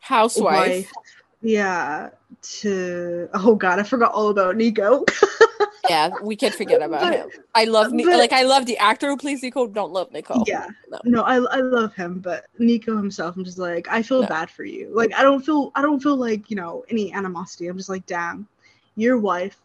Housewife. 0.00 0.68
wife 0.68 0.92
yeah 1.44 2.08
to 2.40 3.28
oh 3.34 3.56
god 3.56 3.80
i 3.80 3.82
forgot 3.82 4.12
all 4.12 4.28
about 4.28 4.56
nico 4.56 5.04
Yeah, 5.90 6.10
we 6.22 6.36
can't 6.36 6.54
forget 6.54 6.80
about 6.80 7.00
But- 7.00 7.12
him. 7.14 7.28
I 7.56 7.64
love 7.64 7.92
Ni- 7.92 8.04
like 8.06 8.32
I 8.32 8.44
love 8.44 8.66
the 8.66 8.78
actor 8.78 9.08
who 9.08 9.16
plays 9.16 9.42
Nico. 9.42 9.66
Don't 9.66 9.92
love 9.92 10.12
Nico. 10.12 10.44
yeah 10.46 10.68
No. 10.88 11.00
no 11.04 11.22
I, 11.22 11.34
I 11.38 11.56
love 11.58 11.92
him 11.94 12.20
but 12.20 12.46
nico 12.60 12.96
himself 12.96 13.36
i'm 13.36 13.44
just 13.44 13.58
like 13.58 13.88
i 13.90 14.00
feel 14.00 14.22
No. 14.22 14.28
bad 14.28 14.48
for 14.48 14.64
you 14.64 14.90
like 14.94 15.12
i 15.18 15.22
don't 15.24 15.44
feel 15.44 15.72
i 15.74 15.82
don't 15.82 16.00
feel 16.00 16.16
like 16.16 16.48
you 16.50 16.56
know 16.56 16.84
any 16.88 17.12
animosity 17.12 17.66
i'm 17.66 17.76
just 17.76 17.88
like 17.88 18.06
damn 18.06 18.46
your 18.94 19.18
wife 19.18 19.58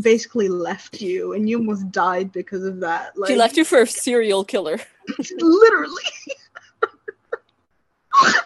basically 0.00 0.48
left 0.48 1.00
you 1.00 1.32
and 1.34 1.48
you 1.48 1.58
almost 1.58 1.90
died 1.92 2.32
because 2.32 2.64
of 2.64 2.80
that 2.80 3.16
like 3.18 3.30
She 3.30 3.36
left 3.36 3.56
you 3.56 3.64
for 3.64 3.80
a 3.82 3.86
serial 3.86 4.44
killer. 4.44 4.78
literally 5.38 6.02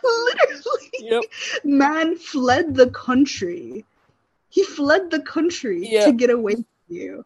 literally 0.05 0.91
Yep. 1.01 1.23
man 1.65 2.17
fled 2.17 2.75
the 2.75 2.91
country 2.91 3.85
he 4.51 4.65
fled 4.65 5.11
the 5.11 5.21
country 5.21 5.89
Yeah. 5.89 6.05
to 6.07 6.13
get 6.13 6.31
away 6.31 6.55
from 6.57 6.65
you 6.89 7.25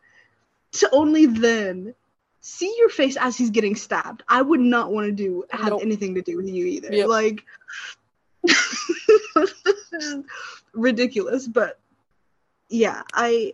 to 0.72 0.88
only 0.92 1.26
then 1.26 1.94
see 2.40 2.72
your 2.78 2.88
face 2.88 3.16
as 3.16 3.36
he's 3.36 3.50
getting 3.50 3.74
stabbed 3.74 4.22
i 4.28 4.40
would 4.40 4.60
not 4.60 4.92
want 4.92 5.06
to 5.06 5.12
do 5.12 5.44
have 5.50 5.70
Nope. 5.70 5.82
anything 5.82 6.14
to 6.14 6.22
do 6.22 6.36
with 6.36 6.48
you 6.48 6.64
either 6.66 6.92
Yep. 6.92 7.08
like 7.08 7.44
ridiculous 10.72 11.46
but 11.48 11.78
yeah 12.68 13.02
i 13.12 13.52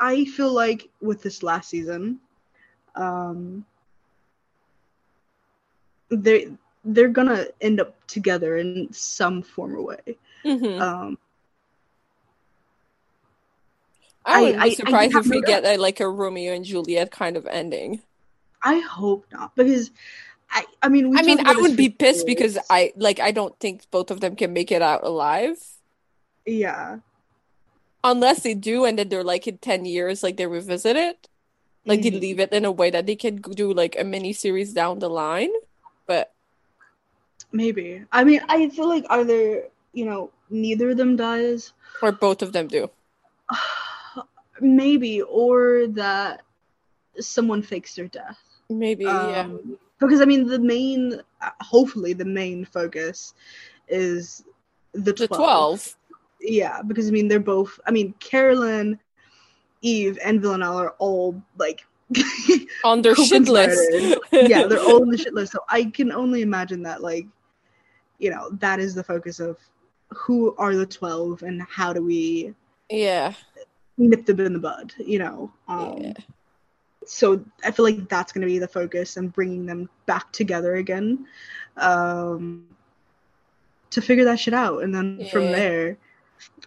i 0.00 0.24
feel 0.24 0.52
like 0.52 0.88
with 1.00 1.22
this 1.22 1.42
last 1.42 1.68
season 1.70 2.18
um 2.96 3.64
they 6.10 6.48
they're 6.84 7.08
gonna 7.08 7.46
end 7.60 7.80
up 7.80 7.94
together 8.06 8.56
in 8.56 8.88
some 8.92 9.42
form 9.42 9.76
or 9.76 9.82
way 9.82 10.16
hmm 10.42 10.80
um 10.80 11.18
I 14.24 14.42
wouldn't 14.42 14.60
I- 14.60 14.66
I- 14.66 14.68
be 14.68 14.70
I 14.70 14.74
surprised 14.74 15.16
if 15.16 15.26
we 15.26 15.40
get 15.40 15.64
a, 15.64 15.76
like 15.76 16.00
a 16.00 16.08
Romeo 16.08 16.52
and 16.52 16.64
Juliet 16.64 17.10
kind 17.10 17.36
of 17.36 17.46
ending. 17.46 18.02
i 18.62 18.78
hope 18.80 19.24
not 19.32 19.54
because 19.56 19.90
i 20.50 20.64
i 20.82 20.88
mean 20.88 21.16
I 21.16 21.22
mean, 21.22 21.40
I 21.46 21.56
would 21.60 21.76
be 21.76 21.88
pissed 21.88 22.26
because. 22.26 22.58
I 22.68 22.92
like 22.96 23.20
I 23.20 23.30
don't 23.32 23.58
think 23.58 23.88
both 23.90 24.10
of 24.10 24.20
them 24.20 24.36
can 24.36 24.52
make 24.52 24.70
it 24.70 24.82
out 24.82 25.02
alive. 25.04 25.56
yeah 26.46 26.98
Unless 28.02 28.42
they 28.42 28.54
do, 28.54 28.84
and 28.84 28.98
then 28.98 29.08
they're 29.08 29.24
like 29.24 29.46
in 29.46 29.58
10 29.58 29.84
years, 29.84 30.22
like 30.22 30.36
they 30.36 30.46
revisit 30.46 30.96
it. 30.96 31.28
Like 31.84 32.02
they 32.02 32.10
Mhm. 32.10 32.20
leave 32.20 32.40
it 32.40 32.52
in 32.52 32.64
a 32.64 32.72
way 32.72 32.90
that 32.90 33.06
they 33.06 33.16
can 33.16 33.36
do 33.40 33.72
like 33.72 33.96
a 33.98 34.04
mini 34.04 34.32
series 34.32 34.72
down 34.72 34.98
the 35.00 35.08
line. 35.10 35.50
But 36.06 36.32
maybe 37.52 38.04
i 38.12 38.22
mean 38.22 38.40
i 38.48 38.68
feel 38.68 38.86
like 38.88 39.04
either 39.10 39.64
you 39.92 40.04
know 40.04 40.30
neither 40.50 40.90
of 40.90 40.96
them 40.96 41.16
dies 41.16 41.72
or 42.02 42.12
both 42.12 42.42
of 42.42 42.52
them 42.52 42.68
do. 42.68 42.88
maybe 44.60 45.22
or 45.22 45.86
that 45.88 46.42
someone 47.18 47.62
fakes 47.62 47.94
their 47.96 48.06
death 48.06 48.38
Maybe, 48.68 49.04
yeah. 49.04 49.40
um, 49.40 49.76
because 49.98 50.20
i 50.20 50.24
mean 50.24 50.46
the 50.46 50.60
main 50.60 51.20
hopefully 51.60 52.12
the 52.12 52.24
main 52.24 52.64
focus 52.64 53.34
is 53.88 54.44
the 54.92 55.12
12. 55.12 55.18
The 55.18 55.26
12. 55.28 55.96
Yeah 56.40 56.82
because 56.82 57.08
i 57.08 57.10
mean 57.10 57.28
they're 57.28 57.38
both 57.40 57.78
i 57.86 57.90
mean 57.90 58.14
carolyn 58.20 58.98
eve 59.82 60.18
and 60.24 60.40
villanelle 60.40 60.76
are 60.78 60.94
all 60.98 61.40
like 61.58 61.84
On 62.84 63.02
their 63.02 63.14
shit 63.14 63.48
list. 63.48 63.90
yeah 64.32 64.66
they're 64.68 64.82
all 64.82 65.02
in 65.02 65.10
the 65.10 65.18
shit 65.18 65.34
list 65.34 65.52
so 65.52 65.60
i 65.68 65.84
can 65.84 66.10
only 66.12 66.42
imagine 66.42 66.82
that 66.82 67.02
like 67.02 67.26
you 68.18 68.30
know 68.30 68.50
that 68.58 68.80
is 68.80 68.94
the 68.94 69.04
focus 69.04 69.38
of 69.40 69.56
who 70.10 70.54
are 70.56 70.74
the 70.74 70.86
12 70.86 71.42
and 71.42 71.62
how 71.62 71.92
do 71.92 72.02
we 72.04 72.54
Yeah. 72.90 73.32
nip 73.96 74.26
them 74.26 74.40
in 74.40 74.52
the 74.54 74.58
bud 74.58 74.92
you 74.98 75.18
know 75.18 75.52
um 75.68 75.98
Yeah. 76.02 76.12
so 77.06 77.44
i 77.64 77.70
feel 77.70 77.84
like 77.84 78.08
that's 78.08 78.32
going 78.32 78.42
to 78.42 78.46
be 78.46 78.58
the 78.58 78.68
focus 78.68 79.16
and 79.16 79.32
bringing 79.32 79.66
them 79.66 79.88
back 80.06 80.32
together 80.32 80.76
again 80.76 81.26
um 81.76 82.66
to 83.90 84.00
figure 84.02 84.24
that 84.24 84.38
shit 84.40 84.54
out 84.54 84.82
and 84.82 84.94
then 84.94 85.26
from 85.30 85.50
there 85.52 85.96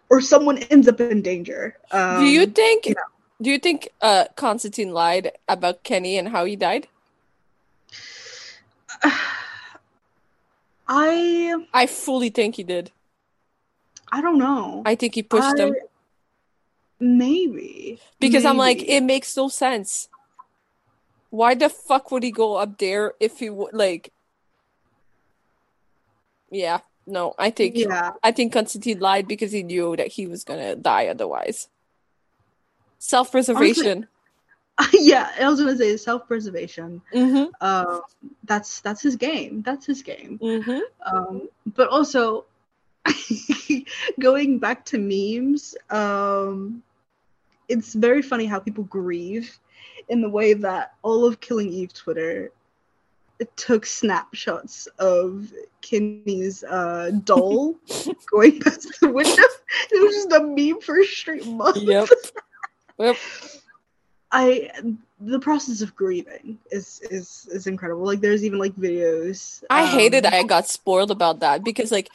or 0.09 0.21
someone 0.21 0.57
ends 0.69 0.87
up 0.87 0.99
in 0.99 1.21
danger 1.21 1.77
um, 1.91 2.19
Do 2.19 2.25
you 2.25 2.45
think 2.45 2.85
you 2.87 2.93
know. 2.95 3.09
do 3.41 3.49
you 3.49 3.59
think 3.59 3.89
uh 4.01 4.25
Constantine 4.35 4.91
lied 4.93 5.31
about 5.47 5.83
Kenny 5.83 6.17
and 6.17 6.29
how 6.29 6.45
he 6.45 6.55
died? 6.55 6.87
i 10.87 11.55
I 11.73 11.85
fully 11.87 12.29
think 12.29 12.55
he 12.55 12.63
did. 12.63 12.91
i 14.11 14.21
don't 14.21 14.37
know 14.37 14.83
I 14.85 14.95
think 14.95 15.15
he 15.15 15.23
pushed 15.23 15.57
him 15.57 15.71
I- 15.73 15.87
maybe 16.99 17.99
because 18.19 18.45
I'm 18.45 18.57
like, 18.57 18.81
it 18.81 19.01
makes 19.01 19.35
no 19.35 19.49
sense. 19.49 20.07
Why 21.29 21.55
the 21.55 21.67
fuck 21.67 22.11
would 22.11 22.23
he 22.23 22.31
go 22.31 22.55
up 22.55 22.77
there 22.77 23.13
if 23.19 23.39
he 23.39 23.49
would 23.49 23.73
like? 23.73 24.13
Yeah, 26.49 26.79
no, 27.05 27.33
I 27.37 27.49
think 27.49 27.75
yeah 27.77 28.11
I 28.23 28.31
think 28.31 28.53
Constantine 28.53 28.99
lied 28.99 29.27
because 29.27 29.51
he 29.51 29.63
knew 29.63 29.95
that 29.95 30.07
he 30.07 30.27
was 30.27 30.43
gonna 30.43 30.75
die 30.75 31.07
otherwise. 31.07 31.67
Self-preservation. 32.99 34.07
yeah 34.93 35.29
i 35.39 35.47
was 35.47 35.59
gonna 35.59 35.77
say 35.77 35.95
self-preservation 35.97 36.99
Mm-hmm. 37.13 37.45
um 37.61 38.01
that's 38.45 38.81
that's 38.81 39.03
his 39.03 39.15
game 39.17 39.61
that's 39.61 39.85
his 39.85 40.01
game 40.01 40.39
Mm-hmm. 40.41 40.79
um 41.15 41.47
but 41.75 41.89
also 41.89 42.45
going 44.19 44.57
back 44.57 44.83
to 44.85 44.97
memes 44.97 45.75
um 45.91 46.81
it's 47.69 47.93
very 47.93 48.23
funny 48.23 48.45
how 48.47 48.57
people 48.59 48.85
grieve 48.85 49.59
in 50.09 50.21
the 50.21 50.29
way 50.29 50.53
that 50.53 50.95
all 51.03 51.23
of 51.23 51.39
killing 51.39 51.69
eve 51.69 51.93
twitter 51.93 52.51
took 53.55 53.85
snapshots 53.85 54.87
of 54.99 55.51
Kenny's 55.81 56.63
uh, 56.63 57.11
doll 57.23 57.75
going 58.31 58.59
past 58.59 58.99
the 59.01 59.09
window. 59.09 59.43
It 59.91 60.03
was 60.03 60.15
just 60.15 60.31
a 60.31 60.43
meme 60.43 60.81
for 60.81 60.99
a 60.99 61.05
straight 61.05 61.45
month. 61.45 61.77
Yep. 61.77 62.09
Yep. 62.99 63.17
I 64.31 64.69
the 65.19 65.39
process 65.39 65.81
of 65.81 65.95
grieving 65.95 66.57
is 66.71 67.01
is 67.11 67.47
is 67.51 67.67
incredible. 67.67 68.05
Like 68.05 68.19
there's 68.19 68.43
even 68.43 68.59
like 68.59 68.75
videos. 68.75 69.63
I 69.69 69.83
um, 69.83 69.89
hated 69.89 70.25
I 70.25 70.43
got 70.43 70.67
spoiled 70.67 71.11
about 71.11 71.39
that 71.39 71.63
because 71.63 71.91
like 71.91 72.09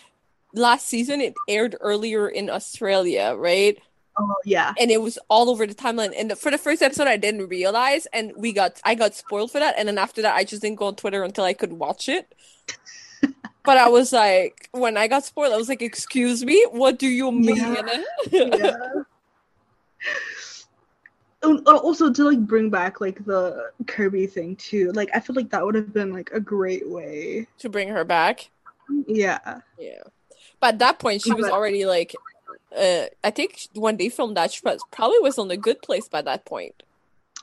last 0.55 0.87
season 0.87 1.21
it 1.21 1.35
aired 1.49 1.77
earlier 1.81 2.29
in 2.29 2.51
Australia, 2.51 3.35
right? 3.37 3.79
Oh 4.19 4.35
yeah. 4.45 4.75
And 4.79 4.91
it 4.91 5.01
was 5.01 5.19
all 5.29 5.49
over 5.49 5.67
the 5.67 5.75
timeline. 5.75 6.13
And 6.19 6.37
for 6.37 6.51
the 6.51 6.59
first 6.59 6.83
episode, 6.83 7.07
I 7.07 7.17
didn't 7.17 7.49
realize, 7.49 8.07
and 8.07 8.33
we 8.37 8.53
got 8.53 8.81
I 8.85 8.95
got 8.95 9.15
spoiled 9.15 9.53
for 9.53 9.59
that. 9.61 9.75
And 9.79 9.87
then 9.89 9.99
after 9.99 10.23
that, 10.23 10.35
I 10.35 10.45
just 10.45 10.63
didn't 10.63 10.79
go 10.79 10.87
on 10.87 10.97
Twitter 10.97 11.23
until 11.23 11.45
I 11.45 11.53
could 11.53 11.73
watch 11.73 12.09
it. 12.09 12.35
but 13.65 13.79
I 13.79 13.89
was 13.89 14.13
like, 14.13 14.69
when 14.73 14.97
I 14.97 15.07
got 15.07 15.25
spoiled, 15.25 15.53
I 15.53 15.57
was 15.57 15.69
like, 15.69 15.83
"Excuse 15.83 16.45
me, 16.45 16.67
what 16.71 16.99
do 16.99 17.07
you 17.07 17.31
mean?" 17.31 17.57
Yeah. 17.57 17.99
yeah. 18.33 18.77
Oh, 21.41 21.63
oh, 21.67 21.79
also 21.79 22.13
to 22.13 22.25
like 22.25 22.41
bring 22.41 22.69
back 22.69 23.01
like 23.01 23.25
the 23.25 23.71
Kirby 23.87 24.27
thing 24.27 24.57
too. 24.57 24.91
Like 24.91 25.09
I 25.15 25.21
feel 25.21 25.37
like 25.37 25.51
that 25.51 25.65
would 25.65 25.77
have 25.77 25.95
been 25.95 26.13
like 26.13 26.31
a 26.33 26.41
great 26.41 26.89
way. 26.89 27.47
to 27.59 27.69
bring 27.69 27.89
her 27.91 28.05
back. 28.05 28.51
Yeah. 29.07 29.61
Yeah. 29.79 30.03
But 30.61 30.75
at 30.75 30.79
that 30.81 30.99
point, 30.99 31.23
she 31.23 31.33
was 31.33 31.47
already 31.47 31.87
like, 31.87 32.15
uh, 32.77 33.07
I 33.25 33.31
think 33.31 33.69
when 33.75 33.97
they 33.97 34.09
filmed 34.09 34.37
that, 34.37 34.53
she 34.53 34.61
probably 34.91 35.19
was 35.21 35.39
on 35.39 35.51
a 35.51 35.57
good 35.57 35.83
place 35.83 36.09
by 36.09 36.23
that 36.23 36.45
point. 36.45 36.83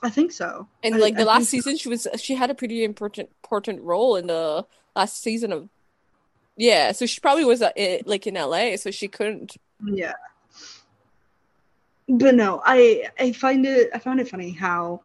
I 0.02 0.10
think 0.10 0.32
so. 0.32 0.68
And 0.82 0.94
I- 0.96 0.98
like 0.98 1.16
the 1.16 1.22
I 1.22 1.24
last 1.24 1.50
think 1.50 1.62
so. 1.62 1.70
season, 1.70 1.78
she 1.78 1.88
was 1.88 2.06
she 2.20 2.34
had 2.34 2.50
a 2.50 2.54
pretty 2.54 2.84
important 2.84 3.30
important 3.42 3.82
role 3.82 4.16
in 4.16 4.26
the 4.26 4.66
last 4.94 5.22
season 5.22 5.52
of. 5.52 5.68
Yeah, 6.58 6.92
so 6.92 7.04
she 7.06 7.20
probably 7.20 7.44
was 7.44 7.60
uh, 7.60 7.70
like 8.06 8.26
in 8.26 8.34
LA, 8.34 8.76
so 8.76 8.90
she 8.90 9.08
couldn't. 9.08 9.56
Yeah. 9.84 10.14
But 12.08 12.34
no, 12.34 12.62
I 12.64 13.08
I 13.18 13.32
find 13.32 13.66
it 13.66 13.90
I 13.94 13.98
found 13.98 14.20
it 14.20 14.28
funny 14.28 14.50
how 14.52 15.02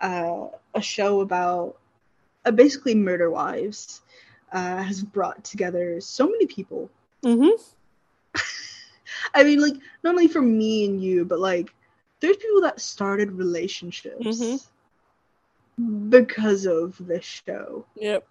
uh, 0.00 0.48
a 0.74 0.82
show 0.82 1.20
about 1.20 1.78
uh, 2.44 2.50
basically 2.50 2.94
murder 2.94 3.30
wives 3.30 4.02
uh, 4.52 4.82
has 4.82 5.02
brought 5.02 5.42
together 5.44 6.00
so 6.00 6.26
many 6.28 6.46
people. 6.46 6.90
Mm-hmm. 7.22 7.62
I 9.32 9.44
mean, 9.44 9.60
like 9.60 9.74
not 10.02 10.10
only 10.10 10.28
for 10.28 10.42
me 10.42 10.84
and 10.86 11.02
you, 11.02 11.24
but 11.24 11.38
like 11.40 11.72
there's 12.20 12.36
people 12.36 12.60
that 12.62 12.80
started 12.80 13.32
relationships 13.32 14.24
Mhm. 14.26 14.62
because 16.10 16.66
of 16.66 16.96
this 17.06 17.24
show. 17.24 17.84
Yep. 17.96 18.26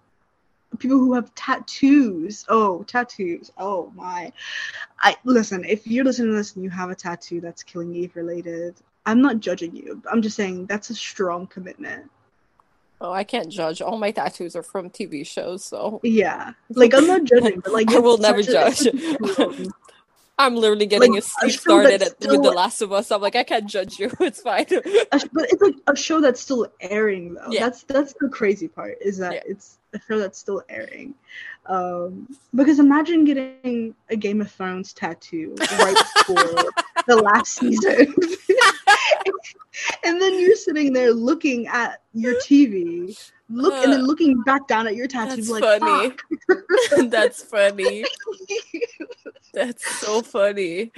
people 0.80 0.98
who 0.98 1.14
have 1.14 1.34
tattoos. 1.36 2.46
Oh, 2.50 2.82
tattoos. 2.86 3.52
Oh 3.60 3.92
my. 3.96 4.34
I 5.00 5.16
listen, 5.24 5.64
if 5.66 5.86
you're 5.86 6.04
listening 6.04 6.30
to 6.32 6.36
this 6.38 6.56
and 6.56 6.64
you 6.64 6.72
have 6.72 6.90
a 6.90 6.96
tattoo 6.96 7.40
that's 7.42 7.62
killing 7.62 7.94
Eve 7.96 8.16
related, 8.16 8.74
I'm 9.06 9.22
not 9.22 9.40
judging 9.40 9.76
you. 9.76 10.02
I'm 10.12 10.24
just 10.24 10.36
saying 10.36 10.66
that's 10.66 10.90
a 10.90 10.96
strong 10.96 11.46
commitment. 11.46 12.10
Oh, 13.02 13.12
I 13.12 13.24
can't 13.24 13.50
judge. 13.50 13.84
All 13.84 14.00
my 14.00 14.10
tattoos 14.10 14.56
are 14.56 14.64
from 14.64 14.90
TV 14.90 15.24
shows, 15.24 15.64
so 15.64 16.00
Yeah. 16.02 16.54
Like 16.72 16.96
I'm 16.96 17.06
not 17.06 17.24
judging, 17.26 17.60
but 17.60 17.72
like 17.72 17.92
I 17.94 18.00
will 18.00 18.18
never 18.18 18.42
judge. 18.42 18.88
I'm 20.40 20.56
literally 20.56 20.88
getting 20.88 21.14
Like, 21.14 21.22
a 21.22 21.26
a 21.26 21.28
sleep 21.28 21.52
show 21.52 21.58
started 21.60 22.02
at, 22.02 22.20
with 22.20 22.42
The 22.42 22.52
Last 22.52 22.82
of 22.82 22.92
Us. 22.92 23.12
I'm 23.12 23.22
like, 23.22 23.36
I 23.36 23.44
can't 23.44 23.68
judge 23.68 24.00
you. 24.00 24.12
It's 24.20 24.42
fine. 24.42 24.66
sh- 24.68 25.28
but 25.32 25.46
it's 25.52 25.62
like 25.62 25.76
a 25.88 25.96
show 25.96 26.22
that's 26.22 26.42
still 26.42 26.68
airing 26.82 27.36
though. 27.36 27.48
Yeah. 27.50 27.62
That's 27.62 27.84
that's 27.84 28.14
the 28.20 28.30
crazy 28.30 28.68
part 28.68 28.98
is 29.02 29.18
that 29.20 29.34
Yeah. 29.34 29.42
it's 29.46 29.78
a 29.94 30.00
show 30.08 30.18
that's 30.20 30.40
still 30.40 30.64
airing. 30.70 31.14
Um, 31.68 32.28
because 32.56 32.80
imagine 32.80 33.24
getting 33.26 33.96
a 34.10 34.16
Game 34.18 34.42
of 34.42 34.52
Thrones 34.52 34.92
tattoo 34.92 35.56
right 35.80 35.96
before 36.18 36.36
the 37.08 37.16
last 37.16 37.54
season, 37.54 38.14
and 40.04 40.22
then 40.22 40.40
you're 40.42 40.58
sitting 40.58 40.92
there 40.92 41.14
looking 41.14 41.68
at 41.68 42.02
your 42.14 42.34
TV, 42.42 43.18
look 43.50 43.74
and 43.82 43.94
then 43.94 44.06
looking 44.06 44.42
back 44.42 44.68
down 44.68 44.88
at 44.88 44.96
your 44.96 45.08
tattoo, 45.08 45.38
That's 45.38 45.50
like 45.50 45.80
funny. 45.80 47.08
That's 47.08 47.42
funny. 47.44 48.04
That's 49.54 49.86
so 50.00 50.22
funny. 50.22 50.92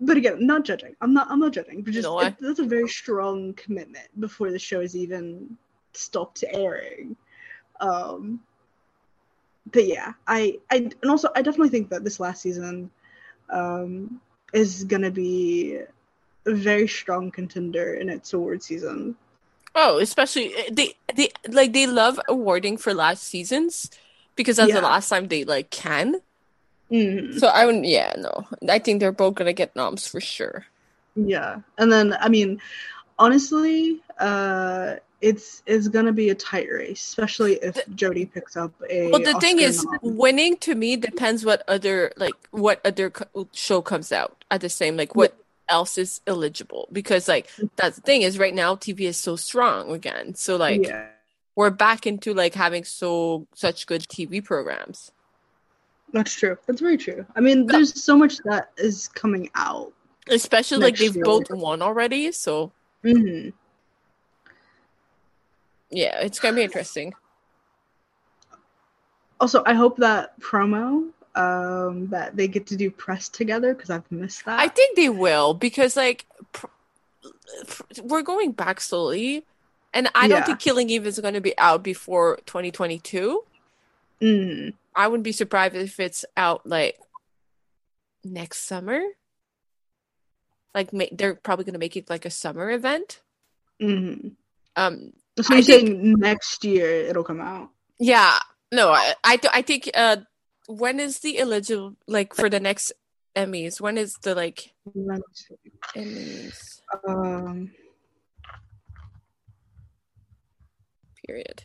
but 0.00 0.16
again, 0.16 0.44
not 0.46 0.64
judging. 0.64 0.94
I'm 1.00 1.14
not. 1.14 1.28
I'm 1.30 1.38
not 1.38 1.52
judging. 1.52 1.82
But 1.82 1.92
just 1.94 2.04
No, 2.04 2.18
I- 2.18 2.26
it- 2.28 2.36
that's 2.40 2.58
a 2.58 2.64
very 2.64 2.88
strong 2.88 3.54
commitment 3.54 4.08
before 4.20 4.50
the 4.50 4.58
show 4.58 4.80
is 4.80 4.96
even 4.96 5.56
stopped 5.92 6.42
airing. 6.52 7.16
Um, 7.80 8.40
but 9.72 9.86
yeah, 9.86 10.12
I, 10.26 10.58
I, 10.70 10.76
and 10.76 10.94
also 11.10 11.28
I 11.34 11.42
definitely 11.42 11.70
think 11.70 11.88
that 11.90 12.04
this 12.04 12.20
last 12.20 12.42
season, 12.42 12.90
um, 13.50 14.20
is 14.52 14.84
gonna 14.84 15.10
be 15.10 15.78
a 16.46 16.52
very 16.54 16.86
strong 16.86 17.30
contender 17.30 17.94
in 17.94 18.08
its 18.08 18.32
award 18.32 18.62
season. 18.62 19.16
Oh, 19.74 19.98
especially 19.98 20.54
they 20.70 20.94
they 21.14 21.30
like 21.48 21.72
they 21.72 21.86
love 21.86 22.20
awarding 22.28 22.76
for 22.76 22.94
last 22.94 23.24
seasons 23.24 23.90
because 24.36 24.56
that's 24.56 24.68
Yeah. 24.68 24.76
the 24.76 24.82
last 24.82 25.08
time 25.08 25.28
they 25.28 25.44
like 25.44 25.70
can. 25.70 26.20
Mhm. 26.94 27.40
So 27.40 27.48
I 27.48 27.66
wouldn't. 27.66 27.86
Yeah, 27.86 28.14
no. 28.16 28.46
I 28.68 28.78
think 28.78 29.00
they're 29.00 29.10
both 29.12 29.34
gonna 29.34 29.52
get 29.52 29.74
noms 29.74 30.06
for 30.06 30.20
sure. 30.20 30.66
Yeah, 31.16 31.60
and 31.78 31.90
then 31.90 32.16
I 32.20 32.28
mean, 32.28 32.60
honestly, 33.18 34.00
uh, 34.18 34.96
it's 35.20 35.62
it's 35.66 35.88
gonna 35.88 36.12
be 36.12 36.30
a 36.30 36.34
tight 36.36 36.68
race, 36.70 37.02
especially 37.02 37.54
if 37.54 37.74
Jodie 37.96 38.30
picks 38.32 38.56
up 38.56 38.72
a. 38.88 39.10
But 39.10 39.24
the 39.24 39.34
thing 39.34 39.58
is, 39.58 39.84
nom. 39.84 39.98
winning 40.02 40.56
to 40.58 40.76
me 40.76 40.94
depends 40.96 41.44
what 41.44 41.64
other 41.66 42.12
like 42.16 42.34
what 42.52 42.80
other 42.84 43.10
co- 43.10 43.48
show 43.52 43.82
comes 43.82 44.12
out 44.12 44.44
at 44.50 44.60
the 44.60 44.68
same 44.68 44.96
like 44.96 45.16
what 45.16 45.36
else 45.68 45.96
is 45.98 46.20
eligible 46.26 46.88
because 46.92 47.26
like 47.26 47.48
that's 47.76 47.96
the 47.96 48.02
thing 48.02 48.22
is 48.22 48.38
right 48.38 48.54
now 48.54 48.76
TV 48.76 49.06
is 49.06 49.16
so 49.16 49.34
strong 49.34 49.90
again. 49.90 50.34
So 50.36 50.56
like 50.56 50.86
yeah, 50.86 51.08
we're 51.56 51.70
back 51.70 52.06
into 52.06 52.34
like 52.34 52.54
having 52.54 52.84
so 52.84 53.48
such 53.54 53.86
good 53.86 54.02
TV 54.02 54.44
programs. 54.44 55.10
That's 56.14 56.34
true. 56.34 56.56
That's 56.66 56.80
very 56.80 56.96
true. 56.96 57.26
I 57.36 57.40
mean, 57.40 57.66
there's 57.66 58.02
so 58.02 58.16
much 58.16 58.38
that 58.44 58.70
is 58.78 59.08
coming 59.08 59.50
out. 59.54 59.92
Especially 60.28 60.78
like 60.78 60.96
they've 60.96 61.14
year. 61.14 61.24
both 61.24 61.50
won 61.50 61.82
already, 61.82 62.32
so 62.32 62.72
hmm 63.02 63.50
yeah, 65.90 66.20
it's 66.20 66.40
gonna 66.40 66.56
be 66.56 66.62
interesting. 66.62 67.12
Also, 69.40 69.62
I 69.66 69.74
hope 69.74 69.98
that 69.98 70.38
promo 70.40 71.10
um 71.34 72.06
that 72.08 72.36
they 72.36 72.48
get 72.48 72.66
to 72.68 72.76
do 72.76 72.90
press 72.90 73.28
together 73.28 73.74
because 73.74 73.90
I've 73.90 74.10
missed 74.10 74.44
that. 74.46 74.60
I 74.60 74.68
think 74.68 74.96
they 74.96 75.10
will 75.10 75.52
because 75.52 75.96
like 75.96 76.26
pr- 76.52 76.66
pr- 77.66 77.82
we're 78.02 78.22
going 78.22 78.52
back 78.52 78.80
slowly, 78.80 79.44
and 79.92 80.08
I 80.14 80.28
don't 80.28 80.46
think 80.46 80.60
Killing 80.60 80.88
Eve 80.90 81.06
is 81.06 81.18
going 81.18 81.34
to 81.34 81.40
be 81.40 81.56
out 81.58 81.82
before 81.82 82.38
2022. 82.46 83.42
Mhm. 84.22 84.74
I 84.96 85.08
wouldn't 85.08 85.24
be 85.24 85.32
surprised 85.32 85.74
if 85.74 85.98
it's 86.00 86.24
out 86.36 86.66
like 86.66 86.98
next 88.24 88.60
summer. 88.66 89.00
Like 90.74 90.92
ma- 90.92 91.10
they're 91.12 91.34
probably 91.34 91.64
going 91.64 91.74
to 91.74 91.78
make 91.82 91.96
it 91.96 92.10
like 92.10 92.24
a 92.24 92.30
summer 92.30 92.70
event. 92.70 93.20
Mhm. 93.82 94.34
Um, 94.76 95.12
So 95.40 95.54
I 95.54 95.58
you're 95.58 95.64
think- 95.64 95.88
saying 95.88 96.14
next 96.18 96.64
year 96.64 96.90
it'll 97.10 97.24
come 97.24 97.40
out? 97.40 97.70
yeah, 97.98 98.38
no, 98.72 98.90
I 98.90 99.14
I, 99.24 99.38
I 99.52 99.62
think 99.62 99.90
uh, 99.94 100.16
when 100.66 100.98
is 101.00 101.20
the 101.20 101.38
eligible 101.38 101.96
like 102.06 102.34
for 102.34 102.48
the 102.48 102.60
next 102.60 102.92
Emmys? 103.36 103.80
When 103.80 103.98
is 103.98 104.14
the 104.22 104.34
like 104.34 104.74
Let 104.94 105.18
me 105.18 105.24
see. 105.34 105.56
Emmys 105.98 106.80
Um, 107.06 107.70
period? 111.26 111.64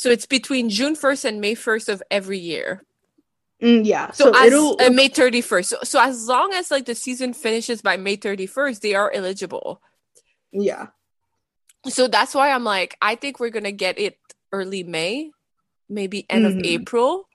So 0.00 0.08
it's 0.08 0.24
between 0.24 0.70
June 0.70 0.96
1st 0.96 1.26
and 1.26 1.40
May 1.42 1.54
1st 1.54 1.90
of 1.90 2.02
every 2.10 2.38
year. 2.38 2.80
mm, 3.62 3.84
yeah. 3.84 4.10
So, 4.12 4.32
So, 4.32 4.38
as 4.40 4.46
it'll 4.46 4.80
uh, 4.80 4.88
May 4.88 5.10
31st. 5.10 5.66
So, 5.66 5.76
so 5.84 6.00
as 6.00 6.26
long 6.26 6.54
as 6.54 6.70
like 6.70 6.86
the 6.86 6.94
season 6.94 7.34
finishes 7.34 7.82
by 7.82 7.98
May 7.98 8.16
31st, 8.16 8.80
they 8.80 8.94
are 8.94 9.12
eligible. 9.12 9.82
yeah. 10.52 10.86
So 11.86 12.08
that's 12.08 12.34
why 12.34 12.50
I'm 12.50 12.64
like, 12.64 12.96
I 13.02 13.14
think 13.14 13.40
we're 13.40 13.50
gonna 13.52 13.72
get 13.76 13.98
it 13.98 14.16
early 14.52 14.84
May, 14.84 15.32
maybe 15.90 16.24
end 16.30 16.46
of 16.46 16.54
Mhm. 16.54 16.64
April. 16.64 17.28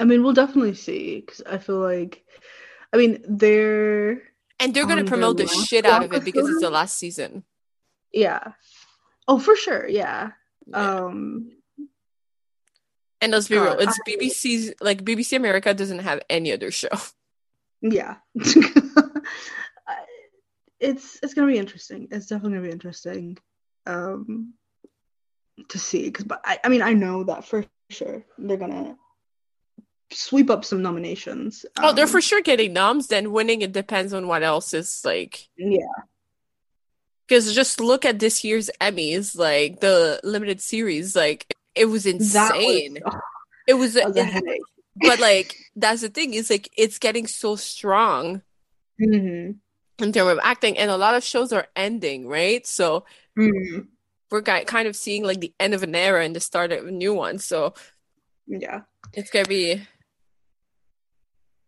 I 0.00 0.04
mean, 0.04 0.24
we'll 0.24 0.34
definitely 0.34 0.74
see 0.74 1.20
because 1.20 1.42
I 1.46 1.58
feel 1.58 1.78
like, 1.78 2.26
I 2.92 2.96
mean, 2.96 3.22
they're 3.22 4.34
And 4.58 4.74
they're 4.74 4.86
gonna 4.86 5.04
promote 5.04 5.38
the 5.38 5.46
shit 5.46 5.86
out 5.86 6.02
of 6.02 6.12
it 6.12 6.24
because 6.24 6.50
it's 6.50 6.60
the 6.60 6.70
last 6.70 6.98
season. 6.98 7.44
yeah. 8.10 8.54
Oh, 9.28 9.38
for 9.38 9.56
sure. 9.56 9.88
Yeah. 9.88 10.30
Yeah. 10.66 10.76
Um. 10.94 11.52
and 13.20 13.32
let's 13.32 13.48
be 13.48 13.56
real, 13.56 13.78
it's 13.78 13.98
I- 14.06 14.10
BBC's 14.10 14.74
like 14.80 15.04
BBC 15.04 15.36
America 15.36 15.72
doesn't 15.74 16.00
have 16.00 16.20
any 16.30 16.52
other 16.52 16.70
show. 16.70 16.88
Yeah. 17.82 18.16
It's 20.78 21.18
it's 21.22 21.32
gonna 21.34 21.46
be 21.50 21.56
interesting. 21.58 22.08
It's 22.10 22.26
definitely 22.26 22.58
gonna 22.58 22.66
be 22.68 22.72
interesting, 22.72 23.38
um, 23.86 24.52
to 25.70 25.78
see. 25.78 26.04
Because, 26.04 26.24
but 26.26 26.40
I, 26.44 26.58
I 26.64 26.68
mean, 26.68 26.82
I 26.82 26.92
know 26.92 27.24
that 27.24 27.46
for 27.46 27.64
sure 27.88 28.22
they're 28.36 28.58
gonna 28.58 28.96
sweep 30.10 30.50
up 30.50 30.64
some 30.66 30.82
nominations. 30.82 31.64
oh, 31.78 31.94
they're 31.94 32.04
Um, 32.04 32.10
for 32.10 32.20
sure 32.20 32.42
getting 32.42 32.74
noms. 32.74 33.06
Then 33.06 33.32
winning 33.32 33.62
it 33.62 33.72
depends 33.72 34.12
on 34.12 34.26
what 34.28 34.42
else 34.42 34.74
is 34.74 35.00
like. 35.04 35.48
yeah. 35.56 35.80
Because 37.28 37.52
just 37.54 37.80
look 37.80 38.04
at 38.04 38.18
this 38.20 38.44
year's 38.44 38.70
Emmys, 38.80 39.36
like 39.36 39.80
the 39.80 40.20
limited 40.22 40.60
series, 40.60 41.16
like 41.16 41.52
it 41.74 41.86
was 41.86 42.06
insane. 42.06 42.98
was, 43.02 43.14
oh, 43.14 43.20
it 43.66 43.74
was, 43.74 43.94
was 43.94 44.16
it- 44.16 44.66
but 44.96 45.18
like 45.20 45.56
that's 45.76 46.02
the 46.02 46.08
thing 46.08 46.34
is 46.34 46.50
like 46.50 46.70
it's 46.76 46.98
getting 46.98 47.26
so 47.26 47.56
strong 47.56 48.42
hmm 48.98 49.50
in 49.98 50.12
terms 50.12 50.30
of 50.30 50.38
acting, 50.42 50.76
and 50.78 50.90
a 50.90 50.96
lot 50.98 51.14
of 51.14 51.24
shows 51.24 51.52
are 51.52 51.66
ending, 51.74 52.28
right? 52.28 52.66
So 52.66 53.04
hmm 53.36 53.80
we're 54.30 54.42
ki- 54.42 54.64
kind 54.64 54.88
of 54.88 54.96
seeing 54.96 55.24
like 55.24 55.40
the 55.40 55.54
end 55.60 55.72
of 55.74 55.82
an 55.82 55.94
era 55.94 56.24
and 56.24 56.34
the 56.36 56.40
start 56.40 56.72
of 56.72 56.86
a 56.86 56.90
new 56.90 57.14
one. 57.14 57.38
So 57.38 57.74
Yeah. 58.46 58.82
it's 59.14 59.30
gonna 59.30 59.46
be, 59.46 59.82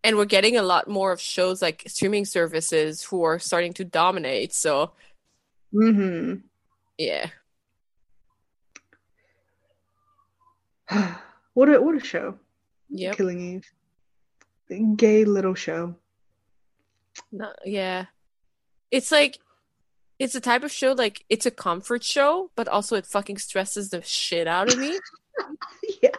and 0.04 0.16
we're 0.16 0.24
getting 0.24 0.56
a 0.56 0.62
lot 0.62 0.88
more 0.88 1.12
of 1.12 1.20
shows 1.20 1.60
like 1.62 1.84
streaming 1.86 2.24
services 2.24 3.02
who 3.04 3.22
are 3.22 3.38
starting 3.38 3.72
to 3.74 3.84
dominate. 3.84 4.52
So 4.54 4.92
hmm 5.72 6.34
yeah, 6.96 7.30
what 11.54 11.68
a 11.68 11.80
what 11.80 11.94
a 11.96 12.00
show. 12.04 12.38
Yeah. 12.90 13.12
Killing 13.14 13.40
Eve. 13.40 14.96
Gay 14.96 15.24
little 15.24 15.54
show. 15.54 15.94
no, 17.32 17.52
yeah, 17.64 18.06
it's 18.90 19.10
like. 19.12 19.38
It's 20.18 20.34
a 20.34 20.40
type 20.40 20.64
of 20.64 20.72
show 20.72 20.94
like 20.94 21.24
it's 21.28 21.46
a 21.46 21.50
comfort 21.52 22.02
show, 22.02 22.50
but 22.56 22.66
also 22.66 22.96
it 22.96 23.06
fucking 23.06 23.38
stresses 23.38 23.90
the 23.90 24.02
shit 24.02 24.48
out 24.48 24.68
of 24.68 24.76
me. 24.76 24.98
yeah. 26.02 26.10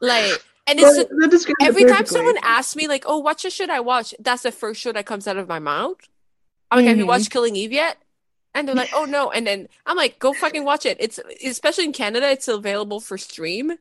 Like, 0.00 0.42
and 0.66 0.80
it's 0.80 0.96
But 0.96 1.10
that 1.10 1.30
describes 1.30 1.56
it 1.60 1.68
Every 1.68 1.84
time 1.84 2.06
someone 2.06 2.38
asks 2.42 2.74
me, 2.74 2.88
like, 2.88 3.04
"Oh, 3.06 3.18
what 3.18 3.40
show 3.40 3.50
should 3.50 3.68
I 3.68 3.80
watch?" 3.80 4.14
That's 4.18 4.44
the 4.44 4.50
first 4.50 4.80
show 4.80 4.92
that 4.92 5.04
comes 5.04 5.28
out 5.28 5.36
of 5.36 5.46
my 5.46 5.58
mouth. 5.58 5.98
I'm 6.70 6.78
like, 6.78 6.86
"Have 6.88 6.96
you 6.96 7.04
Mhm. 7.04 7.08
watched 7.08 7.30
Killing 7.30 7.54
Eve 7.54 7.72
yet?" 7.72 7.98
And 8.54 8.68
they're 8.68 8.74
like, 8.74 8.90
"Oh 8.94 9.04
no!" 9.04 9.30
And 9.30 9.46
then 9.46 9.68
I'm 9.84 9.96
like, 9.96 10.18
"Go 10.20 10.32
fucking 10.32 10.64
watch 10.64 10.86
it." 10.86 10.96
It's 11.00 11.18
especially 11.44 11.84
in 11.86 11.92
Canada, 11.92 12.30
it's 12.30 12.46
available 12.48 13.00
for 13.00 13.18
stream. 13.18 13.72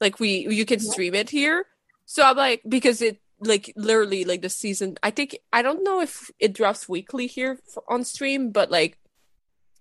Like 0.00 0.18
we, 0.18 0.48
you 0.48 0.64
can 0.66 0.80
stream 0.80 1.14
it 1.14 1.30
here. 1.30 1.66
So 2.04 2.22
I'm 2.24 2.36
like, 2.36 2.62
because 2.68 3.00
it 3.00 3.20
like 3.40 3.72
literally 3.76 4.24
like 4.24 4.42
the 4.42 4.48
season. 4.50 4.96
I 5.02 5.10
think 5.10 5.38
I 5.52 5.62
don't 5.62 5.84
know 5.84 6.00
if 6.00 6.30
it 6.40 6.52
drops 6.52 6.88
weekly 6.88 7.26
here 7.26 7.58
for, 7.72 7.84
on 7.88 8.04
stream, 8.04 8.50
but 8.50 8.70
like 8.70 8.98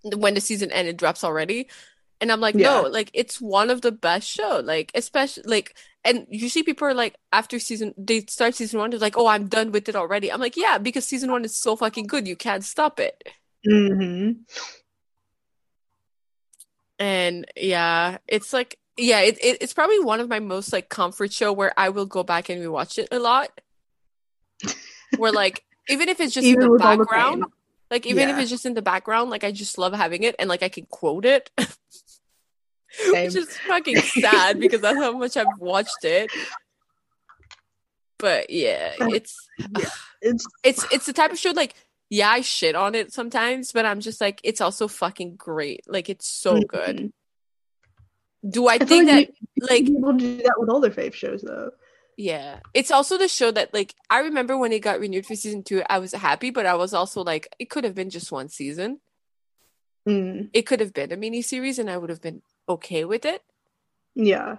when 0.04 0.34
the 0.36 0.42
season 0.42 0.72
ends, 0.72 0.90
it 0.90 0.98
drops 0.98 1.24
already. 1.24 1.68
And 2.22 2.32
I'm 2.32 2.40
like, 2.40 2.56
Yeah. 2.56 2.82
no, 2.82 2.82
like 2.84 3.10
it's 3.14 3.42
one 3.42 3.70
of 3.70 3.82
the 3.82 3.92
best 3.92 4.30
show. 4.30 4.62
Like 4.64 4.92
especially 4.96 5.44
like 5.46 5.76
and 6.06 6.28
usually 6.30 6.64
people 6.64 6.88
are 6.88 6.94
like 6.94 7.16
after 7.32 7.60
season 7.60 7.94
they 7.98 8.22
start 8.28 8.56
season 8.56 8.80
one, 8.80 8.92
they're 8.92 9.00
like, 9.00 9.18
oh, 9.18 9.28
I'm 9.28 9.48
done 9.48 9.72
with 9.72 9.90
it 9.90 9.96
already. 9.96 10.32
I'm 10.32 10.40
like, 10.40 10.56
yeah, 10.56 10.78
because 10.78 11.06
season 11.06 11.32
one 11.32 11.44
is 11.44 11.56
so 11.56 11.76
fucking 11.76 12.08
good, 12.08 12.28
you 12.28 12.36
can't 12.36 12.64
stop 12.64 13.00
it. 13.00 13.24
Hmm 13.66 14.32
And 17.00 17.46
yeah, 17.56 18.18
it's 18.28 18.54
like 18.54 18.78
yeah, 18.98 19.22
it, 19.22 19.38
it 19.44 19.58
it's 19.62 19.74
probably 19.74 20.00
one 20.00 20.20
of 20.20 20.30
my 20.30 20.40
most 20.40 20.72
like 20.72 20.90
comfort 20.90 21.34
show 21.34 21.52
where 21.52 21.74
I 21.78 21.90
will 21.90 22.06
go 22.06 22.24
back 22.24 22.50
and 22.50 22.62
rewatch 22.62 22.98
it 22.98 23.08
a 23.12 23.20
lot. 23.20 23.50
where 25.18 25.32
like 25.32 25.64
even 25.90 26.10
if 26.10 26.20
it's 26.20 26.34
just 26.34 26.46
in 26.46 26.54
Even 26.54 26.68
the 26.72 26.78
the 26.78 26.78
background, 26.80 27.42
pain. 27.44 27.52
like 27.92 28.06
even 28.06 28.30
if 28.30 28.38
it's 28.38 28.50
just 28.50 28.66
in 28.66 28.74
the 28.74 28.82
background, 28.82 29.30
like 29.30 29.44
I 29.44 29.52
just 29.52 29.78
love 29.78 29.94
having 29.94 30.24
it 30.24 30.36
and 30.40 30.48
like 30.50 30.64
I 30.64 30.70
can 30.70 30.86
quote 30.86 31.26
it. 31.26 31.50
Which 33.12 33.36
is 33.36 33.58
fucking 33.58 33.98
sad 34.02 34.60
because 34.60 34.82
that's 34.82 34.98
how 34.98 35.18
much 35.18 35.36
I've 35.36 35.58
watched 35.58 36.04
it. 36.06 36.30
But 38.20 38.50
yeah, 38.52 38.94
it's 39.00 39.50
It's 39.76 40.48
it's 40.64 40.86
it's 40.94 41.06
the 41.08 41.14
type 41.14 41.32
of 41.32 41.40
show 41.40 41.52
like 41.52 41.74
yeah, 42.10 42.30
I 42.30 42.42
shit 42.42 42.76
on 42.76 42.96
it 42.96 43.12
sometimes, 43.14 43.72
but 43.72 43.86
I'm 43.86 44.00
just 44.00 44.22
like 44.22 44.40
it's 44.44 44.62
also 44.62 44.88
fucking 44.88 45.36
great. 45.36 45.82
Like 45.88 46.10
it's 46.10 46.28
so 46.28 46.60
good. 46.62 46.98
Mhm. 46.98 47.12
Do 48.50 48.68
I 48.68 48.74
I 48.74 48.78
think 48.80 49.10
like 49.10 49.28
that 49.60 49.70
like 49.70 49.86
people 49.86 50.14
do 50.14 50.38
that 50.38 50.56
with 50.58 50.70
all 50.70 50.80
their 50.82 50.92
fave 50.92 51.14
shows 51.14 51.42
though. 51.42 51.72
yeah, 52.18 52.60
it's 52.74 52.92
also 52.92 53.18
the 53.18 53.28
show 53.30 53.50
that 53.52 53.74
like 53.74 53.96
I 54.10 54.20
remember 54.20 54.58
when 54.58 54.74
it 54.74 54.80
got 54.82 55.00
renewed 55.00 55.26
for 55.26 55.36
season 55.36 55.64
2, 55.64 55.84
I 55.90 56.00
was 56.00 56.14
happy, 56.14 56.50
but 56.52 56.66
I 56.66 56.76
was 56.76 56.94
also 56.94 57.24
like 57.24 57.48
it 57.60 57.70
could 57.70 57.84
have 57.86 57.96
been 57.96 58.10
just 58.10 58.32
one 58.32 58.50
season. 58.50 59.00
Mm. 60.08 60.50
It 60.54 60.64
could 60.64 60.82
have 60.82 60.94
been 60.94 61.14
a 61.14 61.18
mini 61.18 61.42
series 61.42 61.80
and 61.80 61.90
I 61.90 61.98
would 61.98 62.10
have 62.10 62.22
been 62.22 62.42
okay 62.68 63.06
with 63.06 63.24
it. 63.26 63.42
Yeah. 64.16 64.58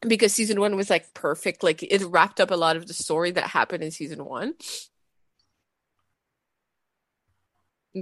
because 0.00 0.32
season 0.32 0.58
one 0.60 0.74
was 0.76 0.88
like 0.90 1.12
perfect. 1.12 1.62
Like 1.62 1.82
it 1.82 2.02
wrapped 2.06 2.40
up 2.40 2.50
a 2.50 2.56
lot 2.56 2.76
of 2.76 2.86
the 2.86 2.94
story 2.94 3.30
that 3.32 3.48
happened 3.48 3.84
in 3.84 3.90
season 3.90 4.24
one. 4.24 4.54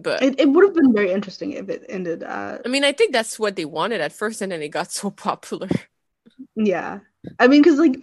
But 0.02 0.22
It, 0.22 0.40
it 0.40 0.48
would 0.48 0.64
have 0.64 0.74
been 0.74 0.92
very 0.94 1.10
interesting 1.10 1.52
if 1.52 1.68
it 1.68 1.84
ended 1.88 2.22
at 2.22 2.64
I 2.64 2.68
mean, 2.68 2.84
I 2.84 2.92
think 2.92 3.12
that's 3.12 3.38
what 3.38 3.56
they 3.56 3.64
wanted 3.64 4.00
at 4.00 4.12
first, 4.12 4.42
and 4.42 4.52
then 4.52 4.62
it 4.62 4.68
got 4.68 4.90
so 4.92 5.10
popular. 5.10 5.68
yeah. 6.54 7.00
I 7.38 7.48
mean, 7.48 7.62
because 7.62 7.78
like 7.78 7.96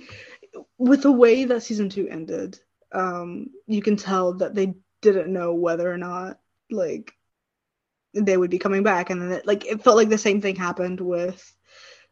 with 0.77 1.03
the 1.03 1.11
way 1.11 1.45
that 1.45 1.63
season 1.63 1.89
two 1.89 2.07
ended, 2.09 2.59
um, 2.91 3.47
you 3.67 3.81
can 3.81 3.95
tell 3.95 4.33
that 4.35 4.55
they 4.55 4.75
didn't 5.01 5.31
know 5.33 5.53
whether 5.53 5.91
or 5.91 5.97
not 5.97 6.39
like 6.69 7.13
they 8.13 8.37
would 8.37 8.51
be 8.51 8.59
coming 8.59 8.83
back, 8.83 9.09
and 9.09 9.21
then 9.21 9.31
it, 9.31 9.45
like 9.47 9.65
it 9.65 9.83
felt 9.83 9.97
like 9.97 10.09
the 10.09 10.17
same 10.17 10.41
thing 10.41 10.55
happened 10.55 11.01
with 11.01 11.55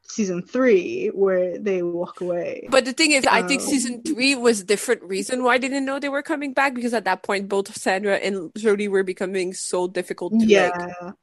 season 0.03 0.41
three 0.41 1.07
where 1.07 1.57
they 1.57 1.81
walk 1.81 2.21
away. 2.21 2.67
But 2.69 2.85
the 2.85 2.93
thing 2.93 3.11
is, 3.11 3.25
I 3.25 3.41
think 3.43 3.61
Um, 3.61 3.67
season 3.67 4.01
three 4.03 4.35
was 4.35 4.61
a 4.61 4.65
different 4.65 5.03
reason 5.03 5.43
why 5.43 5.57
they 5.57 5.67
didn't 5.67 5.85
know 5.85 5.99
they 5.99 6.09
were 6.09 6.21
coming 6.21 6.53
back 6.53 6.73
because 6.73 6.93
at 6.93 7.05
that 7.05 7.23
point, 7.23 7.47
both 7.47 7.75
Sandra 7.75 8.15
and 8.17 8.53
Jodie 8.53 8.89
were 8.89 9.03
becoming 9.03 9.53
so 9.53 9.87
difficult 9.87 10.33
to 10.39 10.45
like 10.45 11.15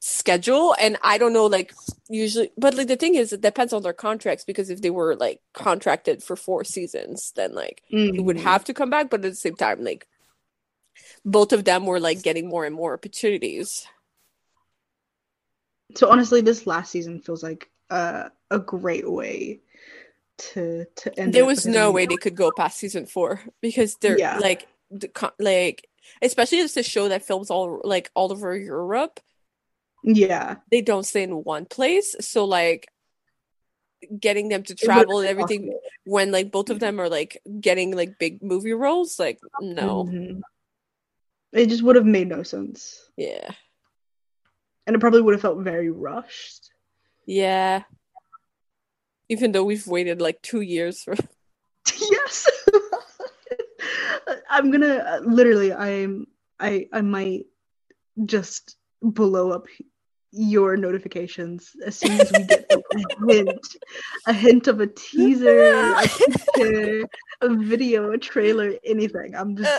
schedule. 0.00 0.74
And 0.78 0.98
i 1.02 1.16
don't 1.16 1.32
know 1.32 1.46
like 1.46 1.72
usually 2.10 2.50
but 2.58 2.74
like 2.74 2.88
the 2.88 2.96
thing 2.96 3.14
is 3.14 3.32
it 3.32 3.40
depends 3.40 3.72
on 3.72 3.82
their 3.82 3.94
contracts 3.94 4.44
because 4.44 4.68
if 4.68 4.82
they 4.82 4.90
were 4.90 5.16
like 5.16 5.40
contracted 5.54 6.22
for 6.22 6.36
four 6.36 6.62
seasons 6.62 7.32
then 7.36 7.54
like 7.54 7.82
it 7.88 8.20
would 8.22 8.36
have 8.38 8.64
to 8.64 8.74
come 8.74 8.90
back. 8.90 9.08
But 9.08 9.24
at 9.24 9.30
the 9.30 9.36
same 9.36 9.56
time 9.56 9.82
like 9.82 10.06
both 11.24 11.54
of 11.54 11.64
them 11.64 11.86
were 11.86 12.00
like 12.00 12.22
getting 12.22 12.48
more 12.48 12.66
and 12.66 12.74
more 12.74 12.92
opportunities 12.92 13.86
So 15.94 16.10
honestly, 16.10 16.40
this 16.40 16.66
last 16.66 16.90
season 16.90 17.20
feels 17.20 17.42
like 17.42 17.70
uh, 17.90 18.28
a 18.50 18.58
great 18.58 19.10
way 19.10 19.60
to 20.36 20.84
to 20.96 21.18
end. 21.20 21.32
there 21.32 21.46
was 21.46 21.66
no 21.66 21.90
way 21.92 22.06
they 22.06 22.16
could 22.16 22.34
go 22.34 22.50
past 22.50 22.78
season 22.78 23.06
four 23.06 23.40
because 23.62 23.96
they're 23.96 24.18
Yeah. 24.18 24.38
like 24.38 24.66
like 25.38 25.86
especially 26.22 26.58
it's 26.58 26.76
a 26.76 26.82
show 26.82 27.08
that 27.08 27.24
films 27.24 27.50
all 27.50 27.80
like 27.84 28.10
all 28.14 28.30
over 28.32 28.56
europe 28.56 29.20
Yeah, 30.02 30.56
they 30.70 30.82
don't 30.82 31.06
stay 31.06 31.22
in 31.22 31.44
one 31.44 31.66
place 31.66 32.14
so 32.20 32.44
like 32.44 32.88
getting 34.20 34.48
them 34.48 34.62
to 34.64 34.74
travel 34.74 35.20
and 35.20 35.28
everything 35.28 35.62
possible. 35.62 35.80
when 36.04 36.30
like 36.30 36.50
both 36.50 36.68
of 36.68 36.78
them 36.78 37.00
are 37.00 37.08
like 37.08 37.40
getting 37.60 37.96
like 37.96 38.18
big 38.18 38.42
movie 38.42 38.72
roles 38.74 39.18
like 39.18 39.38
no 39.60 40.04
Mhm. 40.04 40.40
It 41.52 41.68
just 41.68 41.82
would 41.84 41.96
have 41.96 42.04
made 42.06 42.28
no 42.28 42.42
sense, 42.42 43.08
yeah 43.16 43.50
and 44.86 44.96
it 44.96 44.98
probably 45.00 45.22
would 45.22 45.34
have 45.34 45.42
felt 45.42 45.58
very 45.58 45.90
rushed. 45.90 46.70
yeah 47.26 47.82
even 49.28 49.52
though 49.52 49.64
we've 49.64 49.86
waited 49.86 50.20
like 50.20 50.42
two 50.42 50.60
years 50.60 51.02
for 51.02 51.16
yes, 52.10 52.50
I'm 54.50 54.70
gonna 54.70 54.96
uh, 54.96 55.20
literally. 55.24 55.72
I'm. 55.72 56.26
I. 56.58 56.88
I 56.92 57.00
might 57.02 57.46
just 58.24 58.76
blow 59.02 59.50
up 59.50 59.66
your 60.30 60.76
notifications 60.76 61.72
as 61.84 61.96
soon 61.96 62.20
as 62.20 62.32
we 62.32 62.44
get 62.44 62.70
a 62.70 63.26
hint, 63.26 63.76
a 64.26 64.32
hint 64.32 64.66
of 64.66 64.80
a 64.80 64.86
teaser, 64.86 65.72
a 65.74 66.08
picture, 66.08 67.08
a 67.40 67.48
video, 67.54 68.12
a 68.12 68.18
trailer, 68.18 68.72
anything. 68.84 69.34
I'm 69.34 69.56
just. 69.56 69.70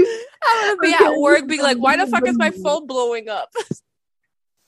I'm 0.00 0.76
gonna 0.76 0.76
be 0.80 0.94
Okay, 0.94 1.04
at 1.04 1.16
work 1.16 1.46
being 1.46 1.62
like 1.62 1.78
why 1.78 1.96
the 1.96 2.06
fuck 2.06 2.26
is 2.26 2.36
my 2.38 2.50
phone 2.62 2.86
blowing 2.86 3.28
up 3.28 3.50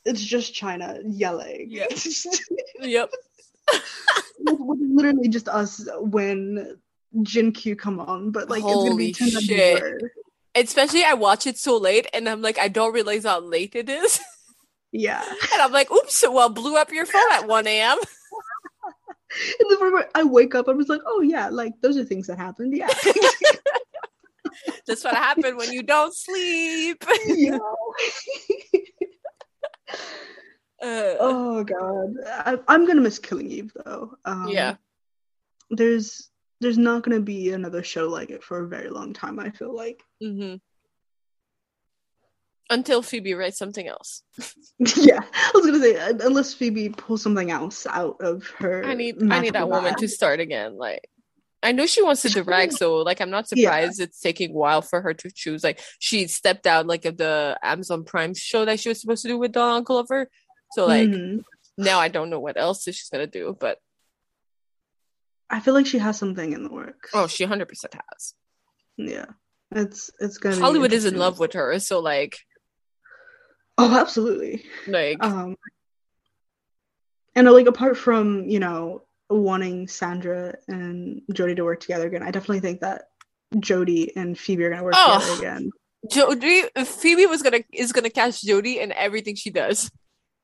it's 0.05 0.23
just 0.23 0.55
Chyna 0.55 1.01
yelling. 1.05 1.69
Yep 2.81 3.11
It's 3.73 4.61
literally 4.95 5.29
just 5.29 5.49
us 5.49 5.87
when 6.01 6.79
Jin 7.23 7.53
Q 7.53 7.77
come 7.77 8.01
on, 8.01 8.31
but 8.31 8.49
like 8.49 8.63
it's 8.65 8.73
gonna 8.75 8.97
be 8.97 9.13
turned 9.13 9.37
up 9.37 9.43
shit. 9.43 9.81
blur. 9.81 9.99
especially 10.55 11.05
i 11.05 11.13
watch 11.15 11.47
it 11.47 11.59
so 11.59 11.77
late 11.77 12.07
and 12.15 12.29
i'm 12.29 12.41
like 12.43 12.59
i 12.59 12.69
don't 12.69 12.93
realize 12.95 13.25
how 13.25 13.41
late 13.41 13.75
it 13.75 13.89
is 13.89 14.21
Yeah. 14.93 15.23
and 15.53 15.63
i'm 15.63 15.71
like 15.73 15.91
oops 15.91 16.25
well 16.29 16.49
blew 16.49 16.77
up 16.77 16.91
your 16.93 17.07
phone 17.07 17.31
at 17.33 17.47
1 17.47 17.67
a.m 17.67 17.99
And 19.61 19.71
then 19.95 20.05
I 20.17 20.25
wake 20.25 20.57
up, 20.57 20.69
I 20.69 20.73
was 20.73 20.89
like, 20.89 21.03
oh 21.07 21.21
yeah, 21.21 21.51
like 21.51 21.75
those 21.83 21.97
are 21.97 22.03
things 22.05 22.27
that 22.27 22.37
happened. 22.37 22.77
Yeah. 22.77 22.89
that's 24.87 25.05
what 25.05 25.15
happened 25.15 25.57
when 25.57 25.73
you 25.73 25.83
don't 25.83 26.15
sleep 26.15 27.05
yeah. 27.27 27.59
Uh, 30.83 31.15
Oh 31.21 31.63
god, 31.63 32.15
I, 32.27 32.59
I'm 32.67 32.87
gonna 32.87 33.03
miss 33.03 33.19
Killing 33.19 33.51
Eve 33.51 33.71
though. 33.85 34.15
Um, 34.25 34.49
yeah. 34.49 34.77
there's 35.69 36.31
there's 36.63 36.79
not 36.79 37.03
gonna 37.03 37.21
be 37.21 37.51
another 37.51 37.83
show 37.83 38.09
like 38.09 38.31
it 38.31 38.43
for 38.43 38.65
a 38.65 38.69
very 38.69 38.89
long 38.89 39.13
time. 39.13 39.39
I 39.39 39.51
feel 39.51 39.77
like. 39.77 40.03
hmm 40.23 40.55
Until 42.71 43.03
Phoebe 43.03 43.35
writes 43.35 43.59
something 43.59 43.87
else. 43.87 44.23
yeah, 44.97 45.21
I 45.21 45.51
was 45.53 45.67
gonna 45.67 45.81
say 45.81 45.99
unless 46.25 46.55
Phoebe 46.55 46.89
pulls 46.89 47.21
something 47.21 47.51
else 47.51 47.87
out 47.87 48.17
of 48.23 48.47
her. 48.59 48.83
I 48.83 48.95
need 48.95 49.17
I 49.31 49.41
need 49.41 49.53
that 49.53 49.69
woman 49.69 49.97
to 49.97 50.09
start 50.09 50.41
again. 50.41 50.79
Like 50.79 51.11
I 51.63 51.73
know 51.73 51.85
she 51.87 52.03
wants 52.03 52.23
to 52.23 52.31
direct, 52.31 52.73
so 52.73 52.97
like 52.99 53.21
I'm 53.21 53.31
not 53.31 53.47
Yeah. 53.53 53.69
surprised 53.71 54.01
it's 54.01 54.19
taking 54.21 54.51
a 54.51 54.55
while 54.55 54.81
for 54.83 55.01
her 55.03 55.13
to 55.15 55.31
choose. 55.31 55.63
Like 55.63 55.81
she 55.99 56.27
stepped 56.27 56.67
out 56.67 56.87
like 56.87 57.05
of 57.05 57.17
the 57.19 57.59
Amazon 57.63 58.05
Prime 58.05 58.33
show 58.35 58.65
that 58.65 58.81
she 58.81 58.89
was 58.89 59.01
supposed 59.01 59.23
to 59.23 59.29
do 59.29 59.37
with 59.39 59.53
Don 59.53 59.83
Glover. 59.83 60.29
So 60.73 60.87
like 60.87 61.11
Mhm. 61.11 61.43
now 61.77 61.99
I 62.01 62.09
don't 62.09 62.31
know 62.31 62.41
what 62.41 62.57
else 62.59 62.85
she's 62.85 63.11
gonna 63.11 63.27
do, 63.27 63.57
but 63.61 63.79
I 65.51 65.61
feel 65.61 65.75
like 65.75 65.87
she 65.87 65.99
has 65.99 66.17
something 66.19 66.53
in 66.53 66.63
the 66.65 66.71
works. 66.71 67.11
oh 67.13 67.27
she 67.27 67.45
hundred 67.45 67.69
percent 67.69 67.95
has. 67.95 68.35
yeah, 68.97 69.27
it's 69.73 70.11
it's 70.21 70.39
gonna. 70.39 70.57
be 70.57 70.63
Hollywood 70.63 70.93
is 70.93 71.05
in 71.05 71.17
love 71.19 71.39
with 71.39 71.53
her, 71.55 71.79
so 71.81 72.01
like 72.01 72.39
Oh, 73.77 73.99
absolutely. 73.99 74.65
like 74.87 75.23
Um, 75.23 75.57
and 77.35 77.51
like 77.51 77.67
apart 77.67 77.97
from 77.97 78.45
you 78.49 78.61
know 78.61 79.03
wanting 79.31 79.89
Sandra 79.89 80.55
and 80.69 81.23
Jodie 81.33 81.57
to 81.57 81.65
work 81.65 81.81
together 81.81 82.07
again, 82.07 82.23
I 82.23 82.31
definitely 82.31 82.61
think 82.61 82.81
that 82.81 83.05
Jodie 83.55 84.11
and 84.17 84.39
Phoebe 84.39 84.65
are 84.65 84.71
gonna 84.71 84.85
work 84.85 84.95
Oh. 84.97 85.21
together 85.21 85.39
again. 85.41 85.71
If 86.77 86.89
Phoebe 86.89 87.27
was 87.27 87.43
gonna 87.43 87.61
is 87.73 87.93
gonna 87.93 88.11
catch 88.11 88.43
Jodie 88.43 88.77
in 88.81 88.93
everything 88.93 89.35
she 89.37 89.51
does. 89.51 89.91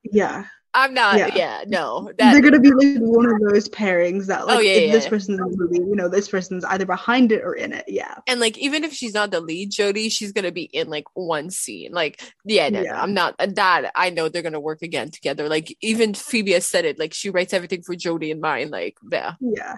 Yeah, 0.05 0.45
I'm 0.77 0.93
not 0.93 1.17
Yeah. 1.17 1.35
yeah, 1.35 1.65
no. 1.67 2.13
they're 2.19 2.43
gonna 2.43 2.61
be 2.61 2.71
like 2.71 2.99
one 2.99 3.27
of 3.27 3.41
those 3.41 3.67
pairings 3.71 4.27
that 4.27 4.47
like 4.47 4.59
Oh, 4.59 4.61
yeah, 4.61 4.73
if 4.73 4.87
yeah, 4.89 4.93
this 4.93 5.09
person's 5.09 5.41
in 5.41 5.51
the 5.51 5.57
movie, 5.57 5.79
you 5.79 5.97
know, 5.97 6.09
this 6.09 6.29
person's 6.29 6.65
either 6.67 6.85
behind 6.85 7.33
it 7.33 7.43
or 7.43 7.55
in 7.55 7.73
it. 7.73 7.87
Yeah, 7.89 8.15
and 8.27 8.39
like 8.41 8.59
even 8.59 8.85
if 8.85 8.93
she's 8.93 9.15
not 9.15 9.31
the 9.31 9.41
lead 9.41 9.73
Jodie, 9.73 10.13
she's 10.13 10.33
gonna 10.33 10.53
be 10.53 10.65
in 10.65 10.89
like 10.89 11.07
one 11.15 11.51
scene. 11.51 11.93
Like 11.93 12.23
yeah, 12.45 12.69
no. 12.69 12.85
I'm 12.85 13.15
not 13.15 13.35
that 13.39 13.91
I 13.95 14.11
know 14.11 14.29
they're 14.29 14.43
gonna 14.43 14.61
work 14.61 14.83
again 14.83 15.11
together. 15.11 15.49
Like 15.49 15.75
even 15.81 16.13
Phoebe 16.13 16.53
has 16.53 16.67
said 16.67 16.85
it, 16.85 16.99
like 16.99 17.15
she 17.15 17.31
writes 17.31 17.55
everything 17.55 17.83
for 17.83 17.95
Jodie 17.95 18.31
in 18.31 18.41
mind. 18.41 18.71
Like 18.71 18.99
yeah. 19.11 19.35
yeah. 19.41 19.77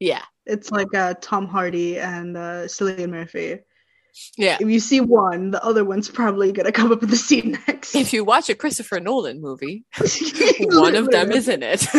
Yeah. 0.00 0.22
It's 0.46 0.70
like 0.70 0.94
uh, 0.94 1.14
Tom 1.20 1.46
Hardy 1.46 1.98
and 1.98 2.36
uh, 2.36 2.64
Cillian 2.64 3.10
Murphy. 3.10 3.58
Yeah. 4.36 4.58
If 4.60 4.68
you 4.68 4.80
see 4.80 5.00
one, 5.00 5.50
the 5.50 5.64
other 5.64 5.84
one's 5.84 6.08
probably 6.08 6.52
gonna 6.52 6.72
come 6.72 6.92
up 6.92 7.02
in 7.02 7.10
the 7.10 7.16
scene 7.16 7.58
next. 7.66 7.94
If 7.94 8.12
you 8.12 8.24
watch 8.24 8.48
a 8.48 8.54
Christopher 8.54 9.00
Nolan 9.00 9.40
movie, 9.40 9.84
one 10.60 10.96
of 10.96 11.10
them 11.10 11.32
is 11.32 11.48
in 11.48 11.62
it. 11.62 11.80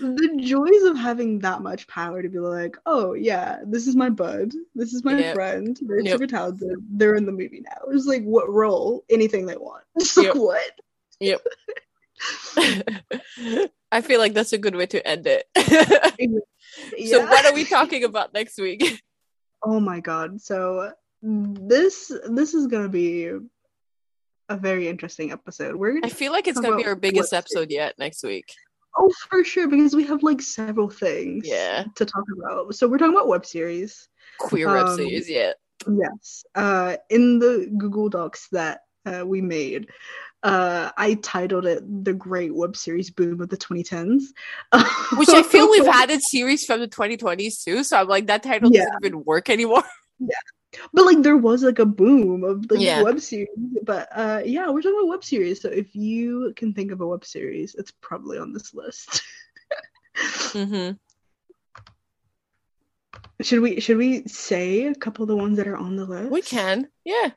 the 0.00 0.36
joys 0.40 0.82
of 0.84 0.96
having 0.96 1.40
that 1.40 1.60
much 1.62 1.86
power 1.88 2.22
to 2.22 2.28
be 2.28 2.38
like, 2.38 2.76
oh 2.86 3.14
yeah, 3.14 3.60
this 3.66 3.86
is 3.86 3.96
my 3.96 4.10
bud, 4.10 4.52
this 4.74 4.92
is 4.92 5.04
my 5.04 5.18
Yep. 5.18 5.34
friend, 5.34 5.78
they're 5.82 6.00
Yep. 6.00 6.12
super 6.12 6.26
talented, 6.26 6.78
they're 6.90 7.14
in 7.16 7.26
the 7.26 7.32
movie 7.32 7.62
now. 7.64 7.90
It's 7.90 8.06
like 8.06 8.22
what 8.24 8.48
role, 8.48 9.04
anything 9.10 9.46
they 9.46 9.56
want. 9.56 9.84
Just 9.98 10.16
like 10.16 10.34
what? 10.34 10.70
yep. 11.20 11.40
I 13.92 14.00
feel 14.02 14.18
like 14.20 14.34
that's 14.34 14.52
a 14.52 14.58
good 14.58 14.74
way 14.76 14.86
to 14.86 15.06
end 15.06 15.26
it. 15.26 15.44
So 17.08 17.20
what 17.22 17.44
are 17.46 17.54
we 17.54 17.64
talking 17.64 18.04
about 18.04 18.32
next 18.34 18.58
week? 18.58 18.82
Oh 19.64 19.80
my 19.80 19.98
god. 19.98 20.40
So 20.40 20.92
this 21.20 22.12
this 22.30 22.54
is 22.54 22.68
gonna 22.68 22.88
be 22.88 23.26
a 24.48 24.56
very 24.56 24.86
interesting 24.86 25.32
episode. 25.32 25.74
We're 25.74 25.98
I 26.04 26.08
feel 26.10 26.30
like 26.30 26.46
it's 26.46 26.60
gonna 26.60 26.76
be 26.76 26.86
our 26.86 26.94
biggest 26.94 27.32
episode 27.32 27.70
yet 27.72 27.98
next 27.98 28.22
week. 28.22 28.52
oh 28.96 29.10
for 29.28 29.42
sure 29.42 29.66
because 29.66 29.96
we 29.96 30.04
have 30.04 30.22
like 30.22 30.40
several 30.40 30.88
things 30.88 31.42
Yeah. 31.48 31.86
to 31.96 32.04
talk 32.04 32.22
about. 32.38 32.72
So 32.76 32.86
we're 32.86 32.98
talking 32.98 33.14
about 33.16 33.26
web 33.26 33.44
series. 33.44 34.08
Queer 34.38 34.68
web 34.68 34.86
Um, 34.86 34.96
series, 34.96 35.28
yeah. 35.28 35.54
Yes. 35.90 36.44
Uh, 36.54 36.96
in 37.10 37.40
the 37.40 37.68
Google 37.76 38.08
Docs 38.10 38.46
that 38.52 38.82
uh, 39.06 39.24
we 39.26 39.40
made, 39.40 39.88
uh, 40.42 40.90
I 40.96 41.14
titled 41.14 41.66
it 41.66 42.04
"The 42.04 42.14
Great 42.14 42.54
Web 42.54 42.76
Series 42.76 43.10
Boom 43.10 43.40
of 43.40 43.48
the 43.48 43.56
2010s," 43.56 44.22
Which 45.16 45.28
I 45.30 45.42
feel 45.42 45.70
we've 45.70 45.86
had 45.86 46.10
a 46.10 46.20
series 46.20 46.64
from 46.64 46.80
the 46.80 46.88
2020s 46.88 47.64
too. 47.64 47.82
So 47.84 47.98
I'm 47.98 48.08
like, 48.08 48.26
that 48.26 48.42
title 48.42 48.70
Yeah. 48.72 48.84
doesn't 48.84 49.04
even 49.04 49.24
work 49.24 49.50
anymore. 49.50 49.82
Yeah, 50.20 50.34
but 50.92 51.04
like 51.06 51.22
there 51.22 51.36
was 51.36 51.62
like 51.62 51.78
a 51.78 51.86
boom 51.86 52.42
of 52.42 52.68
like 52.70 52.80
Yeah. 52.80 53.02
web 53.02 53.20
series. 53.20 53.48
But 53.84 54.08
uh, 54.12 54.42
yeah, 54.44 54.68
we're 54.68 54.82
talking 54.82 54.98
about 54.98 55.08
web 55.08 55.22
series. 55.24 55.62
So 55.62 55.68
if 55.68 55.94
you 55.94 56.52
can 56.56 56.74
think 56.74 56.90
of 56.90 57.00
a 57.00 57.06
web 57.06 57.24
series, 57.24 57.76
it's 57.76 57.92
probably 58.00 58.36
on 58.36 58.52
this 58.52 58.74
list. 58.74 59.22
hmm 60.52 60.90
should 63.40 63.60
we 63.60 63.78
should 63.78 63.96
we 63.96 64.26
say 64.26 64.86
a 64.86 64.94
couple 64.94 65.22
of 65.22 65.28
the 65.28 65.36
ones 65.36 65.56
that 65.58 65.68
are 65.68 65.76
on 65.76 65.94
the 65.94 66.04
list? 66.04 66.32
We 66.32 66.42
can, 66.42 66.88
yeah. 67.04 67.30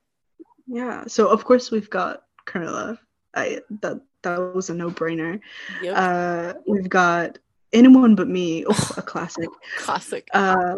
Yeah. 0.68 1.06
So 1.08 1.28
of 1.28 1.46
course 1.46 1.70
we've 1.70 1.90
got 1.90 2.24
Carmilla. 2.46 3.00
I 3.36 3.62
that 3.82 4.02
that 4.24 4.38
was 4.54 4.70
a 4.70 4.74
no 4.74 4.90
brainer. 4.92 5.40
Yep. 5.82 5.94
Uh, 5.96 6.54
we've 6.68 6.90
got 6.90 7.38
anyone 7.74 8.16
but 8.16 8.28
me. 8.28 8.66
Oh, 8.68 8.92
a 8.98 9.02
classic. 9.02 9.50
Classic. 9.78 10.28
Uh, 10.34 10.76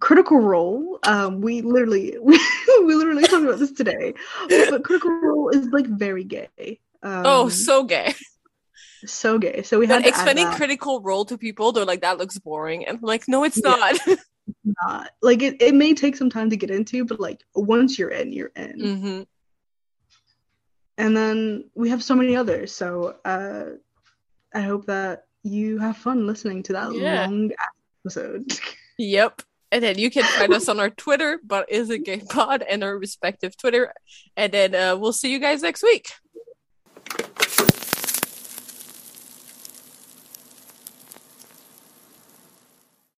Critical 0.00 0.38
Role. 0.38 0.98
Um, 1.04 1.40
we 1.40 1.62
literally 1.62 2.16
we, 2.20 2.38
we 2.84 2.94
literally 2.94 3.24
talked 3.26 3.44
about 3.44 3.58
this 3.58 3.72
today. 3.72 4.14
But 4.48 4.84
Critical 4.84 5.10
Role 5.10 5.48
is 5.50 5.68
like 5.68 5.86
very 5.86 6.24
gay. 6.24 6.80
Um, 7.02 7.22
oh, 7.24 7.48
so 7.48 7.84
gay. 7.84 8.14
so 9.04 9.38
gay. 9.38 9.62
So 9.62 9.78
we 9.78 9.86
had 9.86 10.02
But 10.02 10.08
explaining 10.08 10.50
critical 10.52 11.00
role 11.00 11.24
to 11.26 11.38
people, 11.38 11.72
they're 11.72 11.84
like, 11.84 12.00
that 12.02 12.18
looks 12.18 12.38
boring. 12.38 12.86
And 12.86 12.98
I'm 12.98 13.02
like, 13.02 13.28
no, 13.28 13.44
it's 13.44 13.56
Yeah. 13.62 13.76
not. 13.76 13.98
not 14.82 15.10
like 15.22 15.42
it, 15.42 15.60
it 15.60 15.74
may 15.74 15.92
take 15.94 16.16
some 16.16 16.30
time 16.30 16.50
to 16.50 16.56
get 16.56 16.70
into, 16.70 17.04
but 17.04 17.18
like 17.18 17.42
once 17.54 17.98
you're 17.98 18.10
in, 18.10 18.32
you're 18.32 18.52
in. 18.56 18.80
hmm 18.80 19.22
And 20.98 21.16
then 21.16 21.64
we 21.74 21.90
have 21.90 22.02
so 22.02 22.14
many 22.14 22.36
others. 22.36 22.72
So 22.72 23.16
uh, 23.24 23.64
I 24.54 24.60
hope 24.62 24.86
that 24.86 25.24
you 25.42 25.78
have 25.78 25.96
fun 25.96 26.26
listening 26.26 26.62
to 26.64 26.72
that 26.72 26.94
Yeah. 26.94 27.26
long 27.26 27.50
episode. 28.04 28.50
Yep. 28.98 29.42
And 29.72 29.82
then 29.82 29.98
you 29.98 30.10
can 30.10 30.22
find 30.24 30.54
us 30.54 30.68
on 30.70 30.80
our 30.80 30.90
Twitter, 30.90 31.38
but 31.44 31.70
is 31.70 31.90
it 31.90 32.04
gay 32.04 32.20
pod 32.20 32.62
and 32.62 32.82
our 32.82 32.96
respective 32.96 33.56
Twitter. 33.56 33.92
And 34.36 34.52
then 34.52 34.74
uh, 34.74 34.96
we'll 34.96 35.12
see 35.12 35.30
you 35.30 35.38
guys 35.38 35.62
next 35.62 35.82
week. 35.82 36.08